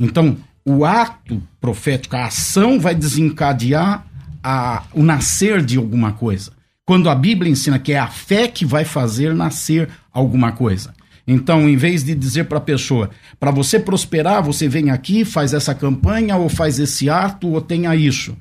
Então, 0.00 0.36
o 0.68 0.84
ato 0.84 1.42
profético, 1.60 2.14
a 2.14 2.26
ação 2.26 2.78
vai 2.78 2.94
desencadear 2.94 4.06
a, 4.42 4.84
o 4.92 5.02
nascer 5.02 5.64
de 5.64 5.78
alguma 5.78 6.12
coisa. 6.12 6.52
Quando 6.84 7.08
a 7.08 7.14
Bíblia 7.14 7.50
ensina 7.50 7.78
que 7.78 7.92
é 7.92 7.98
a 7.98 8.08
fé 8.08 8.48
que 8.48 8.66
vai 8.66 8.84
fazer 8.84 9.34
nascer 9.34 9.88
alguma 10.12 10.52
coisa. 10.52 10.94
Então, 11.26 11.68
em 11.68 11.76
vez 11.76 12.04
de 12.04 12.14
dizer 12.14 12.44
para 12.44 12.58
a 12.58 12.62
pessoa, 12.62 13.10
para 13.38 13.50
você 13.50 13.78
prosperar, 13.78 14.42
você 14.42 14.68
vem 14.68 14.90
aqui, 14.90 15.24
faz 15.24 15.52
essa 15.52 15.74
campanha, 15.74 16.36
ou 16.36 16.48
faz 16.48 16.78
esse 16.78 17.08
ato, 17.08 17.48
ou 17.48 17.60
tenha 17.60 17.94
isso. 17.96 18.36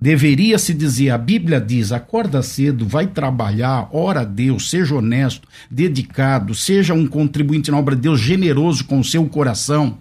Deveria 0.00 0.58
se 0.58 0.72
dizer, 0.72 1.10
a 1.10 1.18
Bíblia 1.18 1.60
diz: 1.60 1.92
acorda 1.92 2.42
cedo, 2.42 2.86
vai 2.86 3.06
trabalhar, 3.06 3.88
ora 3.92 4.20
a 4.20 4.24
Deus, 4.24 4.70
seja 4.70 4.94
honesto, 4.94 5.46
dedicado, 5.70 6.54
seja 6.54 6.94
um 6.94 7.06
contribuinte 7.06 7.70
na 7.70 7.78
obra 7.78 7.94
de 7.94 8.02
Deus, 8.02 8.20
generoso 8.20 8.84
com 8.84 9.00
o 9.00 9.04
seu 9.04 9.24
coração 9.26 9.98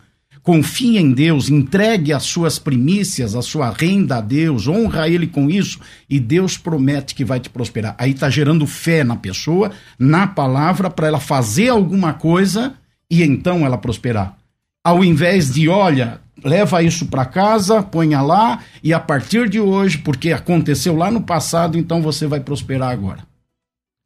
confie 0.50 0.98
em 0.98 1.12
Deus, 1.12 1.48
entregue 1.48 2.12
as 2.12 2.24
suas 2.24 2.58
primícias, 2.58 3.36
a 3.36 3.42
sua 3.44 3.70
renda 3.70 4.18
a 4.18 4.20
Deus, 4.20 4.68
honra 4.68 5.08
Ele 5.08 5.28
com 5.28 5.48
isso, 5.48 5.80
e 6.10 6.20
Deus 6.20 6.58
promete 6.58 7.14
que 7.14 7.24
vai 7.24 7.40
te 7.40 7.52
prosperar. 7.52 7.94
Aí 8.00 8.14
está 8.14 8.32
gerando 8.32 8.66
fé 8.66 9.04
na 9.04 9.16
pessoa, 9.16 9.70
na 10.00 10.26
palavra, 10.26 10.90
para 10.90 11.06
ela 11.06 11.20
fazer 11.20 11.70
alguma 11.70 12.14
coisa 12.14 12.74
e 13.12 13.22
então 13.22 13.64
ela 13.64 13.78
prosperar. 13.78 14.38
Ao 14.84 15.04
invés 15.04 15.54
de, 15.54 15.70
olha, 15.70 16.20
leva 16.44 16.82
isso 16.82 17.06
para 17.06 17.26
casa, 17.26 17.84
ponha 17.84 18.20
lá, 18.20 18.58
e 18.84 18.92
a 18.92 19.00
partir 19.00 19.48
de 19.48 19.60
hoje, 19.60 20.00
porque 20.00 20.32
aconteceu 20.32 20.96
lá 20.96 21.12
no 21.12 21.22
passado, 21.22 21.78
então 21.78 22.02
você 22.02 22.26
vai 22.26 22.40
prosperar 22.40 22.90
agora. 22.90 23.29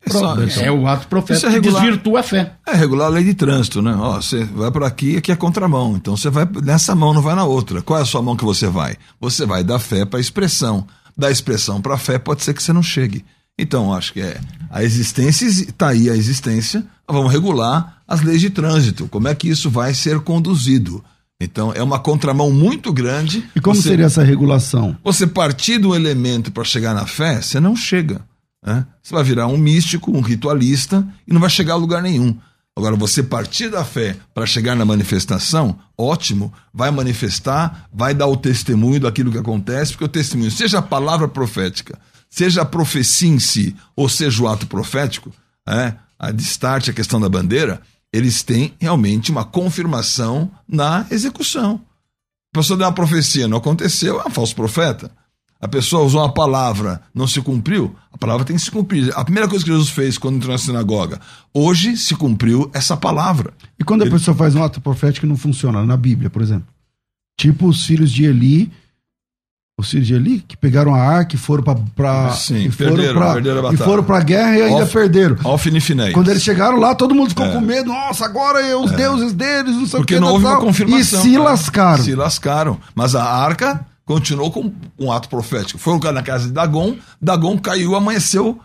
Próprio. 0.09 0.61
É, 0.61 0.71
o 0.71 0.87
ato 0.87 1.07
profético 1.07 1.47
é 1.47 1.49
que 1.49 1.55
regular. 1.55 1.81
desvirtua 1.81 2.19
a 2.19 2.23
fé. 2.23 2.53
É 2.67 2.75
regular 2.75 3.07
a 3.07 3.09
lei 3.09 3.23
de 3.23 3.33
trânsito, 3.33 3.81
né? 3.81 3.95
Ó, 3.97 4.15
você 4.15 4.43
vai 4.43 4.71
por 4.71 4.83
aqui, 4.83 5.17
aqui 5.17 5.31
é 5.31 5.35
contramão. 5.35 5.95
Então 5.95 6.15
você 6.17 6.29
vai 6.29 6.47
nessa 6.63 6.95
mão, 6.95 7.13
não 7.13 7.21
vai 7.21 7.35
na 7.35 7.45
outra. 7.45 7.81
Qual 7.81 7.99
é 7.99 8.01
a 8.01 8.05
sua 8.05 8.21
mão 8.21 8.35
que 8.35 8.43
você 8.43 8.67
vai? 8.67 8.97
Você 9.19 9.45
vai 9.45 9.63
da 9.63 9.79
fé 9.79 10.05
para 10.05 10.19
a 10.19 10.21
expressão. 10.21 10.85
Da 11.15 11.29
expressão 11.29 11.81
para 11.81 11.95
a 11.95 11.97
fé 11.97 12.17
pode 12.17 12.43
ser 12.43 12.53
que 12.53 12.63
você 12.63 12.73
não 12.73 12.83
chegue. 12.83 13.23
Então, 13.57 13.93
acho 13.93 14.13
que 14.13 14.21
é 14.21 14.39
a 14.69 14.83
existência, 14.83 15.45
está 15.45 15.89
aí 15.89 16.09
a 16.09 16.15
existência, 16.15 16.83
vamos 17.07 17.31
regular 17.31 18.01
as 18.07 18.21
leis 18.21 18.41
de 18.41 18.49
trânsito. 18.49 19.07
Como 19.07 19.27
é 19.27 19.35
que 19.35 19.47
isso 19.47 19.69
vai 19.69 19.93
ser 19.93 20.19
conduzido? 20.21 21.03
Então, 21.39 21.71
é 21.73 21.83
uma 21.83 21.99
contramão 21.99 22.51
muito 22.51 22.91
grande. 22.91 23.47
E 23.55 23.59
como 23.59 23.75
você, 23.75 23.89
seria 23.89 24.05
essa 24.05 24.23
regulação? 24.23 24.97
Você 25.03 25.27
partir 25.27 25.77
do 25.77 25.95
elemento 25.95 26.51
para 26.51 26.63
chegar 26.63 26.93
na 26.95 27.05
fé, 27.05 27.41
você 27.41 27.59
não 27.59 27.75
chega. 27.75 28.21
Né? 28.65 28.85
Você 29.01 29.13
vai 29.13 29.23
virar 29.23 29.47
um 29.47 29.57
místico, 29.57 30.15
um 30.15 30.21
ritualista 30.21 31.05
e 31.27 31.33
não 31.33 31.41
vai 31.41 31.49
chegar 31.49 31.73
a 31.73 31.77
lugar 31.77 32.01
nenhum. 32.01 32.37
Agora, 32.75 32.95
você 32.95 33.21
partir 33.21 33.69
da 33.69 33.85
fé 33.85 34.17
para 34.33 34.47
chegar 34.47 34.75
na 34.75 34.83
manifestação, 34.83 35.77
ótimo, 35.95 36.51
vai 36.73 36.89
manifestar, 36.89 37.87
vai 37.93 38.15
dar 38.15 38.25
o 38.25 38.35
testemunho 38.35 38.99
daquilo 38.99 39.31
que 39.31 39.37
acontece, 39.37 39.91
porque 39.91 40.05
o 40.05 40.09
testemunho, 40.09 40.49
seja 40.49 40.79
a 40.79 40.81
palavra 40.81 41.27
profética, 41.27 41.99
seja 42.29 42.63
a 42.63 42.65
profecia 42.65 43.29
em 43.29 43.37
si, 43.37 43.75
ou 43.95 44.09
seja 44.09 44.41
o 44.41 44.47
ato 44.47 44.65
profético, 44.65 45.31
é, 45.67 45.93
a 46.17 46.31
destarte, 46.31 46.89
a 46.89 46.93
questão 46.93 47.21
da 47.21 47.29
bandeira, 47.29 47.79
eles 48.11 48.41
têm 48.41 48.73
realmente 48.79 49.31
uma 49.31 49.45
confirmação 49.45 50.49
na 50.67 51.05
execução. 51.11 51.79
A 52.53 52.59
pessoa 52.59 52.77
deu 52.77 52.87
uma 52.87 52.93
profecia, 52.93 53.47
não 53.47 53.57
aconteceu, 53.57 54.19
é 54.19 54.27
um 54.27 54.31
falso 54.31 54.55
profeta. 54.55 55.11
A 55.63 55.67
pessoa 55.69 56.03
usou 56.03 56.19
uma 56.21 56.33
palavra, 56.33 57.01
não 57.15 57.25
se 57.25 57.41
cumpriu, 57.41 57.95
a 58.11 58.17
palavra 58.17 58.43
tem 58.45 58.55
que 58.55 58.61
se 58.61 58.69
cumprir. 58.69 59.11
A 59.15 59.23
primeira 59.23 59.47
coisa 59.47 59.63
que 59.63 59.71
Jesus 59.71 59.89
fez 59.89 60.17
quando 60.17 60.35
entrou 60.35 60.51
na 60.51 60.57
sinagoga, 60.57 61.21
hoje 61.53 61.95
se 61.95 62.15
cumpriu 62.15 62.69
essa 62.73 62.97
palavra. 62.97 63.53
E 63.79 63.83
quando 63.83 64.01
a 64.01 64.05
Ele... 64.05 64.13
pessoa 64.13 64.35
faz 64.35 64.55
um 64.55 64.63
ato 64.63 64.81
profético 64.81 65.25
que 65.25 65.29
não 65.29 65.37
funciona, 65.37 65.85
na 65.85 65.95
Bíblia, 65.95 66.29
por 66.29 66.41
exemplo? 66.41 66.67
Tipo 67.39 67.67
os 67.67 67.85
filhos 67.85 68.11
de 68.11 68.25
Eli, 68.25 68.69
os 69.79 69.89
filhos 69.89 70.05
de 70.05 70.13
Eli, 70.13 70.41
que 70.45 70.55
pegaram 70.57 70.93
a 70.93 70.99
arca 71.01 71.35
e 71.35 71.39
foram 71.39 71.63
para 71.95 72.31
Sim, 72.33 72.65
e 72.65 72.69
foram 72.71 72.95
perderam, 72.95 73.19
pra, 73.21 73.33
perderam 73.33 73.55
a 73.55 73.59
e 73.59 73.63
batalha. 73.63 73.85
foram 73.89 74.03
para 74.03 74.19
guerra 74.19 74.57
e 74.57 74.61
ainda 74.63 74.83
Off- 74.83 74.93
perderam. 74.93 75.37
Alfinifinéis. 75.45 76.13
Quando 76.13 76.29
eles 76.29 76.43
chegaram 76.43 76.77
lá, 76.77 76.93
todo 76.93 77.15
mundo 77.15 77.29
ficou 77.29 77.45
É. 77.45 77.53
com 77.53 77.61
medo. 77.61 77.89
Nossa, 77.89 78.25
agora 78.25 78.59
é 78.61 78.75
os 78.75 78.91
deuses 78.91 79.31
deles, 79.33 79.75
não 79.75 79.85
sei 79.87 79.97
o 79.99 80.01
Porque 80.01 80.15
que. 80.15 80.19
não 80.19 80.33
houve 80.33 80.45
uma 80.45 80.51
tal. 80.57 80.61
confirmação. 80.61 81.19
E 81.21 81.23
se 81.23 81.31
cara. 81.31 81.43
lascaram. 81.43 82.03
Se 82.03 82.15
lascaram. 82.15 82.79
Mas 82.93 83.15
a 83.15 83.23
arca 83.23 83.83
continuou 84.05 84.51
com 84.51 84.71
um 84.99 85.11
ato 85.11 85.29
profético. 85.29 85.79
Foram 85.79 85.99
na 86.11 86.23
casa 86.23 86.47
de 86.47 86.53
Dagon, 86.53 86.97
Dagon 87.21 87.57
caiu, 87.57 87.95
amanheceu 87.95 88.59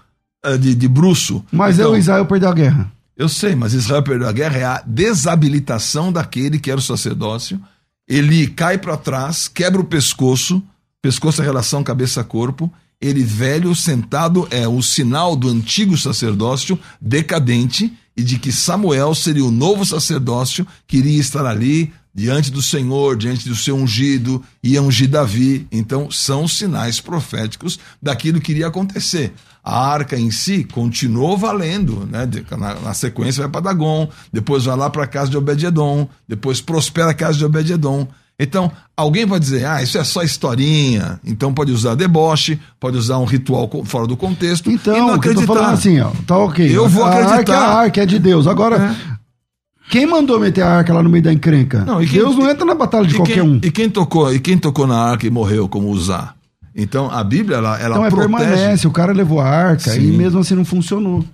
eh, 0.45 0.57
de, 0.57 0.75
de 0.75 0.89
bruço. 0.89 1.45
Mas 1.51 1.79
Então, 1.79 1.93
eu, 1.93 1.99
Israel, 1.99 2.27
perdeu 2.27 2.49
a 2.49 2.55
guerra. 2.55 2.93
Eu 3.17 3.29
sei, 3.29 3.57
mas 3.57 3.73
Israel 3.73 4.03
perdeu 4.03 4.29
a 4.29 4.33
guerra 4.33 4.59
é 4.59 4.65
a 4.65 4.83
desabilitação 4.87 6.13
daquele 6.13 6.59
que 6.59 6.71
era 6.71 6.79
o 6.79 6.83
sacerdócio. 6.83 7.61
Ele 8.07 8.47
cai 8.47 8.79
para 8.79 8.97
trás, 8.97 9.49
quebra 9.49 9.81
o 9.81 9.85
pescoço, 9.85 10.63
pescoço 11.03 11.43
é 11.43 11.45
relação 11.45 11.83
cabeça-corpo. 11.83 12.73
Ele 13.01 13.23
velho, 13.23 13.75
sentado, 13.75 14.47
é 14.51 14.67
o 14.67 14.83
sinal 14.83 15.37
do 15.37 15.49
antigo 15.49 15.97
sacerdócio 15.97 16.79
decadente 17.01 17.93
e 18.17 18.23
de 18.23 18.39
que 18.39 18.51
Samuel 18.51 19.15
seria 19.15 19.45
o 19.45 19.51
novo 19.51 19.85
sacerdócio 19.85 20.67
que 20.87 20.97
iria 20.99 21.21
estar 21.21 21.47
ali 21.47 21.93
diante 22.19 22.51
do 22.51 22.61
Senhor, 22.61 23.17
diante 23.17 23.49
do 23.49 23.55
seu 23.55 23.77
ungido, 23.77 24.43
ia 24.61 24.83
ungir 24.83 25.09
Davi. 25.09 25.69
Então, 25.71 26.11
são 26.11 26.49
sinais 26.49 27.01
proféticos 27.01 27.79
daquilo 28.03 28.41
que 28.41 28.51
iria 28.51 28.67
acontecer. 28.67 29.33
A 29.63 29.89
arca 29.89 30.19
em 30.19 30.33
si 30.33 30.65
continuou 30.65 31.39
valendo, 31.39 32.09
né? 32.11 32.29
Na, 32.59 32.75
na 32.75 32.93
sequência 32.95 33.43
vai 33.45 33.51
para 33.53 33.73
Dagon, 33.73 34.09
depois 34.33 34.65
vai 34.65 34.77
lá 34.77 34.91
para 34.91 35.05
a 35.05 35.07
casa 35.07 35.31
de 35.31 35.37
Obed-Edom, 35.37 36.09
depois 36.27 36.61
prospera 36.61 37.11
a 37.13 37.15
casa 37.15 37.39
de 37.39 37.45
Obed-Edom. 37.45 38.09
Então, 38.41 38.71
alguém 38.97 39.25
vai 39.27 39.39
dizer, 39.39 39.65
ah, 39.67 39.81
isso 39.83 39.97
é 39.99 40.03
só 40.05 40.23
historinha. 40.23 41.21
Então 41.25 41.53
pode 41.53 41.71
usar 41.73 41.95
deboche, 41.95 42.59
pode 42.81 42.97
usar 42.97 43.19
um 43.19 43.25
ritual 43.25 43.69
fora 43.85 44.07
do 44.07 44.17
contexto. 44.17 44.71
e 44.71 44.75
Então, 44.75 44.97
não 45.09 45.17
o 45.17 45.21
que 45.21 45.29
eu 45.29 45.35
tô 45.35 45.41
acreditar. 45.41 45.55
falando 45.55 45.75
assim, 45.75 46.01
ó. 46.01 46.11
Tá 46.27 46.37
ok. 46.39 46.77
Eu 46.77 46.89
vou 46.89 47.05
a 47.05 47.09
arca, 47.11 47.27
acreditar. 47.31 47.59
a 47.59 47.79
arca 47.81 48.03
é 48.03 48.07
de 48.07 48.19
Deus. 48.19 48.47
Agora, 48.47 48.97
quem 49.91 50.07
mandou 50.07 50.39
meter 50.41 50.63
a 50.63 50.71
arca 50.79 50.93
lá 50.93 51.03
no 51.03 51.09
meio 51.11 51.23
da 51.25 51.33
encrenca? 51.33 51.85
Não, 51.85 52.03
e 52.03 52.07
quem- 52.07 52.21
Deus 52.21 52.37
não 52.37 52.49
entra 52.49 52.65
na 52.65 52.75
batalha 52.75 53.07
de 53.07 53.15
e 53.15 53.17
qualquer 53.17 53.35
quem, 53.35 53.43
um. 53.43 53.61
E 53.63 53.71
quem 53.71 53.89
tocou, 53.91 54.33
e 54.33 54.39
quem 54.41 54.59
tocou 54.59 54.87
na 54.87 54.97
arca 54.99 55.27
e 55.27 55.31
morreu 55.31 55.69
como 55.69 55.89
usar? 55.89 56.35
Então 56.75 57.11
a 57.11 57.25
Bíblia 57.25 57.57
ela, 57.59 57.79
ela 57.81 57.97
Então 57.97 58.07
é 58.07 58.11
protege. 58.11 58.39
permanece, 58.39 58.87
o 58.87 58.91
cara 58.91 59.13
levou 59.13 59.41
a 59.41 59.47
arca 59.49 59.91
Sim. 59.91 60.01
e 60.01 60.17
mesmo 60.17 60.39
assim 60.41 60.55
não 60.55 60.65
funcionou. 60.65 61.25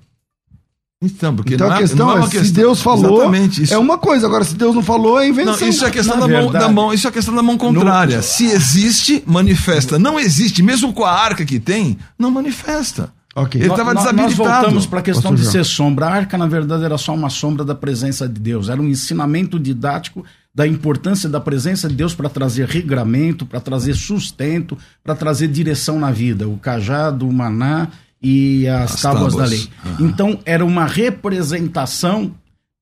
Então, 1.02 1.36
porque 1.36 1.54
Então 1.54 1.66
não 1.68 1.74
a 1.74 1.78
é- 1.78 1.82
questão 1.82 2.06
não 2.06 2.14
é, 2.14 2.18
uma 2.20 2.26
se 2.28 2.38
questão- 2.38 2.54
Deus 2.62 2.80
falou, 2.80 3.16
Exatamente, 3.16 3.62
isso, 3.62 3.74
é 3.74 3.78
uma 3.78 3.98
coisa. 3.98 4.26
Agora, 4.26 4.42
se 4.42 4.54
Deus 4.54 4.74
não 4.74 4.82
falou, 4.82 5.20
é 5.20 5.24
não, 5.24 5.28
invenção. 5.32 5.68
isso 5.68 5.84
é 5.84 5.90
questão 5.90 6.18
da 6.18 6.26
mão, 6.26 6.50
da 6.50 6.68
mão, 6.70 6.94
isso 6.94 7.06
é 7.06 7.10
questão 7.10 7.34
da 7.34 7.42
mão 7.42 7.58
contrária. 7.58 8.22
Se 8.22 8.46
existe, 8.46 9.22
manifesta. 9.26 9.98
Não 9.98 10.18
existe, 10.18 10.62
mesmo 10.62 10.94
com 10.94 11.04
a 11.04 11.12
arca 11.12 11.44
que 11.44 11.60
tem, 11.60 11.98
não 12.18 12.30
manifesta. 12.30 13.12
Ok. 13.36 13.60
Ele 13.60 13.68
estava 13.70 13.94
desabilitado. 13.94 14.36
Nós 14.44 14.60
voltamos 14.60 14.86
para 14.86 15.00
a 15.00 15.02
questão 15.02 15.22
Pastor 15.32 15.36
de 15.36 15.42
João. 15.42 15.52
ser 15.52 15.64
sombra. 15.64 16.06
A 16.06 16.10
arca, 16.14 16.38
na 16.38 16.46
verdade, 16.46 16.84
era 16.84 16.96
só 16.96 17.12
uma 17.14 17.28
sombra 17.30 17.64
da 17.64 17.74
presença 17.74 18.28
de 18.28 18.38
Deus. 18.40 18.68
Era 18.68 18.80
um 18.80 18.86
ensinamento 18.86 19.58
didático 19.58 20.24
da 20.54 20.64
importância 20.66 21.28
da 21.28 21.40
presença 21.40 21.88
de 21.88 21.96
Deus 21.96 22.14
para 22.14 22.28
trazer 22.28 22.68
regramento, 22.68 23.44
para 23.44 23.58
trazer 23.60 23.94
sustento, 23.94 24.78
para 25.02 25.14
trazer 25.16 25.48
direção 25.48 25.98
na 25.98 26.12
vida. 26.12 26.46
O 26.48 26.56
cajado, 26.56 27.28
o 27.28 27.32
maná 27.32 27.88
e 28.22 28.68
as, 28.68 28.94
As 28.94 29.02
tábuas, 29.02 29.34
da 29.34 29.42
tábuas. 29.44 29.50
lei. 29.50 29.68
Então, 29.98 30.38
era 30.44 30.64
uma 30.64 30.86
representação 30.86 32.32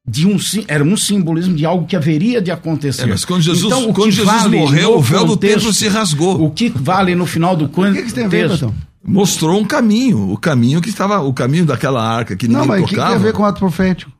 de 0.06 0.26
um 0.26 0.36
era 0.66 0.82
um 0.82 0.96
simbolismo 0.96 1.54
de 1.54 1.64
algo 1.64 1.86
que 1.86 1.94
haveria 1.94 2.42
de 2.42 2.50
acontecer. 2.50 3.04
É, 3.04 3.06
mas 3.06 3.24
quando 3.24 3.40
Jesus- 3.40 3.72
então, 3.72 3.92
quando 3.92 4.10
Jesus 4.10 4.28
vale 4.42 4.58
morreu, 4.58 4.98
o 4.98 5.00
véu 5.00 5.20
do 5.24 5.26
contexto- 5.30 5.58
templo 5.60 5.72
se 5.72 5.88
rasgou. 5.88 6.44
O 6.44 6.50
que 6.50 6.68
vale 6.74 7.14
no 7.14 7.24
final 7.24 7.56
do 7.56 7.64
O 7.70 7.92
que, 7.92 8.02
que 8.02 8.12
tem 8.12 8.24
a 8.24 8.28
ver, 8.28 8.48
Betão? 8.48 8.74
Mostrou 9.04 9.58
um 9.60 9.64
caminho, 9.64 10.30
o 10.30 10.36
caminho 10.38 10.80
que 10.80 10.88
estava, 10.88 11.20
o 11.20 11.32
caminho 11.32 11.66
daquela 11.66 12.02
arca 12.06 12.36
que 12.36 12.46
ninguém 12.46 12.60
Não, 12.60 12.66
mas 12.68 12.82
o 12.82 12.84
que, 12.84 12.90
que 12.90 12.94
tocava. 12.96 13.10
tem 13.14 13.20
a 13.20 13.24
ver 13.24 13.32
com 13.32 13.42
o 13.42 13.46
ato 13.46 13.58
profético? 13.58 14.12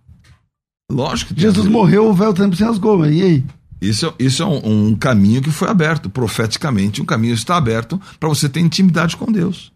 Lógico 0.90 1.28
que 1.28 1.40
tem 1.40 1.48
a 1.48 1.50
Jesus 1.52 1.68
morreu, 1.68 2.08
o 2.08 2.12
véu 2.14 2.34
tempo 2.34 2.56
se 2.56 2.64
rasgou. 2.64 2.98
mas 2.98 3.14
E 3.14 3.22
aí? 3.22 3.44
Isso, 3.80 4.06
é- 4.06 4.14
isso 4.24 4.42
é 4.42 4.46
um, 4.46 4.88
um 4.90 4.94
caminho 4.96 5.40
que 5.42 5.50
foi 5.50 5.68
aberto, 5.68 6.10
profeticamente, 6.10 7.00
um 7.00 7.04
caminho 7.04 7.34
está 7.34 7.56
aberto 7.56 8.00
para 8.18 8.28
você 8.28 8.48
ter 8.48 8.60
intimidade 8.60 9.16
com 9.16 9.30
Deus. 9.30 9.72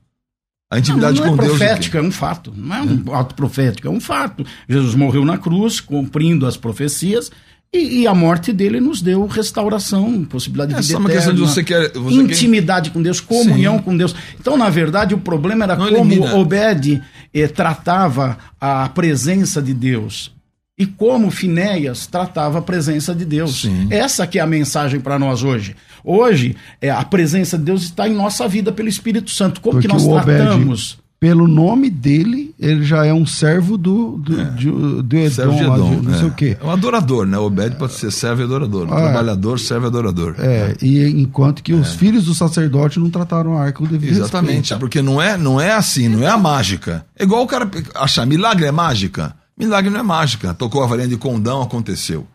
A 0.71 0.79
intimidade 0.81 1.21
não, 1.21 1.29
não 1.29 1.37
com 1.37 1.43
é 1.43 1.47
Deus. 1.47 1.59
profética, 1.59 1.99
é 1.99 2.03
um 2.03 2.11
fato. 2.11 2.53
Não 2.57 2.75
é 2.77 2.83
um 2.83 3.15
ato 3.15 3.35
profético, 3.37 3.87
é 3.87 3.91
um 3.91 4.01
fato. 4.01 4.45
Jesus 4.69 4.95
morreu 4.97 5.25
na 5.25 5.39
cruz, 5.39 5.81
cumprindo 5.81 6.45
as 6.47 6.57
profecias, 6.57 7.31
e, 7.73 8.01
e 8.01 8.07
a 8.07 8.14
morte 8.14 8.53
dele 8.53 8.81
nos 8.81 9.03
deu 9.03 9.27
restauração, 9.27 10.25
possibilidade 10.25 10.73
de 10.73 10.79
É 10.79 10.83
vida 10.83 10.93
só 10.95 10.99
uma 10.99 11.11
questão 11.11 11.35
de 11.35 11.41
eterna, 11.43 11.55
você 11.55 11.62
quer- 11.64 11.93
você 11.99 12.17
quer- 12.17 12.23
intimidade 12.33 12.91
com 12.91 13.03
Deus, 13.03 13.21
comunhão 13.21 13.77
Sim. 13.79 13.83
com 13.83 13.97
Deus. 13.97 14.14
Então, 14.41 14.57
na 14.57 14.71
verdade, 14.71 15.14
o 15.14 15.19
problema 15.19 15.64
era 15.64 15.77
Não 15.77 15.87
como 15.93 16.12
elimina. 16.12 16.35
Obed 16.37 17.03
eh, 17.35 17.49
tratava 17.49 18.39
a 18.61 18.89
presença 18.89 19.61
de 19.61 19.75
Deus. 19.75 20.35
E 20.79 20.85
como 20.85 21.31
Finéias 21.31 22.07
tratava 22.07 22.59
a 22.59 22.62
presença 22.62 23.14
de 23.14 23.25
Deus. 23.25 23.62
Sim. 23.62 23.87
Essa 23.91 24.27
que 24.27 24.39
é 24.39 24.43
a 24.43 24.47
mensagem 24.47 25.01
para 25.01 25.19
nós 25.19 25.43
hoje. 25.43 25.75
Hoje, 26.05 26.55
é, 26.83 26.91
a 26.91 27.03
presença 27.03 27.57
de 27.57 27.64
Deus 27.64 27.83
está 27.83 28.07
em 28.07 28.12
nossa 28.14 28.47
vida 28.47 28.71
pelo 28.71 28.89
Espírito 28.89 29.31
Santo. 29.31 29.61
Como 29.62 29.75
Porque 29.77 29.89
que 29.89 29.93
nós 29.95 30.05
Obed- 30.07 30.25
tratamos? 30.37 30.99
Pelo 31.19 31.49
nome 31.49 31.89
dele, 31.89 32.55
ele 32.61 32.85
já 32.85 33.07
é 33.07 33.12
um 33.12 33.25
servo 33.25 33.79
do, 33.79 34.19
do, 34.19 34.45
de- 34.53 34.71
do 35.03 35.17
Edom, 35.17 35.31
Servo 35.35 35.57
de 35.57 35.64
lá, 35.64 35.75
Edom, 35.77 35.97
de- 36.01 36.07
não 36.07 36.14
é. 36.14 36.19
sei 36.19 36.27
o 36.29 36.31
quê. 36.33 36.57
É 36.61 36.64
um 36.64 36.71
adorador, 36.71 37.27
né? 37.27 37.39
Obed 37.39 37.77
pode 37.77 37.95
ser 37.95 38.12
servo 38.12 38.43
e 38.43 38.45
adorador. 38.45 38.87
Ah, 38.93 38.99
é. 39.01 39.03
trabalhador, 39.05 39.59
servo 39.59 39.87
e 39.87 39.89
adorador. 39.89 40.35
É, 40.39 40.77
e 40.83 41.03
enquanto 41.23 41.62
que 41.62 41.73
os 41.73 41.95
filhos 41.95 42.27
do 42.27 42.35
sacerdote 42.35 42.99
não 43.01 43.09
trataram 43.09 43.57
a 43.57 43.62
arca 43.62 43.79
com 43.79 43.87
devido 43.87 44.11
Exatamente, 44.11 44.57
respeito. 44.59 44.81
porque 44.81 45.01
não 45.01 45.21
é, 45.21 45.39
não 45.39 45.59
é 45.59 45.73
assim, 45.73 46.07
não 46.07 46.23
é 46.23 46.29
a 46.29 46.37
mágica. 46.37 47.07
É 47.19 47.25
igual 47.25 47.43
o 47.43 47.47
cara 47.47 47.69
achar 47.95 48.27
milagre 48.27 48.67
é 48.67 48.71
mágica. 48.71 49.35
Milagre 49.59 49.89
não 49.91 50.01
é 50.01 50.03
mágica. 50.03 50.53
Tocou 50.53 50.83
a 50.83 50.87
varinha 50.87 51.09
de 51.09 51.17
condão, 51.17 51.62
aconteceu. 51.62 52.27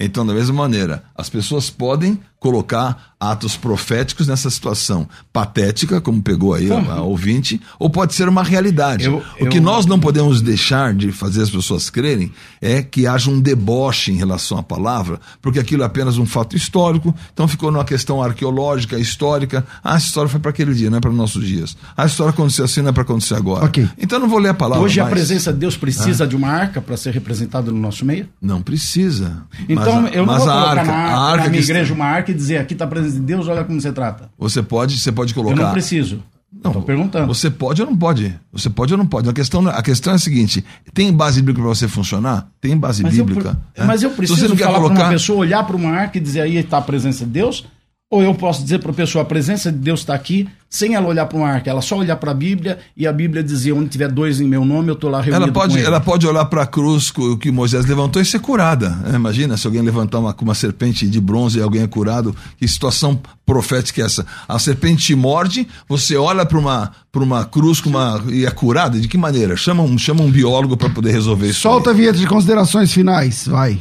Então, 0.00 0.24
da 0.24 0.32
mesma 0.32 0.54
maneira, 0.54 1.02
as 1.16 1.28
pessoas 1.28 1.70
podem 1.70 2.20
colocar 2.40 3.08
atos 3.20 3.56
proféticos 3.56 4.28
nessa 4.28 4.48
situação 4.48 5.08
patética, 5.32 6.00
como 6.00 6.22
pegou 6.22 6.54
aí 6.54 6.70
a, 6.70 6.92
a 6.92 7.02
ouvinte, 7.02 7.60
ou 7.76 7.90
pode 7.90 8.14
ser 8.14 8.28
uma 8.28 8.44
realidade. 8.44 9.06
Eu- 9.06 9.20
o 9.40 9.46
que 9.48 9.58
eu- 9.58 9.62
nós 9.62 9.86
não 9.86 9.98
podemos 9.98 10.40
deixar 10.40 10.94
de 10.94 11.10
fazer 11.10 11.42
as 11.42 11.50
pessoas 11.50 11.90
crerem 11.90 12.30
é 12.62 12.80
que 12.80 13.08
haja 13.08 13.28
um 13.28 13.40
deboche 13.40 14.12
em 14.12 14.16
relação 14.16 14.56
à 14.56 14.62
palavra, 14.62 15.18
porque 15.42 15.58
aquilo 15.58 15.82
é 15.82 15.86
apenas 15.86 16.16
um 16.16 16.24
fato 16.26 16.56
histórico, 16.56 17.12
então 17.32 17.48
ficou 17.48 17.72
numa 17.72 17.84
questão 17.84 18.22
arqueológica, 18.22 18.96
histórica. 18.98 19.66
Ah, 19.82 19.96
essa 19.96 20.06
história 20.06 20.28
foi 20.30 20.38
para 20.38 20.50
aquele 20.50 20.72
dia, 20.72 20.88
não 20.88 20.98
é 20.98 21.00
para 21.00 21.10
nossos 21.10 21.44
dias. 21.44 21.76
Ah, 21.96 22.04
a 22.04 22.06
história 22.06 22.30
aconteceu 22.30 22.64
assim, 22.66 22.82
não 22.82 22.90
é 22.90 22.92
para 22.92 23.02
acontecer 23.02 23.34
agora. 23.34 23.64
Ok. 23.64 23.88
Então 23.98 24.18
eu 24.18 24.22
não 24.22 24.28
vou 24.28 24.38
ler 24.38 24.50
a 24.50 24.54
palavra. 24.54 24.84
Hoje 24.84 25.00
a 25.00 25.04
mais. 25.04 25.14
presença 25.14 25.52
de 25.52 25.58
Deus 25.58 25.76
precisa 25.76 26.24
de 26.24 26.36
uma 26.36 26.48
arca 26.48 26.80
para 26.80 26.96
ser 26.96 27.12
representada 27.12 27.72
no 27.72 27.78
nosso 27.80 28.04
meio? 28.04 28.28
Não 28.40 28.62
precisa. 28.62 29.42
Então 29.68 30.02
mas, 30.02 30.12
a- 30.12 30.16
eu 30.16 30.24
não 30.24 30.32
mas 30.34 30.42
vou 30.44 30.52
a 30.52 30.54
colocar 30.54 30.78
arca, 30.78 30.84
na, 30.84 30.92
a 30.98 31.20
arca, 31.24 31.36
na 31.38 31.42
que 31.44 31.50
minha 31.50 31.60
está- 31.60 31.72
igreja 31.72 31.94
uma 31.94 32.04
arca 32.06 32.27
e 32.32 32.34
dizer 32.34 32.58
aqui 32.58 32.72
está 32.74 32.84
a 32.84 32.88
presença 32.88 33.16
de 33.16 33.22
Deus, 33.22 33.48
olha 33.48 33.64
como 33.64 33.80
você 33.80 33.92
trata. 33.92 34.30
Você 34.38 34.62
pode, 34.62 34.98
você 34.98 35.10
pode 35.12 35.34
Eu 35.36 35.42
não 35.42 35.52
colocar. 35.52 35.72
preciso. 35.72 36.22
Não, 36.64 36.72
Tô 36.72 36.80
perguntando. 36.80 37.26
Você 37.26 37.50
pode 37.50 37.82
ou 37.82 37.88
não 37.90 37.96
pode? 37.96 38.34
Você 38.50 38.70
pode 38.70 38.92
ou 38.94 38.98
não 38.98 39.06
pode? 39.06 39.28
A 39.28 39.32
questão, 39.34 39.68
a 39.68 39.82
questão 39.82 40.14
é 40.14 40.16
a 40.16 40.18
seguinte: 40.18 40.64
tem 40.94 41.12
base 41.12 41.40
bíblica 41.40 41.60
para 41.60 41.68
você 41.68 41.86
funcionar? 41.86 42.48
Tem 42.60 42.76
base 42.76 43.02
Mas 43.02 43.14
bíblica. 43.14 43.50
eu, 43.76 43.82
né? 43.82 43.86
mas 43.86 44.02
eu 44.02 44.10
preciso 44.10 44.40
você 44.40 44.48
não 44.48 44.56
quer 44.56 44.64
falar 44.64 44.78
para 44.78 44.86
colocar. 44.88 45.04
uma 45.04 45.10
pessoa 45.12 45.38
olhar 45.40 45.62
para 45.66 45.76
uma 45.76 45.90
arca 45.90 46.16
e 46.16 46.20
dizer 46.20 46.40
aí 46.40 46.56
está 46.56 46.78
a 46.78 46.82
presença 46.82 47.24
de 47.26 47.30
Deus? 47.32 47.66
Ou 48.10 48.22
eu 48.22 48.34
posso 48.34 48.62
dizer 48.62 48.78
para 48.78 48.90
a 48.90 48.94
pessoa 48.94 49.20
a 49.20 49.24
presença 49.26 49.70
de 49.70 49.76
Deus 49.76 50.00
está 50.00 50.14
aqui, 50.14 50.48
sem 50.70 50.94
ela 50.94 51.06
olhar 51.06 51.26
para 51.26 51.36
uma 51.36 51.46
arca, 51.46 51.68
ela 51.68 51.82
só 51.82 51.98
olhar 51.98 52.16
para 52.16 52.30
a 52.30 52.34
Bíblia 52.34 52.78
e 52.96 53.06
a 53.06 53.12
Bíblia 53.12 53.42
dizer 53.44 53.72
onde 53.72 53.90
tiver 53.90 54.10
dois 54.10 54.40
em 54.40 54.46
meu 54.48 54.64
nome, 54.64 54.88
eu 54.88 54.94
estou 54.94 55.10
lá 55.10 55.20
reunido 55.20 55.44
Ela 55.44 55.52
pode, 55.52 55.74
com 55.74 55.78
ele. 55.78 55.86
ela 55.86 56.00
pode 56.00 56.26
olhar 56.26 56.46
para 56.46 56.62
a 56.62 56.66
cruz 56.66 57.12
que 57.38 57.50
Moisés 57.50 57.84
levantou 57.84 58.22
e 58.22 58.24
ser 58.24 58.38
curada. 58.38 58.88
né? 58.88 59.14
Imagina 59.14 59.58
se 59.58 59.66
alguém 59.66 59.82
levantar 59.82 60.20
uma, 60.20 60.34
uma 60.40 60.54
serpente 60.54 61.06
de 61.06 61.20
bronze 61.20 61.58
e 61.58 61.62
alguém 61.62 61.82
é 61.82 61.86
curado. 61.86 62.34
Que 62.56 62.66
situação 62.66 63.20
profética 63.44 64.00
é 64.00 64.06
essa? 64.06 64.24
A 64.48 64.58
serpente 64.58 65.04
te 65.04 65.14
morde, 65.14 65.68
você 65.86 66.16
olha 66.16 66.46
para 66.46 66.58
uma, 66.58 66.92
pra 67.12 67.22
uma 67.22 67.44
cruz 67.44 67.78
com 67.78 67.90
uma, 67.90 68.22
e 68.30 68.46
é 68.46 68.50
curada? 68.50 68.98
De 68.98 69.06
que 69.06 69.18
maneira? 69.18 69.54
Chama 69.54 69.82
um, 69.82 69.98
chama 69.98 70.22
um 70.22 70.30
biólogo 70.30 70.78
para 70.78 70.88
poder 70.88 71.12
resolver 71.12 71.48
isso. 71.48 71.60
Solta 71.60 71.90
a 71.90 71.92
aí. 71.92 71.98
vinheta 71.98 72.18
de 72.18 72.26
considerações 72.26 72.90
finais, 72.90 73.46
vai. 73.46 73.78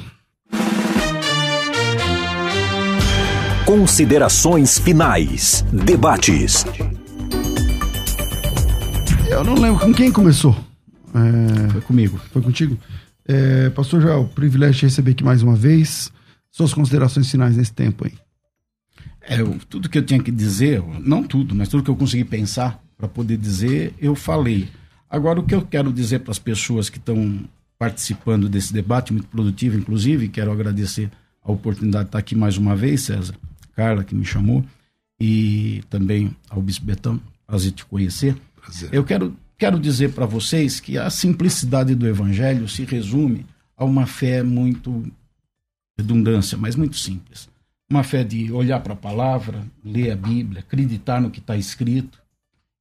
Considerações 3.68 4.80
finais. 4.80 5.62
Debates. 5.74 6.64
Eu 9.30 9.44
não 9.44 9.56
lembro 9.56 9.82
com 9.86 9.94
quem 9.94 10.10
começou. 10.10 10.56
É, 11.14 11.70
Foi 11.74 11.82
comigo. 11.82 12.18
foi 12.32 12.42
contigo? 12.42 12.78
É, 13.28 13.70
Pastor 13.72 14.00
Joel, 14.02 14.24
privilégio 14.34 14.76
de 14.80 14.86
receber 14.86 15.12
aqui 15.12 15.22
mais 15.22 15.44
uma 15.44 15.54
vez. 15.54 16.10
Suas 16.50 16.74
considerações 16.74 17.30
finais 17.30 17.58
nesse 17.58 17.74
tempo 17.74 18.06
aí. 18.06 18.14
É, 19.22 19.42
eu- 19.42 19.60
tudo 19.68 19.90
que 19.90 19.98
eu 19.98 20.06
tinha 20.06 20.24
que 20.24 20.32
dizer, 20.32 20.82
não 21.04 21.22
tudo, 21.22 21.54
mas 21.54 21.68
tudo 21.68 21.84
que 21.84 21.90
eu 21.90 21.96
consegui 21.98 22.24
pensar 22.24 22.82
para 22.98 23.10
poder 23.10 23.36
dizer, 23.36 23.94
eu 24.00 24.16
falei. 24.16 24.70
Agora, 25.10 25.42
o 25.42 25.44
que 25.44 25.54
eu 25.54 25.62
quero 25.62 25.92
dizer 25.92 26.20
para 26.20 26.32
as 26.32 26.40
pessoas 26.40 26.90
que 26.90 27.00
estão 27.00 27.42
participando 27.78 28.48
desse 28.48 28.72
debate, 28.72 29.12
muito 29.12 29.28
produtivo, 29.28 29.78
inclusive, 29.78 30.30
quero 30.30 30.54
agradecer 30.54 31.12
a 31.44 31.52
oportunidade 31.52 32.06
de 32.06 32.10
estar 32.10 32.20
aqui 32.20 32.34
mais 32.34 32.58
uma 32.58 32.74
vez, 32.74 33.02
César, 33.02 33.36
Carla, 33.78 34.04
que 34.04 34.16
me 34.16 34.26
chamou, 34.26 34.66
e 35.20 35.84
também 35.88 36.36
ao 36.50 36.60
Bispo 36.60 36.84
Betão, 36.84 37.22
prazer 37.46 37.72
te 37.74 37.86
conhecer. 37.86 38.36
Prazer. 38.60 38.90
Eu 38.92 39.04
quero, 39.04 39.38
quero 39.56 39.80
dizer 39.80 40.14
para 40.14 40.26
vocês 40.26 40.80
que 40.80 40.98
a 40.98 41.12
simplicidade 41.12 41.94
do 41.94 42.08
Evangelho 42.08 42.68
se 42.68 42.84
resume 42.86 43.46
a 43.78 43.86
uma 43.86 44.08
fé 44.08 44.42
muito 44.42 45.06
redundância, 45.96 46.58
mas 46.58 46.76
muito 46.76 46.98
simples. 46.98 47.48
Uma 47.88 48.02
fé 48.02 48.24
de 48.24 48.52
olhar 48.52 48.80
para 48.80 48.94
a 48.94 48.98
palavra, 48.98 49.64
ler 49.86 50.12
a 50.12 50.16
Bíblia, 50.16 50.62
acreditar 50.62 51.22
no 51.22 51.30
que 51.30 51.40
está 51.40 51.56
escrito, 51.56 52.20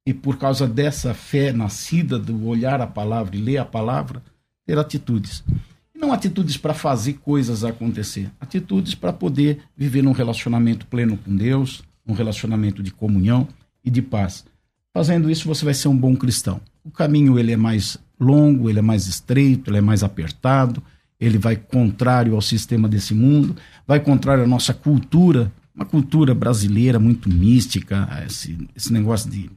e 0.03 0.15
por 0.15 0.39
causa 0.39 0.67
dessa 0.67 1.13
fé 1.13 1.53
nascida 1.53 2.17
do 2.17 2.47
olhar 2.47 2.81
a 2.81 2.87
palavra 2.87 3.35
e 3.35 3.41
ler 3.41 3.59
a 3.59 3.65
palavra, 3.65 4.23
ter 4.65 4.79
atitudes. 4.79 5.43
Não 5.97 6.13
atitudes 6.13 6.57
para 6.57 6.75
fazer 6.75 7.13
coisas 7.13 7.63
acontecer, 7.63 8.29
atitudes 8.39 8.93
para 8.93 9.11
poder 9.11 9.59
viver 9.75 10.03
num 10.03 10.11
relacionamento 10.11 10.85
pleno 10.85 11.17
com 11.17 11.35
Deus, 11.35 11.83
um 12.07 12.13
relacionamento 12.13 12.83
de 12.83 12.91
comunhão 12.91 13.47
e 13.83 13.89
de 13.89 14.01
paz. 14.01 14.45
Fazendo 14.93 15.29
isso, 15.29 15.47
você 15.47 15.65
vai 15.65 15.73
ser 15.73 15.87
um 15.87 15.97
bom 15.97 16.15
cristão. 16.15 16.61
O 16.83 16.91
caminho 16.91 17.37
ele 17.39 17.51
é 17.51 17.57
mais 17.57 17.97
longo, 18.19 18.69
ele 18.69 18.79
é 18.79 18.81
mais 18.81 19.07
estreito, 19.07 19.71
ele 19.71 19.79
é 19.79 19.81
mais 19.81 20.03
apertado, 20.03 20.83
ele 21.19 21.37
vai 21.37 21.55
contrário 21.55 22.35
ao 22.35 22.41
sistema 22.41 22.87
desse 22.87 23.15
mundo, 23.15 23.55
vai 23.85 23.99
contrário 23.99 24.43
à 24.43 24.47
nossa 24.47 24.73
cultura, 24.73 25.51
uma 25.73 25.85
cultura 25.85 26.33
brasileira 26.33 26.99
muito 26.99 27.27
mística, 27.27 28.07
esse, 28.25 28.57
esse 28.75 28.93
negócio 28.93 29.29
de 29.29 29.49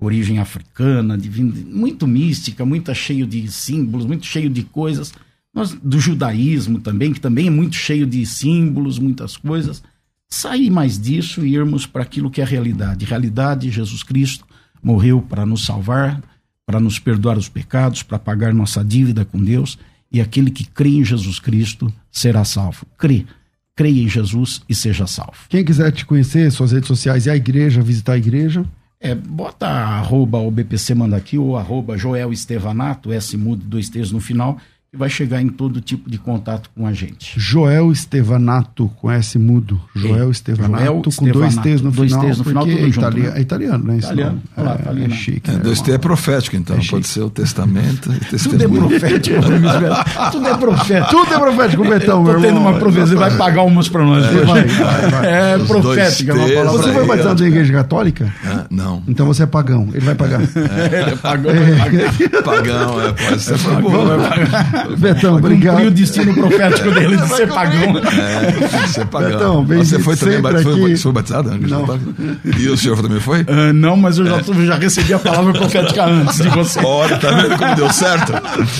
origem 0.00 0.38
africana, 0.38 1.16
de, 1.16 1.28
muito 1.42 2.06
mística, 2.06 2.64
muito 2.64 2.94
cheio 2.94 3.26
de 3.26 3.50
símbolos, 3.50 4.06
muito 4.06 4.26
cheio 4.26 4.48
de 4.48 4.62
coisas. 4.62 5.12
Nós, 5.58 5.72
do 5.72 5.98
judaísmo 5.98 6.78
também, 6.78 7.12
que 7.12 7.20
também 7.20 7.48
é 7.48 7.50
muito 7.50 7.74
cheio 7.74 8.06
de 8.06 8.24
símbolos, 8.24 8.96
muitas 8.96 9.36
coisas. 9.36 9.82
Sair 10.30 10.70
mais 10.70 10.96
disso 10.96 11.44
e 11.44 11.56
irmos 11.56 11.84
para 11.84 12.04
aquilo 12.04 12.30
que 12.30 12.40
é 12.40 12.44
realidade. 12.44 13.04
Realidade, 13.04 13.68
Jesus 13.68 14.04
Cristo 14.04 14.46
morreu 14.80 15.20
para 15.20 15.44
nos 15.44 15.66
salvar, 15.66 16.22
para 16.64 16.78
nos 16.78 17.00
perdoar 17.00 17.36
os 17.36 17.48
pecados, 17.48 18.04
para 18.04 18.20
pagar 18.20 18.54
nossa 18.54 18.84
dívida 18.84 19.24
com 19.24 19.42
Deus. 19.42 19.76
E 20.12 20.20
aquele 20.20 20.52
que 20.52 20.64
crê 20.64 20.90
em 20.90 21.04
Jesus 21.04 21.40
Cristo 21.40 21.92
será 22.08 22.44
salvo. 22.44 22.86
Crê. 22.96 23.26
Creia 23.74 24.04
em 24.04 24.08
Jesus 24.08 24.62
e 24.68 24.76
seja 24.76 25.08
salvo. 25.08 25.40
Quem 25.48 25.64
quiser 25.64 25.90
te 25.90 26.06
conhecer, 26.06 26.52
suas 26.52 26.70
redes 26.70 26.86
sociais 26.86 27.26
e 27.26 27.30
a 27.30 27.36
igreja, 27.36 27.82
visitar 27.82 28.12
a 28.12 28.18
igreja. 28.18 28.64
É, 29.00 29.12
bota 29.12 29.66
arroba 29.66 30.38
o 30.38 30.52
BPC 30.52 30.94
manda 30.94 31.16
aqui 31.16 31.36
ou 31.36 31.56
arroba 31.56 31.98
Joel 31.98 32.32
Estevanato, 32.32 33.12
S 33.12 33.36
mudo, 33.36 33.64
dois 33.64 33.88
T's 33.88 34.12
no 34.12 34.20
final, 34.20 34.56
que 34.90 34.96
vai 34.96 35.10
chegar 35.10 35.42
em 35.42 35.48
todo 35.50 35.82
tipo 35.82 36.08
de 36.08 36.16
contato 36.16 36.70
com 36.74 36.86
a 36.86 36.94
gente. 36.94 37.34
Joel 37.38 37.92
Estevanato, 37.92 38.90
com 38.96 39.10
S 39.10 39.38
mudo. 39.38 39.78
Joel 39.94 40.28
É, 40.28 40.30
Estevanato, 40.30 40.82
Joel 40.82 41.02
com 41.14 41.28
dois 41.30 41.56
T's 41.58 41.82
no 41.82 41.90
dois 41.90 42.10
final. 42.10 42.26
T's 42.26 42.38
no 42.38 42.44
final, 42.44 42.64
tudo 42.64 42.74
é, 42.78 42.80
junto, 42.84 42.98
itali- 43.00 43.20
né? 43.20 43.32
é 43.36 43.40
italiano, 43.42 43.84
né? 43.84 43.98
Italiano. 43.98 44.42
lá, 44.56 44.78
tá 44.78 44.88
ali, 44.90 45.04
é, 45.04 45.08
né? 45.08 45.14
chique. 45.14 45.50
É, 45.50 45.52
né, 45.52 45.60
dois 45.62 45.82
T 45.82 45.90
é 45.90 45.92
irmão? 45.94 45.98
profético, 45.98 46.56
então. 46.56 46.74
É 46.78 46.80
pode 46.88 47.06
ser 47.06 47.20
o 47.20 47.28
testamento 47.28 48.10
e 48.10 48.16
Tudo 48.24 48.24
é 48.24 48.28
testemunho. 48.30 48.88
profético, 48.88 49.36
Isabel. 49.52 49.94
Tudo 50.32 50.48
é 50.48 50.56
profético. 50.56 51.10
Tudo 51.10 51.34
é 51.34 51.38
profético, 51.38 51.84
Betão, 51.84 52.22
meu 52.22 52.34
Tô 52.34 52.40
tendo 52.40 52.46
irmão. 52.56 52.62
uma 52.72 52.78
profecia, 52.78 53.16
vai 53.16 53.36
pagar 53.36 53.62
umas 53.64 53.88
pra 53.90 54.02
nós. 54.02 54.24
hoje. 54.24 54.44
Vai, 54.46 54.64
vai, 54.68 55.10
vai. 55.10 55.26
É 55.54 55.58
profética, 55.58 56.32
é 56.32 56.34
uma 56.34 56.42
dois 56.46 56.50
T's. 56.50 56.64
palavra. 56.64 56.82
Você 56.82 56.92
foi 56.94 57.06
batizado 57.06 57.42
na 57.42 57.48
igreja 57.48 57.72
católica? 57.74 58.34
Ah, 58.42 58.64
não. 58.70 59.02
Então 59.06 59.26
você 59.26 59.42
é 59.42 59.46
pagão. 59.46 59.88
Ele 59.92 60.00
vai 60.06 60.14
pagar. 60.14 60.40
Ele 60.48 61.16
pagou, 61.16 61.52
vai 61.52 61.76
pagar. 61.76 62.42
Pagão, 62.42 63.00
é, 63.02 63.12
pode 63.12 63.42
ser. 63.42 63.58
Pagou, 63.58 63.90
bom. 63.90 64.06
vai 64.06 64.28
pagar. 64.30 64.77
Betão, 64.98 65.36
obrigado. 65.36 65.74
Cumpriu 65.74 65.90
o 65.90 65.94
destino 65.94 66.34
profético 66.34 66.90
dele 66.92 67.16
de 67.16 67.28
ser 67.28 67.48
pagão. 67.48 67.98
É, 67.98 68.86
você 68.86 69.00
é 69.00 69.04
pagão. 69.04 69.30
Betão, 69.30 69.64
bem 69.64 69.78
você 69.84 69.98
foi 69.98 70.16
também 70.16 70.40
bat- 70.40 70.62
foi, 70.62 70.84
aqui. 70.92 70.96
foi 70.96 71.12
batizado? 71.12 71.50
Angela? 71.50 71.86
Não. 71.96 72.60
E 72.60 72.68
o 72.68 72.76
senhor 72.76 73.00
também 73.02 73.20
foi? 73.20 73.44
Ah, 73.48 73.72
não, 73.72 73.96
mas 73.96 74.18
eu 74.18 74.26
já, 74.26 74.40
já 74.42 74.74
recebi 74.76 75.12
a 75.14 75.18
palavra 75.18 75.52
profética 75.52 76.04
antes 76.04 76.36
de 76.42 76.48
você. 76.48 76.80
Olha, 76.80 77.18
tá 77.18 77.30
vendo 77.30 77.56
como 77.58 77.74
deu 77.74 77.92
certo? 77.92 78.32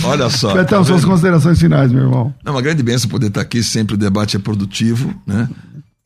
Olha 0.05 0.29
só. 0.31 0.55
Betão, 0.55 0.79
tá 0.81 0.85
suas 0.85 1.05
considerações 1.05 1.59
finais, 1.59 1.91
meu 1.93 2.03
irmão. 2.05 2.35
É 2.45 2.51
uma 2.51 2.63
grande 2.63 2.83
bênção 2.83 3.09
poder 3.09 3.29
estar 3.29 3.41
aqui, 3.41 3.63
sempre 3.63 3.95
o 3.95 3.99
debate 3.99 4.37
é 4.37 4.39
produtivo, 4.41 5.15
né? 5.27 5.49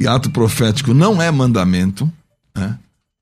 E 0.00 0.06
ato 0.06 0.30
profético 0.30 0.92
não 0.92 1.22
é 1.22 1.30
mandamento, 1.30 2.10
né? 2.56 2.76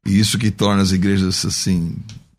E 0.06 0.18
isso 0.18 0.38
que 0.38 0.50
torna 0.50 0.80
as 0.82 0.92
igrejas, 0.92 1.44
assim, 1.44 1.94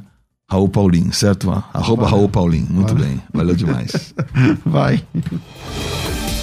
Raul 0.49 0.69
Paulinho, 0.69 1.11
certo? 1.13 1.49
Arroba 1.73 2.07
Raul 2.07 2.29
Paulinho. 2.29 2.67
Muito 2.69 2.93
bem. 2.93 3.21
Valeu 3.33 3.55
demais. 3.55 4.13
Vai. 4.65 5.03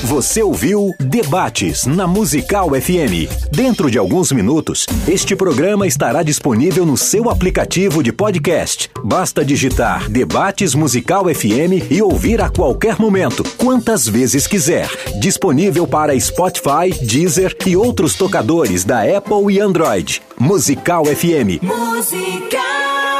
Você 0.02 0.42
ouviu 0.42 0.90
Debates 0.98 1.84
na 1.84 2.06
Musical 2.06 2.70
FM. 2.70 3.28
Dentro 3.52 3.90
de 3.90 3.98
alguns 3.98 4.32
minutos, 4.32 4.86
este 5.06 5.36
programa 5.36 5.86
estará 5.86 6.22
disponível 6.22 6.86
no 6.86 6.96
seu 6.96 7.28
aplicativo 7.28 8.02
de 8.02 8.10
podcast. 8.10 8.90
Basta 9.04 9.44
digitar 9.44 10.08
Debates 10.08 10.74
Musical 10.74 11.26
FM 11.26 11.90
e 11.90 12.00
ouvir 12.00 12.40
a 12.40 12.48
qualquer 12.48 12.98
momento, 12.98 13.44
quantas 13.58 14.08
vezes 14.08 14.46
quiser. 14.46 14.88
Disponível 15.20 15.86
para 15.86 16.18
Spotify, 16.18 16.90
Deezer 17.02 17.54
e 17.66 17.76
outros 17.76 18.14
tocadores 18.14 18.84
da 18.84 19.02
Apple 19.02 19.52
e 19.54 19.60
Android. 19.60 20.22
Musical 20.38 21.04
FM. 21.04 21.60
Musical. 21.62 23.19